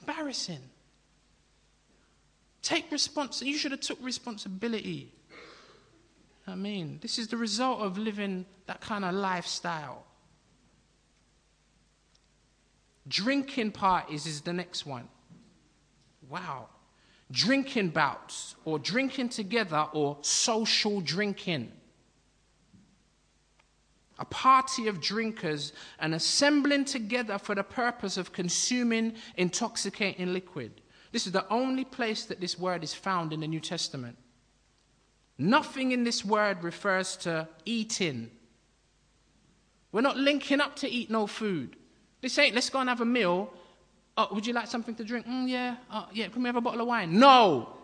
Embarrassing. 0.00 0.60
Take 2.70 2.92
responsibility. 2.92 3.50
You 3.50 3.58
should 3.58 3.72
have 3.72 3.80
took 3.80 3.98
responsibility. 4.00 5.12
I 6.46 6.54
mean, 6.54 7.00
this 7.02 7.18
is 7.18 7.26
the 7.26 7.36
result 7.36 7.80
of 7.80 7.98
living 7.98 8.46
that 8.66 8.80
kind 8.80 9.04
of 9.04 9.12
lifestyle. 9.12 10.04
Drinking 13.08 13.72
parties 13.72 14.24
is 14.24 14.42
the 14.42 14.52
next 14.52 14.86
one. 14.86 15.08
Wow. 16.28 16.68
Drinking 17.32 17.88
bouts, 17.88 18.54
or 18.64 18.78
drinking 18.78 19.30
together, 19.30 19.88
or 19.92 20.18
social 20.20 21.00
drinking 21.00 21.72
a 24.20 24.24
party 24.26 24.86
of 24.86 25.00
drinkers 25.00 25.72
and 25.98 26.14
assembling 26.14 26.84
together 26.84 27.38
for 27.38 27.54
the 27.54 27.62
purpose 27.62 28.18
of 28.18 28.32
consuming 28.32 29.14
intoxicating 29.36 30.34
liquid. 30.34 30.79
This 31.12 31.26
is 31.26 31.32
the 31.32 31.48
only 31.48 31.84
place 31.84 32.24
that 32.26 32.40
this 32.40 32.58
word 32.58 32.84
is 32.84 32.94
found 32.94 33.32
in 33.32 33.40
the 33.40 33.48
New 33.48 33.60
Testament. 33.60 34.16
Nothing 35.38 35.92
in 35.92 36.04
this 36.04 36.24
word 36.24 36.62
refers 36.62 37.16
to 37.18 37.48
eating. 37.64 38.30
We're 39.92 40.02
not 40.02 40.16
linking 40.16 40.60
up 40.60 40.76
to 40.76 40.88
eat 40.88 41.10
no 41.10 41.26
food. 41.26 41.76
This 42.20 42.38
ain't, 42.38 42.54
let's 42.54 42.70
go 42.70 42.80
and 42.80 42.88
have 42.88 43.00
a 43.00 43.06
meal. 43.06 43.52
Oh, 44.16 44.28
would 44.32 44.46
you 44.46 44.52
like 44.52 44.66
something 44.66 44.94
to 44.96 45.04
drink? 45.04 45.26
Mm, 45.26 45.48
yeah. 45.48 45.76
Oh, 45.90 46.06
yeah. 46.12 46.28
Can 46.28 46.42
we 46.42 46.48
have 46.48 46.56
a 46.56 46.60
bottle 46.60 46.82
of 46.82 46.86
wine? 46.86 47.18
No. 47.18 47.76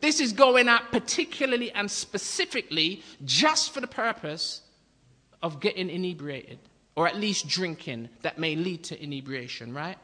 This 0.00 0.20
is 0.20 0.32
going 0.32 0.68
out 0.68 0.92
particularly 0.92 1.72
and 1.72 1.90
specifically 1.90 3.02
just 3.24 3.72
for 3.72 3.80
the 3.80 3.86
purpose 3.86 4.62
of 5.42 5.60
getting 5.60 5.88
inebriated, 5.88 6.58
or 6.96 7.08
at 7.08 7.16
least 7.16 7.48
drinking 7.48 8.10
that 8.22 8.38
may 8.38 8.56
lead 8.56 8.84
to 8.84 9.02
inebriation, 9.02 9.72
right? 9.72 9.96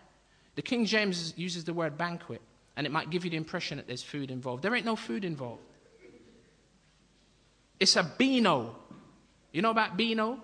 The 0.54 0.62
King 0.62 0.86
James 0.86 1.34
uses 1.36 1.64
the 1.64 1.74
word 1.74 1.98
banquet, 1.98 2.40
and 2.76 2.86
it 2.86 2.92
might 2.92 3.10
give 3.10 3.24
you 3.24 3.30
the 3.30 3.36
impression 3.36 3.78
that 3.78 3.86
there's 3.86 4.02
food 4.02 4.30
involved. 4.30 4.62
There 4.62 4.74
ain't 4.74 4.84
no 4.84 4.96
food 4.96 5.24
involved. 5.24 5.62
It's 7.80 7.96
a 7.96 8.02
beano. 8.02 8.76
You 9.52 9.62
know 9.62 9.70
about 9.70 9.96
beano? 9.96 10.40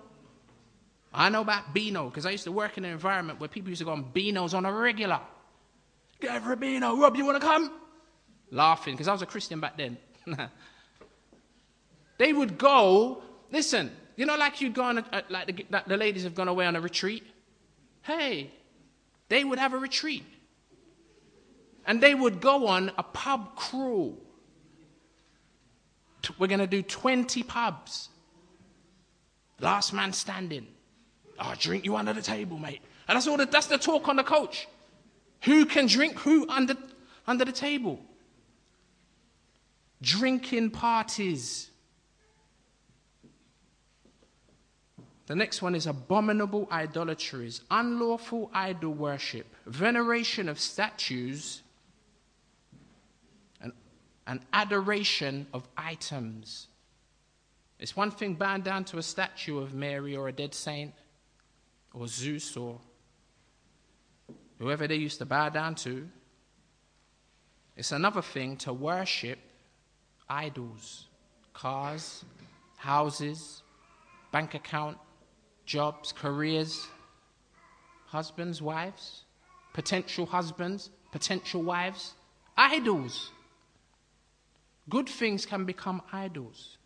I 1.13 1.29
know 1.29 1.41
about 1.41 1.73
beano 1.73 2.09
because 2.09 2.25
I 2.25 2.31
used 2.31 2.45
to 2.45 2.51
work 2.51 2.77
in 2.77 2.85
an 2.85 2.91
environment 2.91 3.39
where 3.39 3.47
people 3.47 3.69
used 3.69 3.79
to 3.79 3.85
go 3.85 3.91
on 3.91 4.05
beanos 4.05 4.53
on 4.55 4.65
a 4.65 4.71
regular. 4.71 5.19
Get 6.19 6.41
for 6.43 6.53
a 6.53 6.57
beano. 6.57 6.95
Rob, 6.95 7.15
you 7.15 7.25
want 7.25 7.39
to 7.39 7.47
come? 7.47 7.71
Laughing 8.49 8.95
because 8.95 9.07
I 9.07 9.11
was 9.11 9.21
a 9.21 9.27
Christian 9.27 9.59
back 9.59 9.77
then. 9.77 9.97
they 12.17 12.33
would 12.33 12.57
go, 12.57 13.21
listen, 13.51 13.91
you 14.15 14.25
know, 14.25 14.37
like 14.37 14.61
you'd 14.61 14.73
go 14.73 14.83
on, 14.83 14.99
a, 14.99 15.23
like 15.29 15.47
the, 15.69 15.83
the 15.85 15.97
ladies 15.97 16.23
have 16.23 16.33
gone 16.33 16.47
away 16.47 16.65
on 16.65 16.75
a 16.75 16.81
retreat. 16.81 17.23
Hey, 18.01 18.51
they 19.29 19.43
would 19.43 19.59
have 19.59 19.73
a 19.73 19.77
retreat. 19.77 20.23
And 21.85 22.01
they 22.01 22.15
would 22.15 22.39
go 22.39 22.67
on 22.67 22.91
a 22.97 23.03
pub 23.03 23.55
crawl. 23.55 24.17
We're 26.37 26.47
going 26.47 26.59
to 26.59 26.67
do 26.67 26.81
20 26.81 27.43
pubs. 27.43 28.09
Last 29.59 29.93
man 29.93 30.13
standing. 30.13 30.67
I'll 31.39 31.55
drink 31.55 31.85
you 31.85 31.95
under 31.95 32.13
the 32.13 32.21
table, 32.21 32.57
mate. 32.57 32.81
And 33.07 33.15
that's 33.15 33.27
all 33.27 33.37
the, 33.37 33.45
that's 33.45 33.67
the 33.67 33.77
talk 33.77 34.07
on 34.07 34.15
the 34.15 34.23
coach. 34.23 34.67
Who 35.43 35.65
can 35.65 35.87
drink 35.87 36.19
who 36.19 36.47
under, 36.49 36.75
under 37.27 37.43
the 37.43 37.51
table? 37.51 37.99
Drinking 40.01 40.71
parties. 40.71 41.69
The 45.25 45.35
next 45.35 45.61
one 45.61 45.75
is 45.75 45.87
abominable 45.87 46.67
idolatries, 46.71 47.61
unlawful 47.71 48.51
idol 48.53 48.93
worship, 48.93 49.47
veneration 49.65 50.49
of 50.49 50.59
statues, 50.59 51.62
and 54.25 54.39
adoration 54.53 55.47
of 55.53 55.67
items. 55.77 56.67
It's 57.79 57.95
one 57.95 58.11
thing 58.11 58.35
bowing 58.35 58.61
down 58.61 58.85
to 58.85 58.97
a 58.97 59.03
statue 59.03 59.57
of 59.59 59.73
Mary 59.73 60.15
or 60.15 60.27
a 60.29 60.31
dead 60.31 60.53
saint 60.53 60.93
or 61.93 62.07
Zeus 62.07 62.55
or 62.55 62.79
whoever 64.59 64.87
they 64.87 64.95
used 64.95 65.19
to 65.19 65.25
bow 65.25 65.49
down 65.49 65.75
to. 65.75 66.07
It's 67.75 67.91
another 67.91 68.21
thing 68.21 68.55
to 68.57 68.71
worship 68.71 69.39
idols, 70.29 71.07
cars, 71.53 72.23
houses, 72.77 73.63
bank 74.31 74.53
account, 74.53 74.97
jobs, 75.65 76.13
careers, 76.13 76.87
husbands, 78.05 78.61
wives, 78.61 79.23
potential 79.73 80.25
husbands, 80.25 80.89
potential 81.11 81.61
wives, 81.63 82.13
idols. 82.55 83.32
Good 84.89 85.07
things 85.07 85.45
can 85.45 85.65
become 85.65 86.01
idols. 86.11 86.77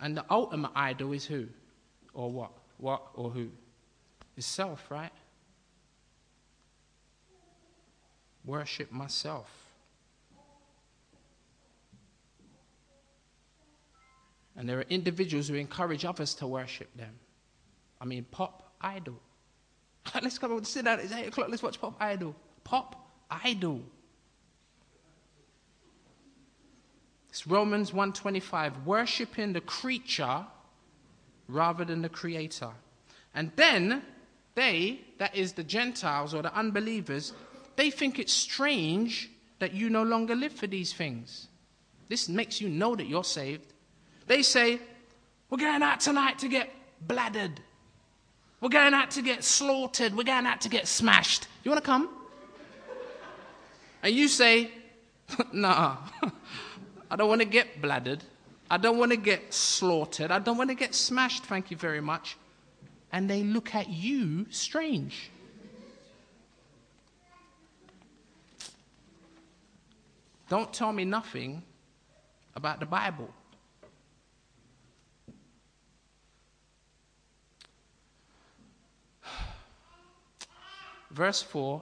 And 0.00 0.16
the 0.16 0.24
ultimate 0.30 0.72
idol 0.74 1.12
is 1.12 1.24
who? 1.24 1.46
Or 2.12 2.30
what? 2.30 2.52
What 2.78 3.02
or 3.14 3.30
who? 3.30 3.48
It's 4.36 4.46
self, 4.46 4.90
right? 4.90 5.12
Worship 8.44 8.90
myself. 8.90 9.48
And 14.56 14.68
there 14.68 14.78
are 14.78 14.86
individuals 14.90 15.48
who 15.48 15.54
encourage 15.54 16.04
others 16.04 16.34
to 16.34 16.46
worship 16.46 16.88
them. 16.96 17.14
I 18.00 18.04
mean, 18.04 18.24
pop 18.30 18.72
idol. 18.80 19.18
let's 20.22 20.38
come 20.38 20.52
and 20.52 20.66
sit 20.66 20.84
down. 20.84 21.00
It's 21.00 21.12
8 21.12 21.28
o'clock. 21.28 21.48
Let's 21.48 21.62
watch 21.62 21.80
Pop 21.80 21.96
Idol. 22.00 22.34
Pop 22.62 23.10
Idol. 23.30 23.80
It's 27.34 27.48
Romans 27.48 27.92
125, 27.92 28.86
worshiping 28.86 29.54
the 29.54 29.60
creature 29.60 30.46
rather 31.48 31.84
than 31.84 32.00
the 32.00 32.08
creator. 32.08 32.70
And 33.34 33.50
then 33.56 34.02
they, 34.54 35.00
that 35.18 35.34
is 35.34 35.54
the 35.54 35.64
Gentiles 35.64 36.32
or 36.32 36.42
the 36.42 36.54
unbelievers, 36.54 37.32
they 37.74 37.90
think 37.90 38.20
it's 38.20 38.32
strange 38.32 39.32
that 39.58 39.74
you 39.74 39.90
no 39.90 40.04
longer 40.04 40.36
live 40.36 40.52
for 40.52 40.68
these 40.68 40.92
things. 40.92 41.48
This 42.08 42.28
makes 42.28 42.60
you 42.60 42.68
know 42.68 42.94
that 42.94 43.08
you're 43.08 43.24
saved. 43.24 43.72
They 44.28 44.42
say, 44.42 44.78
We're 45.50 45.58
going 45.58 45.82
out 45.82 45.98
tonight 45.98 46.38
to 46.38 46.48
get 46.48 46.70
bladdered. 47.04 47.58
We're 48.60 48.68
going 48.68 48.94
out 48.94 49.10
to 49.10 49.22
get 49.22 49.42
slaughtered. 49.42 50.16
We're 50.16 50.22
going 50.22 50.46
out 50.46 50.60
to 50.60 50.68
get 50.68 50.86
smashed. 50.86 51.48
You 51.64 51.72
want 51.72 51.82
to 51.82 51.90
come? 51.90 52.10
And 54.04 54.14
you 54.14 54.28
say, 54.28 54.70
Nah, 55.52 55.96
I 57.14 57.16
don't 57.16 57.28
want 57.28 57.42
to 57.42 57.46
get 57.46 57.80
bladdered. 57.80 58.24
I 58.68 58.76
don't 58.76 58.98
want 58.98 59.12
to 59.12 59.16
get 59.16 59.54
slaughtered. 59.54 60.32
I 60.32 60.40
don't 60.40 60.58
want 60.58 60.70
to 60.70 60.74
get 60.74 60.96
smashed, 60.96 61.44
thank 61.44 61.70
you 61.70 61.76
very 61.76 62.00
much. 62.00 62.36
And 63.12 63.30
they 63.30 63.44
look 63.44 63.72
at 63.72 63.88
you 63.88 64.46
strange. 64.50 65.30
Don't 70.48 70.72
tell 70.72 70.92
me 70.92 71.04
nothing 71.04 71.62
about 72.56 72.80
the 72.80 72.86
Bible. 72.86 73.32
Verse 81.12 81.42
4 81.42 81.80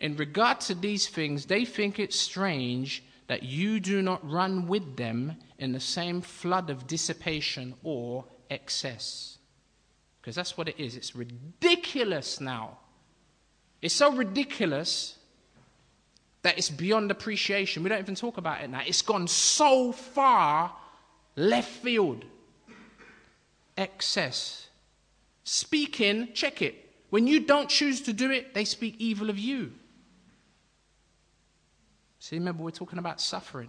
In 0.00 0.14
regard 0.16 0.60
to 0.60 0.74
these 0.74 1.08
things, 1.08 1.46
they 1.46 1.64
think 1.64 1.98
it 1.98 2.12
strange 2.12 3.02
that 3.26 3.42
you 3.42 3.80
do 3.80 4.02
not 4.02 4.28
run 4.28 4.66
with 4.66 4.96
them 4.96 5.36
in 5.58 5.72
the 5.72 5.80
same 5.80 6.20
flood 6.20 6.70
of 6.70 6.86
dissipation 6.86 7.74
or 7.82 8.24
excess. 8.50 9.38
Because 10.20 10.36
that's 10.36 10.56
what 10.56 10.68
it 10.68 10.78
is. 10.78 10.96
It's 10.96 11.14
ridiculous 11.14 12.40
now. 12.40 12.78
It's 13.82 13.94
so 13.94 14.12
ridiculous 14.12 15.18
that 16.42 16.58
it's 16.58 16.70
beyond 16.70 17.10
appreciation. 17.10 17.82
We 17.82 17.88
don't 17.88 17.98
even 17.98 18.14
talk 18.14 18.36
about 18.36 18.62
it 18.62 18.70
now. 18.70 18.82
It's 18.86 19.02
gone 19.02 19.28
so 19.28 19.92
far 19.92 20.74
left 21.36 21.70
field. 21.70 22.24
Excess. 23.76 24.68
Speaking, 25.44 26.28
check 26.34 26.62
it. 26.62 26.90
When 27.10 27.26
you 27.26 27.40
don't 27.40 27.68
choose 27.68 28.00
to 28.02 28.12
do 28.12 28.30
it, 28.30 28.54
they 28.54 28.64
speak 28.64 28.96
evil 28.98 29.30
of 29.30 29.38
you. 29.38 29.72
See, 32.24 32.36
remember, 32.36 32.62
we're 32.62 32.70
talking 32.70 32.98
about 32.98 33.20
suffering. 33.20 33.68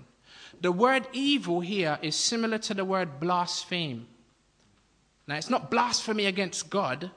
The 0.61 0.71
word 0.71 1.09
evil 1.11 1.59
here 1.59 1.99
is 2.01 2.15
similar 2.15 2.57
to 2.59 2.73
the 2.73 2.85
word 2.85 3.19
blaspheme. 3.19 4.07
Now, 5.27 5.35
it's 5.35 5.49
not 5.49 5.69
blasphemy 5.69 6.27
against 6.27 6.69
God, 6.69 7.11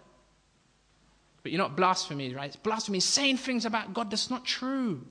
but 1.44 1.52
you're 1.52 1.60
not 1.60 1.76
blasphemy, 1.76 2.34
right? 2.34 2.46
It's 2.46 2.56
blasphemy, 2.56 2.98
saying 2.98 3.36
things 3.36 3.64
about 3.64 3.94
God 3.94 4.10
that's 4.10 4.30
not 4.30 4.44
true. 4.44 5.06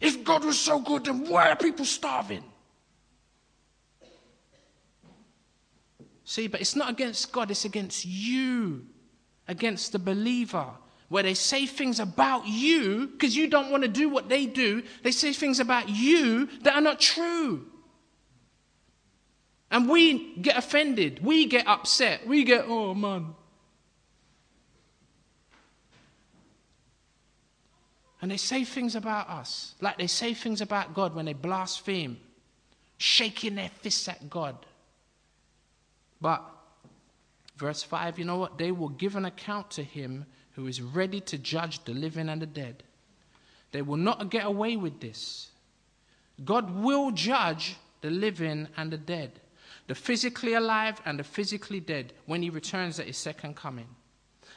If 0.00 0.22
God 0.22 0.44
was 0.44 0.56
so 0.56 0.78
good, 0.78 1.06
then 1.06 1.28
why 1.28 1.50
are 1.50 1.56
people 1.56 1.84
starving? 1.84 2.44
See, 6.22 6.46
but 6.46 6.60
it's 6.60 6.76
not 6.76 6.90
against 6.90 7.32
God, 7.32 7.50
it's 7.50 7.64
against 7.64 8.04
you, 8.04 8.86
against 9.48 9.90
the 9.90 9.98
believer, 9.98 10.68
where 11.08 11.22
they 11.22 11.34
say 11.34 11.66
things 11.66 12.00
about 12.00 12.46
you 12.46 13.08
because 13.08 13.36
you 13.36 13.48
don't 13.48 13.70
want 13.70 13.82
to 13.82 13.88
do 13.88 14.08
what 14.08 14.28
they 14.28 14.46
do. 14.46 14.82
They 15.02 15.12
say 15.12 15.32
things 15.32 15.60
about 15.60 15.88
you 15.88 16.46
that 16.62 16.74
are 16.74 16.80
not 16.80 17.00
true. 17.00 17.66
And 19.70 19.88
we 19.88 20.36
get 20.36 20.56
offended, 20.56 21.24
we 21.24 21.46
get 21.46 21.66
upset, 21.66 22.26
we 22.26 22.44
get, 22.44 22.64
oh 22.68 22.94
man, 22.94 23.34
And 28.26 28.30
they 28.30 28.38
say 28.38 28.64
things 28.64 28.96
about 28.96 29.28
us, 29.28 29.74
like 29.80 29.98
they 29.98 30.06
say 30.06 30.34
things 30.34 30.60
about 30.60 30.94
God 30.94 31.14
when 31.14 31.26
they 31.26 31.32
blaspheme, 31.32 32.18
shaking 32.98 33.54
their 33.54 33.68
fists 33.68 34.08
at 34.08 34.30
God. 34.30 34.56
But, 36.20 36.42
verse 37.56 37.82
5, 37.82 38.18
you 38.18 38.24
know 38.24 38.38
what? 38.38 38.58
They 38.58 38.72
will 38.72 38.88
give 38.88 39.16
an 39.16 39.26
account 39.26 39.70
to 39.72 39.84
him 39.84 40.24
who 40.56 40.66
is 40.66 40.80
ready 40.80 41.20
to 41.20 41.38
judge 41.38 41.84
the 41.84 41.92
living 41.92 42.28
and 42.28 42.42
the 42.42 42.46
dead. 42.46 42.82
They 43.72 43.82
will 43.82 43.98
not 43.98 44.30
get 44.30 44.46
away 44.46 44.76
with 44.76 45.00
this. 45.00 45.50
God 46.44 46.82
will 46.82 47.10
judge 47.10 47.76
the 48.00 48.10
living 48.10 48.66
and 48.76 48.90
the 48.90 48.98
dead, 48.98 49.40
the 49.86 49.94
physically 49.94 50.54
alive 50.54 51.00
and 51.04 51.18
the 51.18 51.24
physically 51.24 51.78
dead, 51.78 52.14
when 52.24 52.42
he 52.42 52.50
returns 52.50 52.98
at 52.98 53.06
his 53.06 53.18
second 53.18 53.54
coming. 53.54 53.88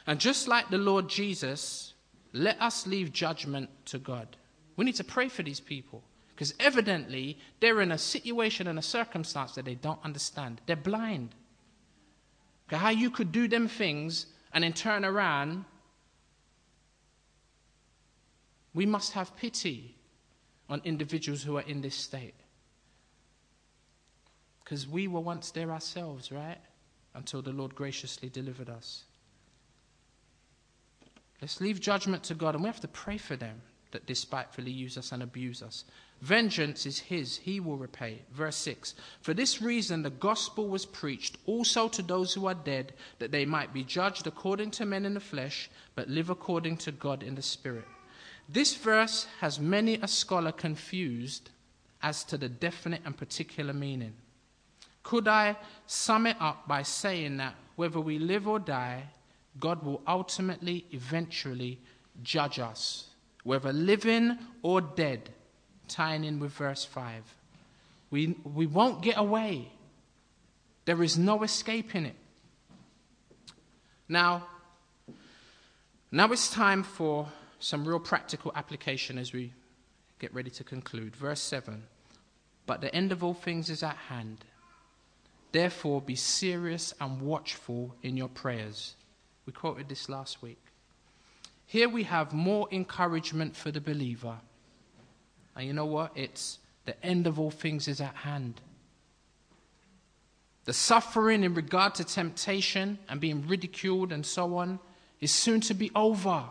And 0.06 0.18
just 0.18 0.48
like 0.48 0.70
the 0.70 0.78
Lord 0.78 1.08
Jesus, 1.08 1.92
let 2.32 2.60
us 2.60 2.86
leave 2.86 3.12
judgment 3.12 3.68
to 3.86 3.98
God. 3.98 4.36
We 4.76 4.86
need 4.86 4.96
to 4.96 5.04
pray 5.04 5.28
for 5.28 5.42
these 5.42 5.60
people 5.60 6.02
because 6.30 6.54
evidently 6.58 7.38
they're 7.60 7.82
in 7.82 7.92
a 7.92 7.98
situation 7.98 8.66
and 8.66 8.78
a 8.78 8.82
circumstance 8.82 9.54
that 9.56 9.66
they 9.66 9.74
don't 9.74 10.00
understand. 10.02 10.62
They're 10.64 10.76
blind. 10.76 11.34
How 12.68 12.88
you 12.88 13.10
could 13.10 13.32
do 13.32 13.48
them 13.48 13.68
things 13.68 14.26
and 14.54 14.64
then 14.64 14.72
turn 14.72 15.04
around. 15.04 15.64
We 18.74 18.86
must 18.86 19.12
have 19.12 19.36
pity 19.36 19.96
on 20.68 20.80
individuals 20.84 21.42
who 21.42 21.56
are 21.56 21.62
in 21.62 21.80
this 21.80 21.96
state. 21.96 22.34
Because 24.62 24.86
we 24.86 25.08
were 25.08 25.20
once 25.20 25.50
there 25.50 25.72
ourselves, 25.72 26.30
right? 26.30 26.58
Until 27.14 27.42
the 27.42 27.50
Lord 27.50 27.74
graciously 27.74 28.28
delivered 28.28 28.70
us. 28.70 29.04
Let's 31.42 31.60
leave 31.60 31.80
judgment 31.80 32.22
to 32.24 32.34
God, 32.34 32.54
and 32.54 32.62
we 32.62 32.68
have 32.68 32.80
to 32.80 32.88
pray 32.88 33.18
for 33.18 33.34
them 33.34 33.62
that 33.90 34.06
despitefully 34.06 34.70
use 34.70 34.96
us 34.96 35.10
and 35.10 35.22
abuse 35.22 35.62
us. 35.62 35.84
Vengeance 36.20 36.86
is 36.86 36.98
his, 36.98 37.38
he 37.38 37.58
will 37.58 37.78
repay. 37.78 38.22
Verse 38.32 38.56
6 38.56 38.94
For 39.22 39.34
this 39.34 39.60
reason 39.60 40.02
the 40.02 40.10
gospel 40.10 40.68
was 40.68 40.86
preached 40.86 41.38
also 41.46 41.88
to 41.88 42.02
those 42.02 42.34
who 42.34 42.46
are 42.46 42.54
dead, 42.54 42.92
that 43.18 43.32
they 43.32 43.44
might 43.44 43.72
be 43.72 43.82
judged 43.82 44.26
according 44.26 44.70
to 44.72 44.86
men 44.86 45.04
in 45.04 45.14
the 45.14 45.20
flesh, 45.20 45.70
but 45.96 46.08
live 46.08 46.30
according 46.30 46.76
to 46.78 46.92
God 46.92 47.22
in 47.22 47.34
the 47.34 47.42
spirit. 47.42 47.86
This 48.52 48.74
verse 48.74 49.26
has 49.40 49.60
many 49.60 49.94
a 50.02 50.08
scholar 50.08 50.50
confused 50.50 51.50
as 52.02 52.24
to 52.24 52.36
the 52.36 52.48
definite 52.48 53.02
and 53.04 53.16
particular 53.16 53.72
meaning. 53.72 54.14
Could 55.04 55.28
I 55.28 55.56
sum 55.86 56.26
it 56.26 56.36
up 56.40 56.66
by 56.66 56.82
saying 56.82 57.36
that 57.36 57.54
whether 57.76 58.00
we 58.00 58.18
live 58.18 58.48
or 58.48 58.58
die, 58.58 59.04
God 59.60 59.84
will 59.84 60.02
ultimately, 60.06 60.84
eventually 60.90 61.78
judge 62.22 62.58
us, 62.58 63.06
whether 63.44 63.72
living 63.72 64.36
or 64.62 64.80
dead, 64.80 65.30
tying 65.86 66.24
in 66.24 66.40
with 66.40 66.52
verse 66.52 66.84
5. 66.84 67.22
We, 68.10 68.36
we 68.42 68.66
won't 68.66 69.02
get 69.02 69.16
away. 69.16 69.70
There 70.86 71.02
is 71.04 71.16
no 71.16 71.44
escaping 71.44 72.06
it. 72.06 72.16
Now, 74.08 74.46
now 76.10 76.32
it's 76.32 76.50
time 76.50 76.82
for 76.82 77.28
some 77.60 77.86
real 77.86 78.00
practical 78.00 78.50
application 78.56 79.18
as 79.18 79.32
we 79.32 79.52
get 80.18 80.34
ready 80.34 80.50
to 80.50 80.64
conclude. 80.64 81.14
Verse 81.14 81.40
7 81.40 81.82
But 82.66 82.80
the 82.80 82.94
end 82.94 83.12
of 83.12 83.22
all 83.22 83.34
things 83.34 83.70
is 83.70 83.82
at 83.82 83.96
hand. 83.96 84.44
Therefore, 85.52 86.00
be 86.00 86.14
serious 86.14 86.94
and 87.00 87.20
watchful 87.20 87.94
in 88.02 88.16
your 88.16 88.28
prayers. 88.28 88.94
We 89.46 89.52
quoted 89.52 89.88
this 89.88 90.08
last 90.08 90.42
week. 90.42 90.60
Here 91.66 91.88
we 91.88 92.04
have 92.04 92.32
more 92.32 92.68
encouragement 92.70 93.56
for 93.56 93.70
the 93.70 93.80
believer. 93.80 94.38
And 95.56 95.66
you 95.66 95.72
know 95.72 95.86
what? 95.86 96.12
It's 96.14 96.58
the 96.84 97.04
end 97.04 97.26
of 97.26 97.38
all 97.38 97.50
things 97.50 97.88
is 97.88 98.00
at 98.00 98.14
hand. 98.14 98.60
The 100.64 100.72
suffering 100.72 101.42
in 101.42 101.54
regard 101.54 101.96
to 101.96 102.04
temptation 102.04 102.98
and 103.08 103.20
being 103.20 103.46
ridiculed 103.46 104.12
and 104.12 104.24
so 104.24 104.56
on 104.58 104.78
is 105.20 105.32
soon 105.32 105.60
to 105.62 105.74
be 105.74 105.90
over. 105.94 106.44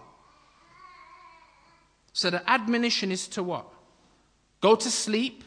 So 2.13 2.29
the 2.29 2.47
admonition 2.49 3.11
is 3.11 3.27
to 3.29 3.43
what? 3.43 3.65
Go 4.61 4.75
to 4.75 4.89
sleep 4.89 5.43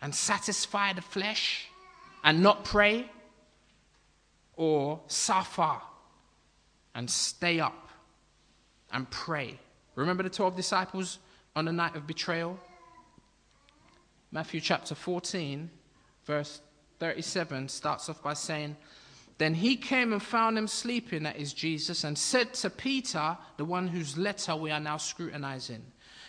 and 0.00 0.14
satisfy 0.14 0.92
the 0.92 1.02
flesh 1.02 1.68
and 2.24 2.42
not 2.42 2.64
pray? 2.64 3.10
Or 4.56 5.00
suffer 5.06 5.80
and 6.94 7.10
stay 7.10 7.60
up 7.60 7.88
and 8.92 9.10
pray. 9.10 9.58
Remember 9.94 10.22
the 10.22 10.30
12 10.30 10.56
disciples 10.56 11.18
on 11.56 11.64
the 11.64 11.72
night 11.72 11.96
of 11.96 12.06
betrayal? 12.06 12.58
Matthew 14.30 14.60
chapter 14.60 14.94
14, 14.94 15.70
verse 16.24 16.60
37 16.98 17.68
starts 17.68 18.08
off 18.08 18.22
by 18.22 18.34
saying, 18.34 18.76
Then 19.42 19.54
he 19.54 19.74
came 19.74 20.12
and 20.12 20.22
found 20.22 20.56
him 20.56 20.68
sleeping, 20.68 21.24
that 21.24 21.34
is 21.34 21.52
Jesus, 21.52 22.04
and 22.04 22.16
said 22.16 22.54
to 22.54 22.70
Peter, 22.70 23.36
the 23.56 23.64
one 23.64 23.88
whose 23.88 24.16
letter 24.16 24.54
we 24.54 24.70
are 24.70 24.78
now 24.78 24.98
scrutinizing, 24.98 25.82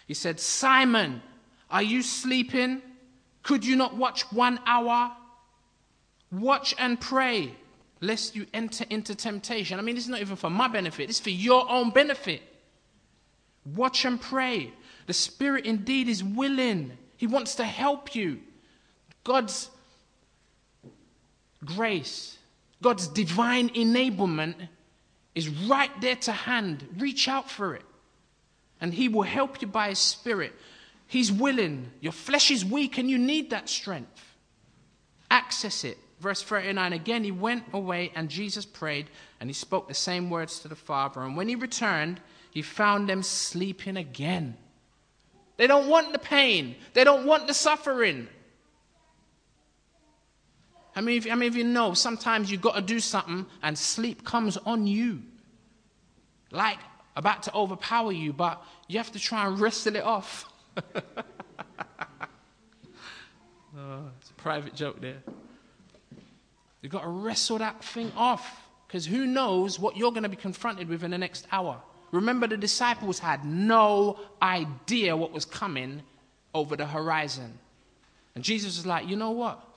He 0.07 0.16
said, 0.16 0.39
Simon, 0.39 1.22
are 1.70 1.84
you 1.84 2.01
sleeping? 2.01 2.82
Could 3.43 3.68
you 3.68 3.76
not 3.76 3.95
watch 3.95 4.24
one 4.32 4.59
hour? 4.66 5.11
Watch 6.32 6.74
and 6.80 6.99
pray, 6.99 7.53
lest 8.01 8.36
you 8.36 8.47
enter 8.51 8.84
into 8.89 9.14
temptation. 9.14 9.78
I 9.78 9.84
mean, 9.84 9.93
this 9.93 10.05
is 10.05 10.09
not 10.09 10.22
even 10.22 10.36
for 10.36 10.49
my 10.49 10.68
benefit, 10.68 11.11
is 11.11 11.20
for 11.20 11.30
your 11.30 11.70
own 11.70 11.91
benefit. 11.91 12.41
Watch 13.76 14.05
and 14.05 14.20
pray. 14.20 14.74
The 15.05 15.14
Spirit 15.14 15.68
indeed 15.68 16.09
is 16.09 16.24
willing, 16.24 16.97
He 17.18 17.28
wants 17.28 17.53
to 17.55 17.64
help 17.64 18.16
you. 18.16 18.39
God's 19.24 19.70
grace, 21.64 22.39
God's 22.84 23.08
divine 23.08 23.70
enablement 23.70 24.68
is 25.34 25.50
right 25.50 25.90
there 26.02 26.18
to 26.18 26.32
hand. 26.32 26.88
Reach 27.00 27.28
out 27.28 27.50
for 27.50 27.74
it. 27.74 27.82
And 28.80 28.94
He 28.94 29.08
will 29.08 29.24
help 29.24 29.62
you 29.62 29.68
by 29.68 29.90
His 29.90 30.00
Spirit. 30.00 30.54
He's 31.08 31.32
willing. 31.32 31.92
Your 32.02 32.12
flesh 32.12 32.52
is 32.52 32.66
weak 32.66 32.98
and 32.98 33.10
you 33.10 33.18
need 33.18 33.50
that 33.50 33.70
strength. 33.70 34.36
Access 35.32 35.84
it. 35.84 35.98
Verse 36.20 36.42
39 36.42 36.94
again, 36.94 37.24
he 37.24 37.32
went 37.32 37.64
away 37.74 38.12
and 38.16 38.30
Jesus 38.30 38.66
prayed 38.66 39.08
and 39.40 39.50
he 39.50 39.54
spoke 39.54 39.88
the 39.88 39.94
same 39.94 40.30
words 40.30 40.60
to 40.60 40.68
the 40.68 40.76
Father. 40.76 41.22
And 41.22 41.36
when 41.36 41.50
he 41.50 41.56
returned, 41.56 42.22
he 42.52 42.62
found 42.62 43.10
them 43.10 43.24
sleeping 43.24 43.98
again. 43.98 44.56
They 45.58 45.68
don't 45.68 45.88
want 45.88 46.14
the 46.14 46.20
pain, 46.20 46.76
they 46.94 47.04
don't 47.04 47.26
want 47.26 47.48
the 47.48 47.54
suffering. 47.54 48.28
I 50.96 51.02
mean, 51.02 51.24
I 51.32 51.36
mean, 51.36 51.50
if 51.50 51.56
you 51.56 51.64
know, 51.64 51.94
sometimes 51.94 52.52
you've 52.52 52.62
got 52.62 52.76
to 52.76 52.82
do 52.82 53.00
something 53.00 53.46
and 53.64 53.78
sleep 53.78 54.24
comes 54.24 54.58
on 54.58 54.86
you. 54.86 55.22
Like 56.52 56.78
about 57.16 57.44
to 57.44 57.54
overpower 57.54 58.12
you, 58.12 58.34
but 58.34 58.64
you 58.88 58.98
have 58.98 59.12
to 59.12 59.20
try 59.20 59.48
and 59.48 59.60
wrestle 59.60 59.96
it 59.96 60.04
off. 60.04 60.52
oh, 60.96 61.02
it's 64.20 64.30
a 64.30 64.34
private 64.34 64.76
joke 64.76 65.02
there. 65.02 65.24
You've 66.82 66.91
got 66.91 67.04
to 67.04 67.10
wrestle 67.10 67.60
that 67.60 67.84
thing 67.84 68.12
off 68.16 68.62
because 68.88 69.06
who 69.06 69.26
knows 69.26 69.80
what 69.80 69.98
you're 69.98 70.12
going 70.12 70.24
to 70.24 70.30
be 70.30 70.36
confronted 70.36 70.89
with 70.89 71.04
in 71.04 71.12
the 71.12 71.18
next 71.18 71.48
hour. 71.52 71.82
Remember, 72.12 72.46
the 72.46 72.58
disciples 72.58 73.18
had 73.18 73.44
no 73.44 74.20
idea 74.41 75.18
what 75.18 75.32
was 75.32 75.46
coming 75.46 76.04
over 76.54 76.76
the 76.76 76.86
horizon. 76.86 77.58
And 78.36 78.44
Jesus 78.44 78.78
was 78.78 78.86
like, 78.86 79.08
you 79.08 79.16
know 79.16 79.32
what? 79.32 79.73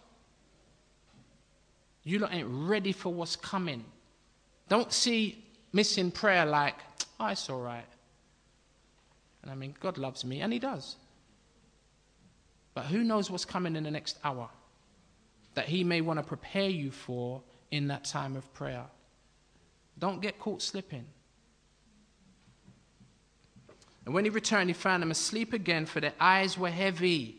You 2.07 2.21
lot 2.21 2.33
ain't 2.33 2.47
ready 2.49 2.93
for 2.93 3.13
what's 3.13 3.35
coming. 3.35 3.85
Don't 4.69 4.93
see 4.93 5.45
missing 5.73 6.13
prayer 6.13 6.47
like, 6.47 6.77
oh, 7.19 7.27
it's 7.27 7.51
all 7.51 7.61
right. 7.61 7.85
And 9.43 9.51
I 9.51 9.57
mean, 9.57 9.75
God 9.81 9.99
loves 9.99 10.25
me, 10.25 10.41
and 10.41 10.53
He 10.53 10.61
does. 10.61 10.95
But 12.75 12.85
who 12.85 13.03
knows 13.03 13.29
what's 13.29 13.45
coming 13.45 13.75
in 13.75 13.83
the 13.83 13.91
next 13.91 14.19
hour 14.23 14.49
that 15.55 15.67
He 15.67 15.83
may 15.83 16.01
want 16.01 16.21
to 16.21 16.23
prepare 16.23 16.71
you 16.71 16.93
for 16.93 17.43
in 17.73 17.89
that 17.89 18.05
time 18.05 18.37
of 18.37 18.55
prayer? 18.55 18.85
Don't 19.99 20.23
get 20.23 20.39
caught 20.39 20.63
slipping. 20.63 21.07
And 24.05 24.15
when 24.15 24.23
he 24.23 24.31
returned, 24.31 24.71
he 24.71 24.75
found 24.75 25.03
them 25.03 25.11
asleep 25.11 25.53
again, 25.53 25.87
for 25.87 26.01
their 26.01 26.15
eyes 26.21 26.57
were 26.57 26.71
heavy. 26.71 27.39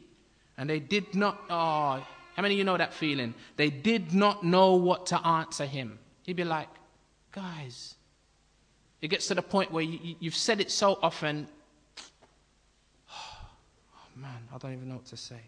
And 0.57 0.70
they 0.70 0.82
did 0.82 1.15
not, 1.15 1.39
oh, 1.49 2.05
how 2.38 2.43
many 2.43 2.53
of 2.53 2.59
you 2.59 2.63
know 2.65 2.77
that 2.77 2.93
feeling? 2.93 3.33
They 3.55 3.71
did 3.71 4.13
not 4.13 4.43
know 4.43 4.75
what 4.75 5.07
to 5.07 5.27
answer 5.27 5.65
him. 5.65 5.97
He'd 6.21 6.35
be 6.35 6.43
like, 6.43 6.69
guys, 7.31 7.95
it 9.01 9.07
gets 9.07 9.27
to 9.29 9.35
the 9.35 9.41
point 9.41 9.71
where 9.71 9.83
you, 9.83 10.15
have 10.23 10.35
said 10.35 10.61
it 10.61 10.71
so 10.71 10.99
often. 11.01 11.47
Oh, 13.11 14.19
man, 14.21 14.47
I 14.53 14.57
don't 14.59 14.73
even 14.73 14.89
know 14.89 14.95
what 14.95 15.05
to 15.07 15.17
say. 15.17 15.39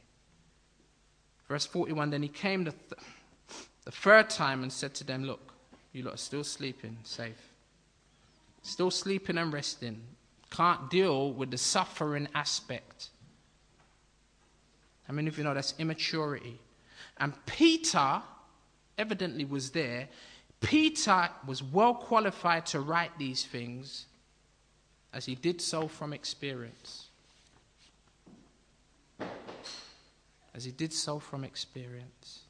Verse 1.48 1.66
41 1.68 2.10
Then 2.10 2.24
he 2.24 2.28
came 2.28 2.64
the, 2.64 2.72
th- 2.72 3.02
the 3.86 3.92
third 3.92 4.30
time 4.30 4.64
and 4.64 4.74
said 4.74 4.96
to 4.96 5.04
them, 5.04 5.24
Look, 5.24 5.54
you 5.92 6.04
lot 6.04 6.16
are 6.16 6.18
still 6.18 6.44
sleeping, 6.44 6.98
safe. 7.04 7.54
Still 8.64 8.90
sleeping 8.90 9.38
and 9.38 9.54
resting. 9.54 10.02
Can't 10.50 10.90
deal 10.90 11.34
with 11.34 11.52
the 11.52 11.58
suffering 11.58 12.28
aspect. 12.34 13.10
How 15.04 15.14
many 15.14 15.28
of 15.28 15.38
you 15.38 15.44
know 15.44 15.54
that's 15.54 15.76
immaturity? 15.78 16.60
And 17.20 17.34
Peter 17.46 18.22
evidently 18.98 19.46
was 19.46 19.72
there. 19.72 20.08
Peter 20.62 21.30
was 21.48 21.64
well 21.64 21.94
qualified 21.94 22.66
to 22.68 22.80
write 22.80 23.18
these 23.18 23.46
things 23.46 24.06
as 25.14 25.26
he 25.26 25.36
did 25.36 25.62
so 25.62 25.88
from 25.88 26.14
experience. 26.14 27.08
As 30.54 30.66
he 30.66 30.72
did 30.72 30.94
so 30.94 31.20
from 31.20 31.44
experience. 31.44 32.42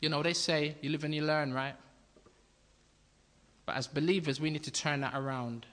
You 0.00 0.10
know, 0.10 0.22
they 0.22 0.34
say 0.34 0.76
you 0.82 0.90
live 0.90 1.04
and 1.04 1.14
you 1.14 1.22
learn, 1.22 1.52
right? 1.52 1.74
But 3.64 3.76
as 3.76 3.86
believers, 3.86 4.40
we 4.40 4.50
need 4.50 4.64
to 4.64 4.70
turn 4.70 5.00
that 5.00 5.14
around. 5.14 5.64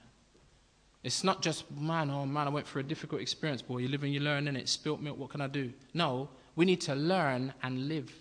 It's 1.03 1.23
not 1.23 1.41
just, 1.41 1.69
man, 1.71 2.09
oh 2.09 2.25
man, 2.25 2.47
I 2.47 2.49
went 2.49 2.67
through 2.67 2.81
a 2.81 2.83
difficult 2.83 3.21
experience, 3.21 3.61
boy. 3.61 3.79
You 3.79 3.89
live 3.89 4.03
and 4.03 4.13
you 4.13 4.19
learn, 4.19 4.47
and 4.47 4.55
it 4.55 4.69
spilt 4.69 5.01
milk, 5.01 5.17
what 5.17 5.31
can 5.31 5.41
I 5.41 5.47
do? 5.47 5.73
No, 5.93 6.29
we 6.55 6.65
need 6.65 6.81
to 6.81 6.95
learn 6.95 7.53
and 7.63 7.87
live. 7.87 8.11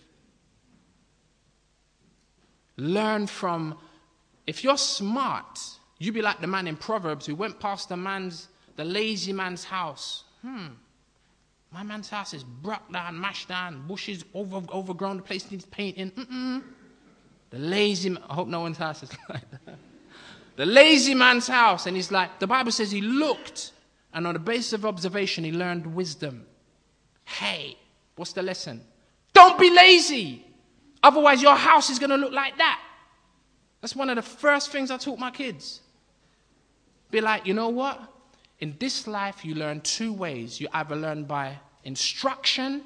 Learn 2.77 3.27
from, 3.27 3.79
if 4.47 4.65
you're 4.65 4.79
smart, 4.79 5.59
you 5.99 6.13
be 6.13 6.23
like 6.23 6.41
the 6.41 6.47
man 6.47 6.67
in 6.67 6.77
Proverbs 6.77 7.27
who 7.27 7.35
went 7.35 7.61
past 7.61 7.89
the 7.89 7.97
man's, 7.97 8.49
the 8.77 8.85
lazy 8.85 9.33
man's 9.33 9.65
house. 9.65 10.25
Hmm, 10.43 10.69
my 11.73 11.83
man's 11.83 12.09
house 12.09 12.35
is 12.35 12.43
broke 12.43 12.91
down, 12.93 13.21
mashed 13.21 13.49
down, 13.49 13.87
bushes 13.87 14.25
over, 14.35 14.63
overgrown, 14.73 15.19
the 15.19 15.23
place 15.23 15.51
needs 15.51 15.67
painting. 15.67 16.11
Mm-mm. 16.13 16.63
The 17.51 17.59
lazy 17.59 18.17
I 18.29 18.35
hope 18.35 18.49
no 18.49 18.61
one's 18.61 18.79
house 18.79 19.03
is 19.03 19.11
like 19.29 19.45
that. 19.51 19.79
The 20.57 20.67
lazy 20.67 21.15
man's 21.15 21.47
house, 21.47 21.87
and 21.87 21.97
he's 21.97 22.11
like, 22.11 22.39
the 22.39 22.47
Bible 22.47 22.73
says 22.73 22.91
he 22.91 23.01
looked, 23.01 23.73
and 24.13 24.27
on 24.27 24.35
the 24.35 24.41
basis 24.41 24.73
of 24.73 24.85
observation, 24.85 25.45
he 25.45 25.53
learned 25.53 25.95
wisdom. 25.95 26.45
Hey, 27.25 27.79
What's 28.21 28.35
the 28.35 28.43
lesson? 28.43 28.83
Don't 29.33 29.59
be 29.59 29.71
lazy. 29.75 30.45
Otherwise, 31.03 31.41
your 31.41 31.57
house 31.57 31.89
is 31.89 31.99
going 31.99 32.11
to 32.11 32.19
look 32.19 32.35
like 32.35 32.59
that. 32.59 32.79
That's 33.81 33.97
one 33.97 34.11
of 34.11 34.17
the 34.17 34.23
first 34.23 34.71
things 34.71 34.91
I 34.91 34.99
taught 34.99 35.19
my 35.19 35.31
kids. 35.31 35.81
Be 37.11 37.23
like, 37.23 37.47
you 37.47 37.55
know 37.55 37.71
what? 37.71 37.99
In 38.59 38.77
this 38.79 39.07
life, 39.07 39.43
you 39.43 39.55
learn 39.55 39.81
two 39.81 40.13
ways. 40.13 40.61
You 40.61 40.69
either 40.75 40.95
learn 40.97 41.25
by 41.25 41.61
instruction 41.83 42.83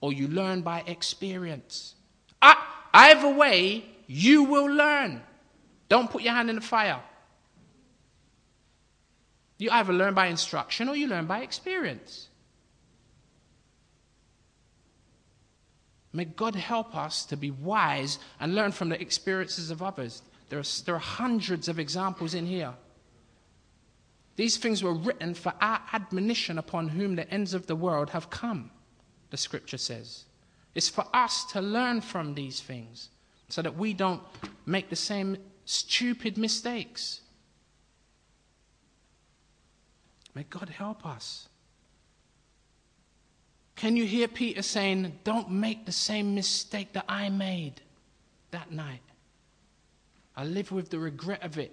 or 0.00 0.12
you 0.12 0.26
learn 0.26 0.62
by 0.62 0.80
experience. 0.88 1.94
Either 2.42 3.28
way, 3.28 3.84
you 4.08 4.42
will 4.42 4.66
learn. 4.66 5.22
Don't 5.88 6.10
put 6.10 6.22
your 6.22 6.32
hand 6.32 6.50
in 6.50 6.56
the 6.56 6.62
fire. 6.62 7.00
You 9.58 9.70
either 9.70 9.92
learn 9.92 10.14
by 10.14 10.26
instruction 10.26 10.88
or 10.88 10.96
you 10.96 11.06
learn 11.06 11.26
by 11.26 11.42
experience. 11.42 12.28
May 16.14 16.26
God 16.26 16.54
help 16.54 16.94
us 16.96 17.26
to 17.26 17.36
be 17.36 17.50
wise 17.50 18.20
and 18.38 18.54
learn 18.54 18.70
from 18.70 18.88
the 18.88 19.00
experiences 19.00 19.72
of 19.72 19.82
others. 19.82 20.22
There 20.48 20.60
are, 20.60 20.64
there 20.86 20.94
are 20.94 21.00
hundreds 21.00 21.66
of 21.66 21.80
examples 21.80 22.34
in 22.34 22.46
here. 22.46 22.72
These 24.36 24.56
things 24.56 24.82
were 24.82 24.94
written 24.94 25.34
for 25.34 25.52
our 25.60 25.80
admonition 25.92 26.56
upon 26.56 26.88
whom 26.88 27.16
the 27.16 27.28
ends 27.30 27.52
of 27.52 27.66
the 27.66 27.74
world 27.74 28.10
have 28.10 28.30
come, 28.30 28.70
the 29.30 29.36
scripture 29.36 29.76
says. 29.76 30.24
It's 30.76 30.88
for 30.88 31.04
us 31.12 31.44
to 31.46 31.60
learn 31.60 32.00
from 32.00 32.34
these 32.34 32.60
things 32.60 33.08
so 33.48 33.60
that 33.62 33.76
we 33.76 33.92
don't 33.92 34.22
make 34.66 34.90
the 34.90 34.96
same 34.96 35.36
stupid 35.64 36.38
mistakes. 36.38 37.22
May 40.32 40.44
God 40.44 40.68
help 40.68 41.04
us. 41.04 41.48
Can 43.76 43.96
you 43.96 44.04
hear 44.04 44.28
Peter 44.28 44.62
saying, 44.62 45.18
Don't 45.24 45.50
make 45.50 45.86
the 45.86 45.92
same 45.92 46.34
mistake 46.34 46.92
that 46.92 47.04
I 47.08 47.28
made 47.28 47.80
that 48.50 48.70
night? 48.70 49.00
I 50.36 50.44
live 50.44 50.72
with 50.72 50.90
the 50.90 50.98
regret 50.98 51.42
of 51.42 51.58
it. 51.58 51.72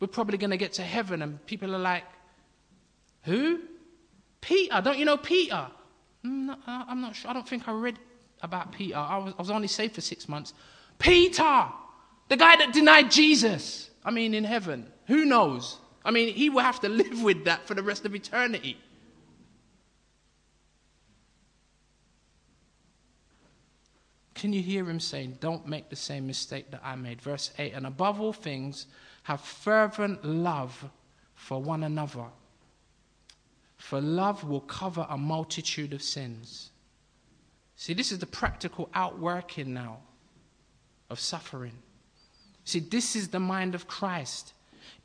We're 0.00 0.06
probably 0.06 0.38
going 0.38 0.50
to 0.50 0.56
get 0.56 0.74
to 0.74 0.82
heaven 0.82 1.22
and 1.22 1.44
people 1.46 1.74
are 1.74 1.78
like, 1.78 2.04
Who? 3.24 3.60
Peter. 4.40 4.80
Don't 4.80 4.98
you 4.98 5.04
know 5.04 5.18
Peter? 5.18 5.66
Mm, 6.24 6.56
I'm 6.66 7.00
not 7.00 7.14
sure. 7.16 7.30
I 7.30 7.34
don't 7.34 7.48
think 7.48 7.68
I 7.68 7.72
read 7.72 7.98
about 8.42 8.72
Peter. 8.72 8.96
I 8.96 9.18
was, 9.18 9.34
I 9.38 9.42
was 9.42 9.50
only 9.50 9.68
saved 9.68 9.94
for 9.94 10.00
six 10.00 10.28
months. 10.28 10.54
Peter, 10.98 11.66
the 12.28 12.36
guy 12.36 12.56
that 12.56 12.72
denied 12.72 13.10
Jesus. 13.10 13.90
I 14.04 14.10
mean, 14.10 14.32
in 14.32 14.44
heaven. 14.44 14.90
Who 15.06 15.24
knows? 15.24 15.78
I 16.04 16.10
mean, 16.10 16.32
he 16.32 16.48
will 16.48 16.62
have 16.62 16.80
to 16.80 16.88
live 17.02 17.22
with 17.22 17.44
that 17.44 17.66
for 17.66 17.74
the 17.74 17.82
rest 17.82 18.04
of 18.06 18.14
eternity. 18.14 18.78
Can 24.40 24.54
you 24.54 24.62
hear 24.62 24.88
him 24.88 25.00
saying, 25.00 25.36
Don't 25.40 25.66
make 25.66 25.90
the 25.90 25.96
same 25.96 26.26
mistake 26.26 26.70
that 26.70 26.80
I 26.82 26.96
made? 26.96 27.20
Verse 27.20 27.50
8 27.58 27.74
And 27.74 27.86
above 27.86 28.22
all 28.22 28.32
things, 28.32 28.86
have 29.24 29.42
fervent 29.42 30.24
love 30.24 30.88
for 31.34 31.60
one 31.60 31.82
another. 31.82 32.24
For 33.76 34.00
love 34.00 34.42
will 34.42 34.62
cover 34.62 35.06
a 35.10 35.18
multitude 35.18 35.92
of 35.92 36.02
sins. 36.02 36.70
See, 37.76 37.92
this 37.92 38.10
is 38.10 38.18
the 38.18 38.24
practical 38.24 38.88
outworking 38.94 39.74
now 39.74 39.98
of 41.10 41.20
suffering. 41.20 41.76
See, 42.64 42.80
this 42.80 43.14
is 43.14 43.28
the 43.28 43.40
mind 43.40 43.74
of 43.74 43.86
Christ. 43.88 44.54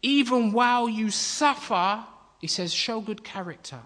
Even 0.01 0.53
while 0.53 0.87
you 0.87 1.09
suffer, 1.11 2.05
he 2.39 2.47
says, 2.47 2.73
show 2.73 3.01
good 3.01 3.25
character. 3.25 3.81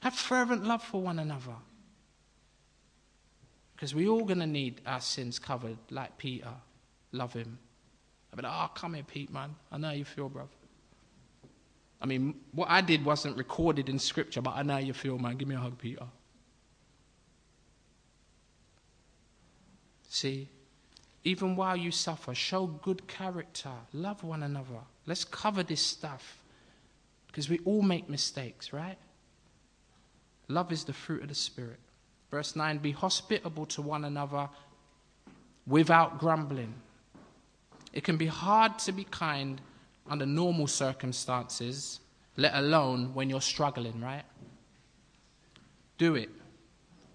Have 0.00 0.14
fervent 0.14 0.64
love 0.64 0.82
for 0.82 1.00
one 1.00 1.20
another. 1.20 1.54
Because 3.84 3.94
we're 3.94 4.08
all 4.08 4.24
going 4.24 4.40
to 4.40 4.46
need 4.46 4.80
our 4.86 5.02
sins 5.02 5.38
covered, 5.38 5.76
like 5.90 6.16
Peter. 6.16 6.48
Love 7.12 7.34
him. 7.34 7.58
I 8.32 8.36
mean, 8.36 8.46
oh, 8.46 8.70
come 8.74 8.94
here, 8.94 9.02
Pete, 9.02 9.30
man. 9.30 9.54
I 9.70 9.76
know 9.76 9.88
how 9.88 9.92
you 9.92 10.06
feel, 10.06 10.30
brother. 10.30 10.48
I 12.00 12.06
mean, 12.06 12.34
what 12.52 12.70
I 12.70 12.80
did 12.80 13.04
wasn't 13.04 13.36
recorded 13.36 13.90
in 13.90 13.98
scripture, 13.98 14.40
but 14.40 14.54
I 14.56 14.62
know 14.62 14.72
how 14.72 14.78
you 14.78 14.94
feel, 14.94 15.18
man. 15.18 15.36
Give 15.36 15.46
me 15.46 15.54
a 15.54 15.58
hug, 15.58 15.76
Peter. 15.76 16.06
See, 20.08 20.48
even 21.24 21.54
while 21.54 21.76
you 21.76 21.90
suffer, 21.90 22.34
show 22.34 22.66
good 22.66 23.06
character, 23.06 23.72
love 23.92 24.24
one 24.24 24.44
another. 24.44 24.80
Let's 25.04 25.26
cover 25.26 25.62
this 25.62 25.82
stuff 25.82 26.38
because 27.26 27.50
we 27.50 27.58
all 27.66 27.82
make 27.82 28.08
mistakes, 28.08 28.72
right? 28.72 28.96
Love 30.48 30.72
is 30.72 30.84
the 30.84 30.94
fruit 30.94 31.20
of 31.20 31.28
the 31.28 31.34
Spirit. 31.34 31.80
Verse 32.34 32.56
9 32.56 32.78
Be 32.78 32.90
hospitable 32.90 33.64
to 33.66 33.80
one 33.80 34.04
another 34.04 34.48
without 35.68 36.18
grumbling. 36.18 36.74
It 37.92 38.02
can 38.02 38.16
be 38.16 38.26
hard 38.26 38.76
to 38.80 38.90
be 38.90 39.04
kind 39.04 39.60
under 40.10 40.26
normal 40.26 40.66
circumstances, 40.66 42.00
let 42.36 42.56
alone 42.56 43.14
when 43.14 43.30
you're 43.30 43.40
struggling, 43.40 44.00
right? 44.00 44.24
Do 45.96 46.16
it. 46.16 46.28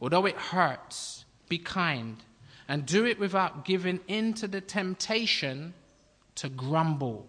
Although 0.01 0.25
it 0.25 0.37
hurts, 0.37 1.25
be 1.49 1.57
kind. 1.57 2.23
And 2.69 2.85
do 2.85 3.05
it 3.05 3.19
without 3.19 3.65
giving 3.65 3.99
in 4.07 4.33
to 4.35 4.47
the 4.47 4.61
temptation 4.61 5.73
to 6.35 6.47
grumble. 6.47 7.27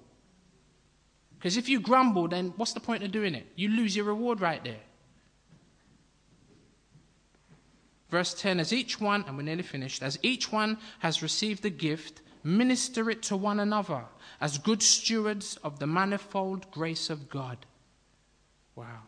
Because 1.36 1.56
if 1.56 1.68
you 1.68 1.80
grumble, 1.80 2.28
then 2.28 2.52
what's 2.56 2.72
the 2.72 2.78
point 2.78 3.02
of 3.02 3.10
doing 3.10 3.34
it? 3.34 3.48
You 3.56 3.68
lose 3.70 3.96
your 3.96 4.04
reward 4.04 4.40
right 4.40 4.62
there. 4.62 4.84
Verse 8.10 8.34
10 8.34 8.60
As 8.60 8.72
each 8.72 9.00
one, 9.00 9.24
and 9.26 9.36
we're 9.36 9.42
nearly 9.42 9.62
finished, 9.62 10.02
as 10.02 10.18
each 10.22 10.50
one 10.52 10.78
has 11.00 11.22
received 11.22 11.62
the 11.62 11.70
gift, 11.70 12.20
minister 12.42 13.10
it 13.10 13.22
to 13.22 13.36
one 13.36 13.60
another 13.60 14.04
as 14.40 14.58
good 14.58 14.82
stewards 14.82 15.56
of 15.62 15.78
the 15.78 15.86
manifold 15.86 16.70
grace 16.70 17.10
of 17.10 17.28
God. 17.28 17.58
Wow. 18.74 19.02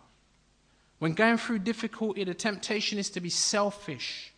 When 0.98 1.14
going 1.14 1.38
through 1.38 1.60
difficulty, 1.60 2.22
the 2.24 2.34
temptation 2.34 2.98
is 2.98 3.10
to 3.10 3.20
be 3.20 3.30
selfish 3.30 4.32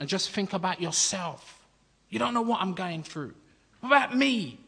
and 0.00 0.08
just 0.08 0.30
think 0.30 0.52
about 0.52 0.80
yourself. 0.80 1.66
You 2.08 2.18
don't 2.18 2.34
know 2.34 2.42
what 2.42 2.60
I'm 2.60 2.74
going 2.74 3.02
through. 3.02 3.34
What 3.80 3.88
about 3.88 4.16
me? 4.16 4.58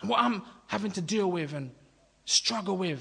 And 0.00 0.10
what 0.10 0.20
I'm 0.20 0.42
having 0.66 0.90
to 0.92 1.00
deal 1.00 1.30
with 1.30 1.54
and 1.54 1.70
struggle 2.24 2.76
with. 2.76 3.00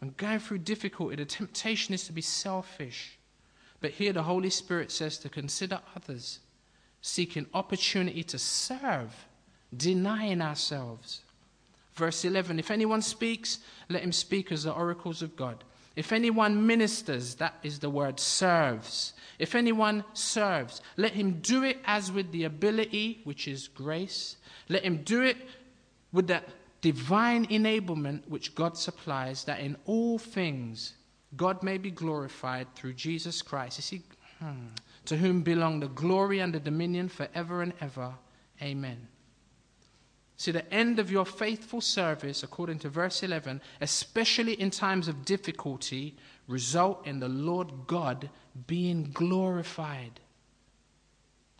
When 0.00 0.14
going 0.16 0.38
through 0.38 0.58
difficulty, 0.58 1.16
the 1.16 1.24
temptation 1.24 1.94
is 1.94 2.04
to 2.04 2.12
be 2.12 2.20
selfish. 2.20 3.18
But 3.80 3.92
here 3.92 4.12
the 4.12 4.22
Holy 4.22 4.50
Spirit 4.50 4.90
says 4.90 5.18
to 5.18 5.28
consider 5.28 5.80
others, 5.94 6.40
seeking 7.00 7.46
opportunity 7.54 8.22
to 8.24 8.38
serve, 8.38 9.26
denying 9.76 10.42
ourselves. 10.42 11.22
Verse 11.94 12.24
11 12.24 12.58
If 12.58 12.70
anyone 12.70 13.02
speaks, 13.02 13.58
let 13.88 14.02
him 14.02 14.12
speak 14.12 14.52
as 14.52 14.64
the 14.64 14.72
oracles 14.72 15.22
of 15.22 15.36
God. 15.36 15.64
If 15.96 16.12
anyone 16.12 16.66
ministers, 16.66 17.36
that 17.36 17.54
is 17.62 17.78
the 17.78 17.88
word 17.88 18.20
serves. 18.20 19.14
If 19.38 19.54
anyone 19.54 20.04
serves, 20.12 20.82
let 20.98 21.12
him 21.12 21.40
do 21.40 21.64
it 21.64 21.78
as 21.86 22.12
with 22.12 22.32
the 22.32 22.44
ability, 22.44 23.22
which 23.24 23.48
is 23.48 23.68
grace. 23.68 24.36
Let 24.68 24.84
him 24.84 25.02
do 25.04 25.22
it 25.22 25.38
with 26.12 26.26
that 26.26 26.48
divine 26.80 27.46
enablement 27.46 28.28
which 28.28 28.54
God 28.54 28.76
supplies, 28.76 29.44
that 29.44 29.60
in 29.60 29.76
all 29.86 30.18
things 30.18 30.94
God 31.36 31.62
may 31.62 31.78
be 31.78 31.90
glorified 31.90 32.74
through 32.74 32.94
Jesus 32.94 33.42
Christ. 33.42 33.78
You 33.78 33.82
see, 33.82 34.02
hmm, 34.38 34.68
to 35.06 35.16
whom 35.16 35.42
belong 35.42 35.80
the 35.80 35.88
glory 35.88 36.40
and 36.40 36.52
the 36.54 36.60
dominion 36.60 37.08
forever 37.08 37.62
and 37.62 37.72
ever. 37.80 38.14
Amen. 38.62 39.08
See, 40.38 40.50
the 40.50 40.72
end 40.72 40.98
of 40.98 41.10
your 41.10 41.24
faithful 41.24 41.80
service, 41.80 42.42
according 42.42 42.78
to 42.80 42.90
verse 42.90 43.22
11, 43.22 43.62
especially 43.80 44.52
in 44.54 44.70
times 44.70 45.08
of 45.08 45.24
difficulty, 45.24 46.16
result 46.46 47.06
in 47.06 47.20
the 47.20 47.28
Lord 47.28 47.72
God 47.86 48.28
being 48.66 49.10
glorified. 49.14 50.20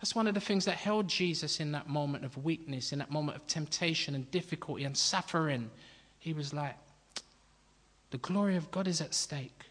That's 0.07 0.15
one 0.15 0.28
of 0.28 0.35
the 0.35 0.41
things 0.41 0.65
that 0.66 0.77
held 0.77 1.09
Jesus 1.09 1.59
in 1.59 1.73
that 1.73 1.89
moment 1.89 2.24
of 2.24 2.45
weakness, 2.45 2.93
in 2.93 3.01
that 3.01 3.11
moment 3.11 3.39
of 3.39 3.47
temptation 3.49 4.15
and 4.15 4.31
difficulty 4.31 4.85
and 4.85 4.97
suffering. 4.97 5.69
He 6.20 6.33
was 6.33 6.55
like, 6.55 6.77
the 8.12 8.19
glory 8.19 8.55
of 8.55 8.70
God 8.70 8.87
is 8.87 9.01
at 9.01 9.15
stake. 9.15 9.65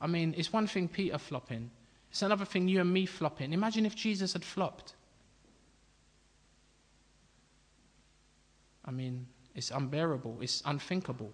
I 0.00 0.08
mean, 0.08 0.34
it's 0.36 0.52
one 0.52 0.66
thing 0.66 0.88
Peter 0.88 1.16
flopping, 1.16 1.70
it's 2.10 2.22
another 2.22 2.44
thing 2.44 2.66
you 2.66 2.80
and 2.80 2.92
me 2.92 3.06
flopping. 3.06 3.52
Imagine 3.52 3.86
if 3.86 3.94
Jesus 3.94 4.32
had 4.32 4.44
flopped. 4.44 4.94
I 8.84 8.90
mean, 8.90 9.28
it's 9.54 9.70
unbearable, 9.70 10.38
it's 10.40 10.60
unthinkable. 10.66 11.30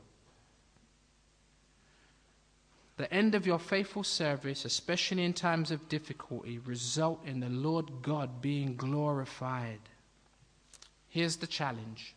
The 2.96 3.12
end 3.12 3.34
of 3.34 3.46
your 3.46 3.58
faithful 3.58 4.04
service, 4.04 4.64
especially 4.64 5.24
in 5.24 5.32
times 5.32 5.70
of 5.70 5.88
difficulty, 5.88 6.58
result 6.58 7.24
in 7.26 7.40
the 7.40 7.48
Lord 7.48 8.02
God 8.02 8.40
being 8.40 8.76
glorified. 8.76 9.80
Here's 11.08 11.36
the 11.36 11.46
challenge. 11.46 12.14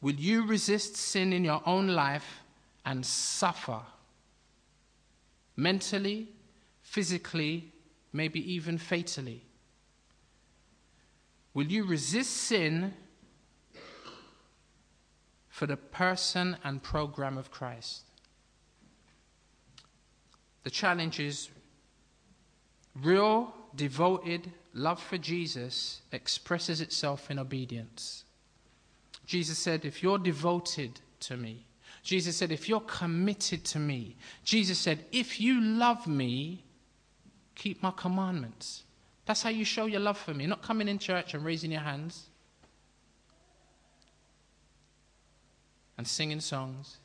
Will 0.00 0.14
you 0.14 0.46
resist 0.46 0.96
sin 0.96 1.32
in 1.32 1.44
your 1.44 1.62
own 1.66 1.88
life 1.88 2.40
and 2.84 3.04
suffer? 3.04 3.80
Mentally, 5.56 6.28
physically, 6.82 7.72
maybe 8.12 8.52
even 8.52 8.78
fatally. 8.78 9.42
Will 11.54 11.66
you 11.66 11.84
resist 11.84 12.30
sin 12.30 12.94
for 15.52 15.66
the 15.66 15.76
person 15.76 16.56
and 16.64 16.82
program 16.82 17.36
of 17.36 17.50
Christ. 17.50 18.04
The 20.64 20.70
challenge 20.70 21.20
is 21.20 21.50
real, 23.00 23.52
devoted 23.74 24.50
love 24.74 25.02
for 25.02 25.18
Jesus 25.18 26.02
expresses 26.12 26.80
itself 26.80 27.30
in 27.30 27.38
obedience. 27.38 28.24
Jesus 29.26 29.58
said, 29.58 29.84
If 29.84 30.02
you're 30.02 30.18
devoted 30.18 31.00
to 31.20 31.36
me, 31.36 31.66
Jesus 32.02 32.36
said, 32.36 32.52
If 32.52 32.68
you're 32.68 32.80
committed 32.80 33.64
to 33.66 33.78
me, 33.78 34.16
Jesus 34.44 34.78
said, 34.78 35.04
If 35.12 35.40
you 35.40 35.60
love 35.60 36.06
me, 36.06 36.64
keep 37.54 37.82
my 37.82 37.92
commandments. 37.96 38.84
That's 39.26 39.42
how 39.42 39.50
you 39.50 39.64
show 39.64 39.86
your 39.86 40.00
love 40.00 40.18
for 40.18 40.34
me, 40.34 40.46
not 40.46 40.62
coming 40.62 40.88
in 40.88 40.98
church 40.98 41.34
and 41.34 41.44
raising 41.44 41.70
your 41.70 41.80
hands. 41.80 42.28
and 46.02 46.08
singing 46.08 46.40
songs. 46.40 46.96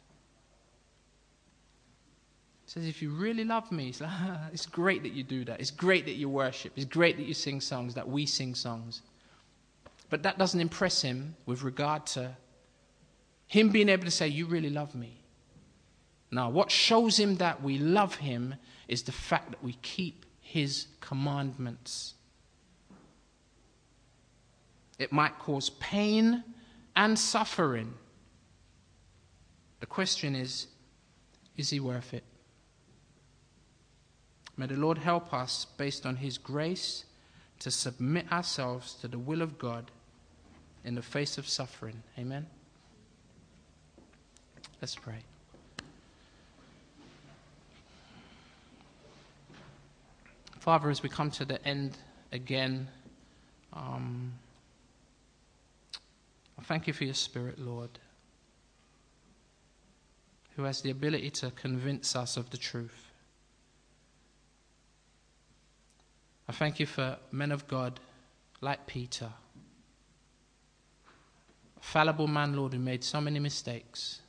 Says, 2.67 2.85
if 2.85 3.01
you 3.01 3.11
really 3.11 3.45
love 3.45 3.71
me, 3.71 3.87
it's, 3.87 4.01
like, 4.01 4.11
it's 4.53 4.65
great 4.65 5.01
that 5.03 5.13
you 5.13 5.23
do 5.23 5.45
that. 5.45 5.61
It's 5.61 5.71
great 5.71 6.05
that 6.05 6.15
you 6.15 6.27
worship. 6.27 6.73
It's 6.75 6.85
great 6.85 7.15
that 7.15 7.23
you 7.23 7.33
sing 7.33 7.61
songs, 7.61 7.93
that 7.93 8.07
we 8.07 8.25
sing 8.25 8.55
songs. 8.55 9.01
But 10.09 10.23
that 10.23 10.37
doesn't 10.37 10.59
impress 10.59 11.01
him 11.01 11.35
with 11.45 11.63
regard 11.63 12.05
to 12.07 12.35
him 13.47 13.69
being 13.69 13.87
able 13.87 14.03
to 14.03 14.11
say, 14.11 14.27
You 14.27 14.45
really 14.45 14.69
love 14.69 14.95
me. 14.95 15.21
Now, 16.29 16.49
what 16.49 16.69
shows 16.69 17.17
him 17.17 17.37
that 17.37 17.63
we 17.63 17.77
love 17.77 18.15
him 18.15 18.55
is 18.89 19.03
the 19.03 19.13
fact 19.13 19.51
that 19.51 19.63
we 19.63 19.73
keep 19.81 20.25
his 20.41 20.87
commandments. 20.99 22.15
It 24.99 25.13
might 25.13 25.39
cause 25.39 25.69
pain 25.69 26.43
and 26.97 27.17
suffering. 27.17 27.93
The 29.79 29.85
question 29.85 30.35
is 30.35 30.67
is 31.55 31.69
he 31.69 31.79
worth 31.79 32.13
it? 32.13 32.23
May 34.57 34.65
the 34.65 34.75
Lord 34.75 34.97
help 34.97 35.33
us, 35.33 35.65
based 35.77 36.05
on 36.05 36.15
his 36.15 36.39
grace, 36.39 37.05
to 37.59 37.69
submit 37.69 38.31
ourselves 38.31 38.95
to 38.95 39.07
the 39.07 39.19
will 39.19 39.43
of 39.43 39.59
God 39.59 39.91
in 40.83 40.95
the 40.95 41.01
face 41.01 41.37
of 41.37 41.47
suffering. 41.47 42.01
Amen? 42.17 42.47
Let's 44.81 44.95
pray. 44.95 45.19
Father, 50.59 50.89
as 50.89 51.01
we 51.01 51.09
come 51.09 51.31
to 51.31 51.45
the 51.45 51.65
end 51.65 51.97
again, 52.31 52.87
um, 53.73 54.33
I 56.59 56.63
thank 56.63 56.87
you 56.87 56.93
for 56.93 57.05
your 57.05 57.13
Spirit, 57.13 57.59
Lord, 57.59 57.91
who 60.55 60.63
has 60.63 60.81
the 60.81 60.89
ability 60.89 61.29
to 61.29 61.51
convince 61.51 62.15
us 62.15 62.37
of 62.37 62.49
the 62.49 62.57
truth. 62.57 63.06
I 66.49 66.53
thank 66.53 66.79
you 66.79 66.85
for 66.85 67.17
men 67.31 67.51
of 67.51 67.67
God 67.67 67.99
like 68.61 68.87
Peter, 68.87 69.29
a 71.77 71.83
fallible 71.83 72.27
man, 72.27 72.55
Lord, 72.55 72.73
who 72.73 72.79
made 72.79 73.03
so 73.03 73.19
many 73.19 73.39
mistakes, 73.39 74.21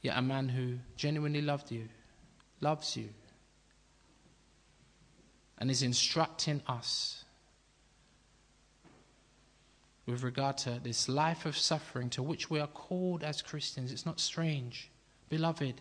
yet 0.00 0.16
a 0.16 0.22
man 0.22 0.48
who 0.48 0.78
genuinely 0.96 1.42
loved 1.42 1.72
you, 1.72 1.88
loves 2.60 2.96
you, 2.96 3.08
and 5.58 5.70
is 5.70 5.82
instructing 5.82 6.62
us 6.68 7.24
with 10.06 10.22
regard 10.22 10.58
to 10.58 10.78
this 10.82 11.08
life 11.08 11.46
of 11.46 11.56
suffering 11.56 12.10
to 12.10 12.22
which 12.22 12.50
we 12.50 12.60
are 12.60 12.66
called 12.68 13.24
as 13.24 13.42
Christians. 13.42 13.90
It's 13.90 14.06
not 14.06 14.20
strange. 14.20 14.90
Beloved, 15.28 15.80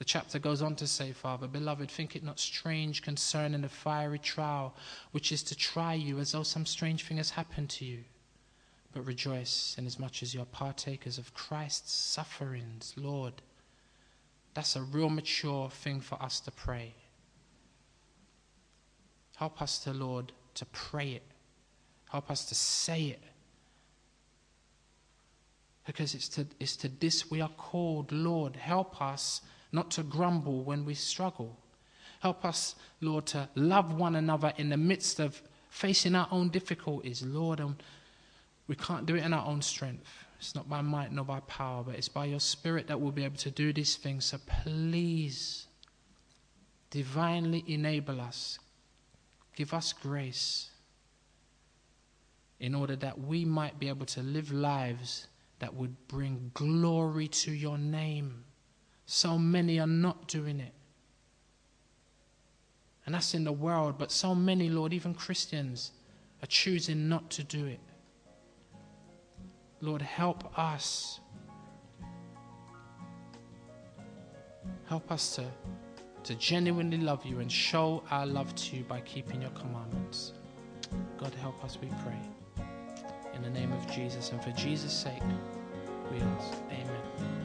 the 0.00 0.04
chapter 0.06 0.38
goes 0.38 0.62
on 0.62 0.76
to 0.76 0.86
say, 0.86 1.12
Father, 1.12 1.46
beloved, 1.46 1.90
think 1.90 2.16
it 2.16 2.24
not 2.24 2.40
strange 2.40 3.02
concerning 3.02 3.60
the 3.60 3.68
fiery 3.68 4.18
trial 4.18 4.74
which 5.10 5.30
is 5.30 5.42
to 5.42 5.54
try 5.54 5.92
you 5.92 6.18
as 6.18 6.32
though 6.32 6.42
some 6.42 6.64
strange 6.64 7.04
thing 7.04 7.18
has 7.18 7.28
happened 7.28 7.68
to 7.68 7.84
you. 7.84 7.98
But 8.94 9.04
rejoice 9.04 9.74
inasmuch 9.76 10.22
as 10.22 10.32
you 10.32 10.40
are 10.40 10.46
partakers 10.46 11.18
of 11.18 11.34
Christ's 11.34 11.92
sufferings, 11.92 12.94
Lord. 12.96 13.42
That's 14.54 14.74
a 14.74 14.80
real 14.80 15.10
mature 15.10 15.68
thing 15.68 16.00
for 16.00 16.14
us 16.14 16.40
to 16.40 16.50
pray. 16.50 16.94
Help 19.36 19.60
us 19.60 19.80
to, 19.80 19.92
Lord, 19.92 20.32
to 20.54 20.64
pray 20.64 21.10
it. 21.10 21.24
Help 22.10 22.30
us 22.30 22.46
to 22.46 22.54
say 22.54 23.02
it. 23.02 23.22
Because 25.84 26.14
it's 26.14 26.28
to, 26.30 26.46
it's 26.58 26.76
to 26.76 26.88
this 26.88 27.30
we 27.30 27.42
are 27.42 27.50
called, 27.50 28.12
Lord. 28.12 28.56
Help 28.56 29.02
us 29.02 29.42
not 29.72 29.90
to 29.92 30.02
grumble 30.02 30.62
when 30.62 30.84
we 30.84 30.94
struggle. 30.94 31.56
Help 32.20 32.44
us, 32.44 32.74
Lord, 33.00 33.26
to 33.26 33.48
love 33.54 33.94
one 33.94 34.16
another 34.16 34.52
in 34.56 34.68
the 34.68 34.76
midst 34.76 35.20
of 35.20 35.40
facing 35.70 36.14
our 36.14 36.28
own 36.30 36.50
difficulties, 36.50 37.22
Lord. 37.22 37.60
And 37.60 37.82
we 38.66 38.74
can't 38.74 39.06
do 39.06 39.14
it 39.14 39.24
in 39.24 39.32
our 39.32 39.46
own 39.46 39.62
strength. 39.62 40.06
It's 40.38 40.54
not 40.54 40.68
by 40.68 40.80
might 40.80 41.12
nor 41.12 41.24
by 41.24 41.40
power, 41.40 41.82
but 41.84 41.94
it's 41.94 42.08
by 42.08 42.26
your 42.26 42.40
Spirit 42.40 42.86
that 42.88 43.00
we'll 43.00 43.12
be 43.12 43.24
able 43.24 43.36
to 43.38 43.50
do 43.50 43.72
these 43.72 43.96
things. 43.96 44.24
So 44.26 44.38
please, 44.64 45.66
divinely 46.90 47.64
enable 47.66 48.20
us. 48.20 48.58
Give 49.54 49.72
us 49.74 49.92
grace 49.92 50.70
in 52.58 52.74
order 52.74 52.96
that 52.96 53.18
we 53.18 53.44
might 53.44 53.78
be 53.78 53.88
able 53.88 54.06
to 54.06 54.22
live 54.22 54.52
lives 54.52 55.26
that 55.58 55.74
would 55.74 55.96
bring 56.08 56.50
glory 56.54 57.28
to 57.28 57.52
your 57.52 57.78
name. 57.78 58.44
So 59.12 59.36
many 59.36 59.80
are 59.80 59.88
not 59.88 60.28
doing 60.28 60.60
it. 60.60 60.72
And 63.04 63.12
that's 63.12 63.34
in 63.34 63.42
the 63.42 63.50
world, 63.50 63.96
but 63.98 64.12
so 64.12 64.36
many, 64.36 64.68
Lord, 64.68 64.92
even 64.92 65.14
Christians, 65.14 65.90
are 66.44 66.46
choosing 66.46 67.08
not 67.08 67.28
to 67.30 67.42
do 67.42 67.66
it. 67.66 67.80
Lord, 69.80 70.00
help 70.00 70.56
us. 70.56 71.18
Help 74.86 75.10
us 75.10 75.34
to, 75.34 75.44
to 76.22 76.36
genuinely 76.36 76.98
love 76.98 77.26
you 77.26 77.40
and 77.40 77.50
show 77.50 78.04
our 78.12 78.26
love 78.26 78.54
to 78.54 78.76
you 78.76 78.84
by 78.84 79.00
keeping 79.00 79.42
your 79.42 79.50
commandments. 79.50 80.34
God, 81.18 81.34
help 81.34 81.64
us, 81.64 81.78
we 81.82 81.88
pray. 82.04 82.64
In 83.34 83.42
the 83.42 83.50
name 83.50 83.72
of 83.72 83.90
Jesus 83.90 84.30
and 84.30 84.40
for 84.40 84.52
Jesus' 84.52 84.92
sake, 84.92 85.22
we 86.12 86.20
ask. 86.20 86.54
Amen. 86.70 87.39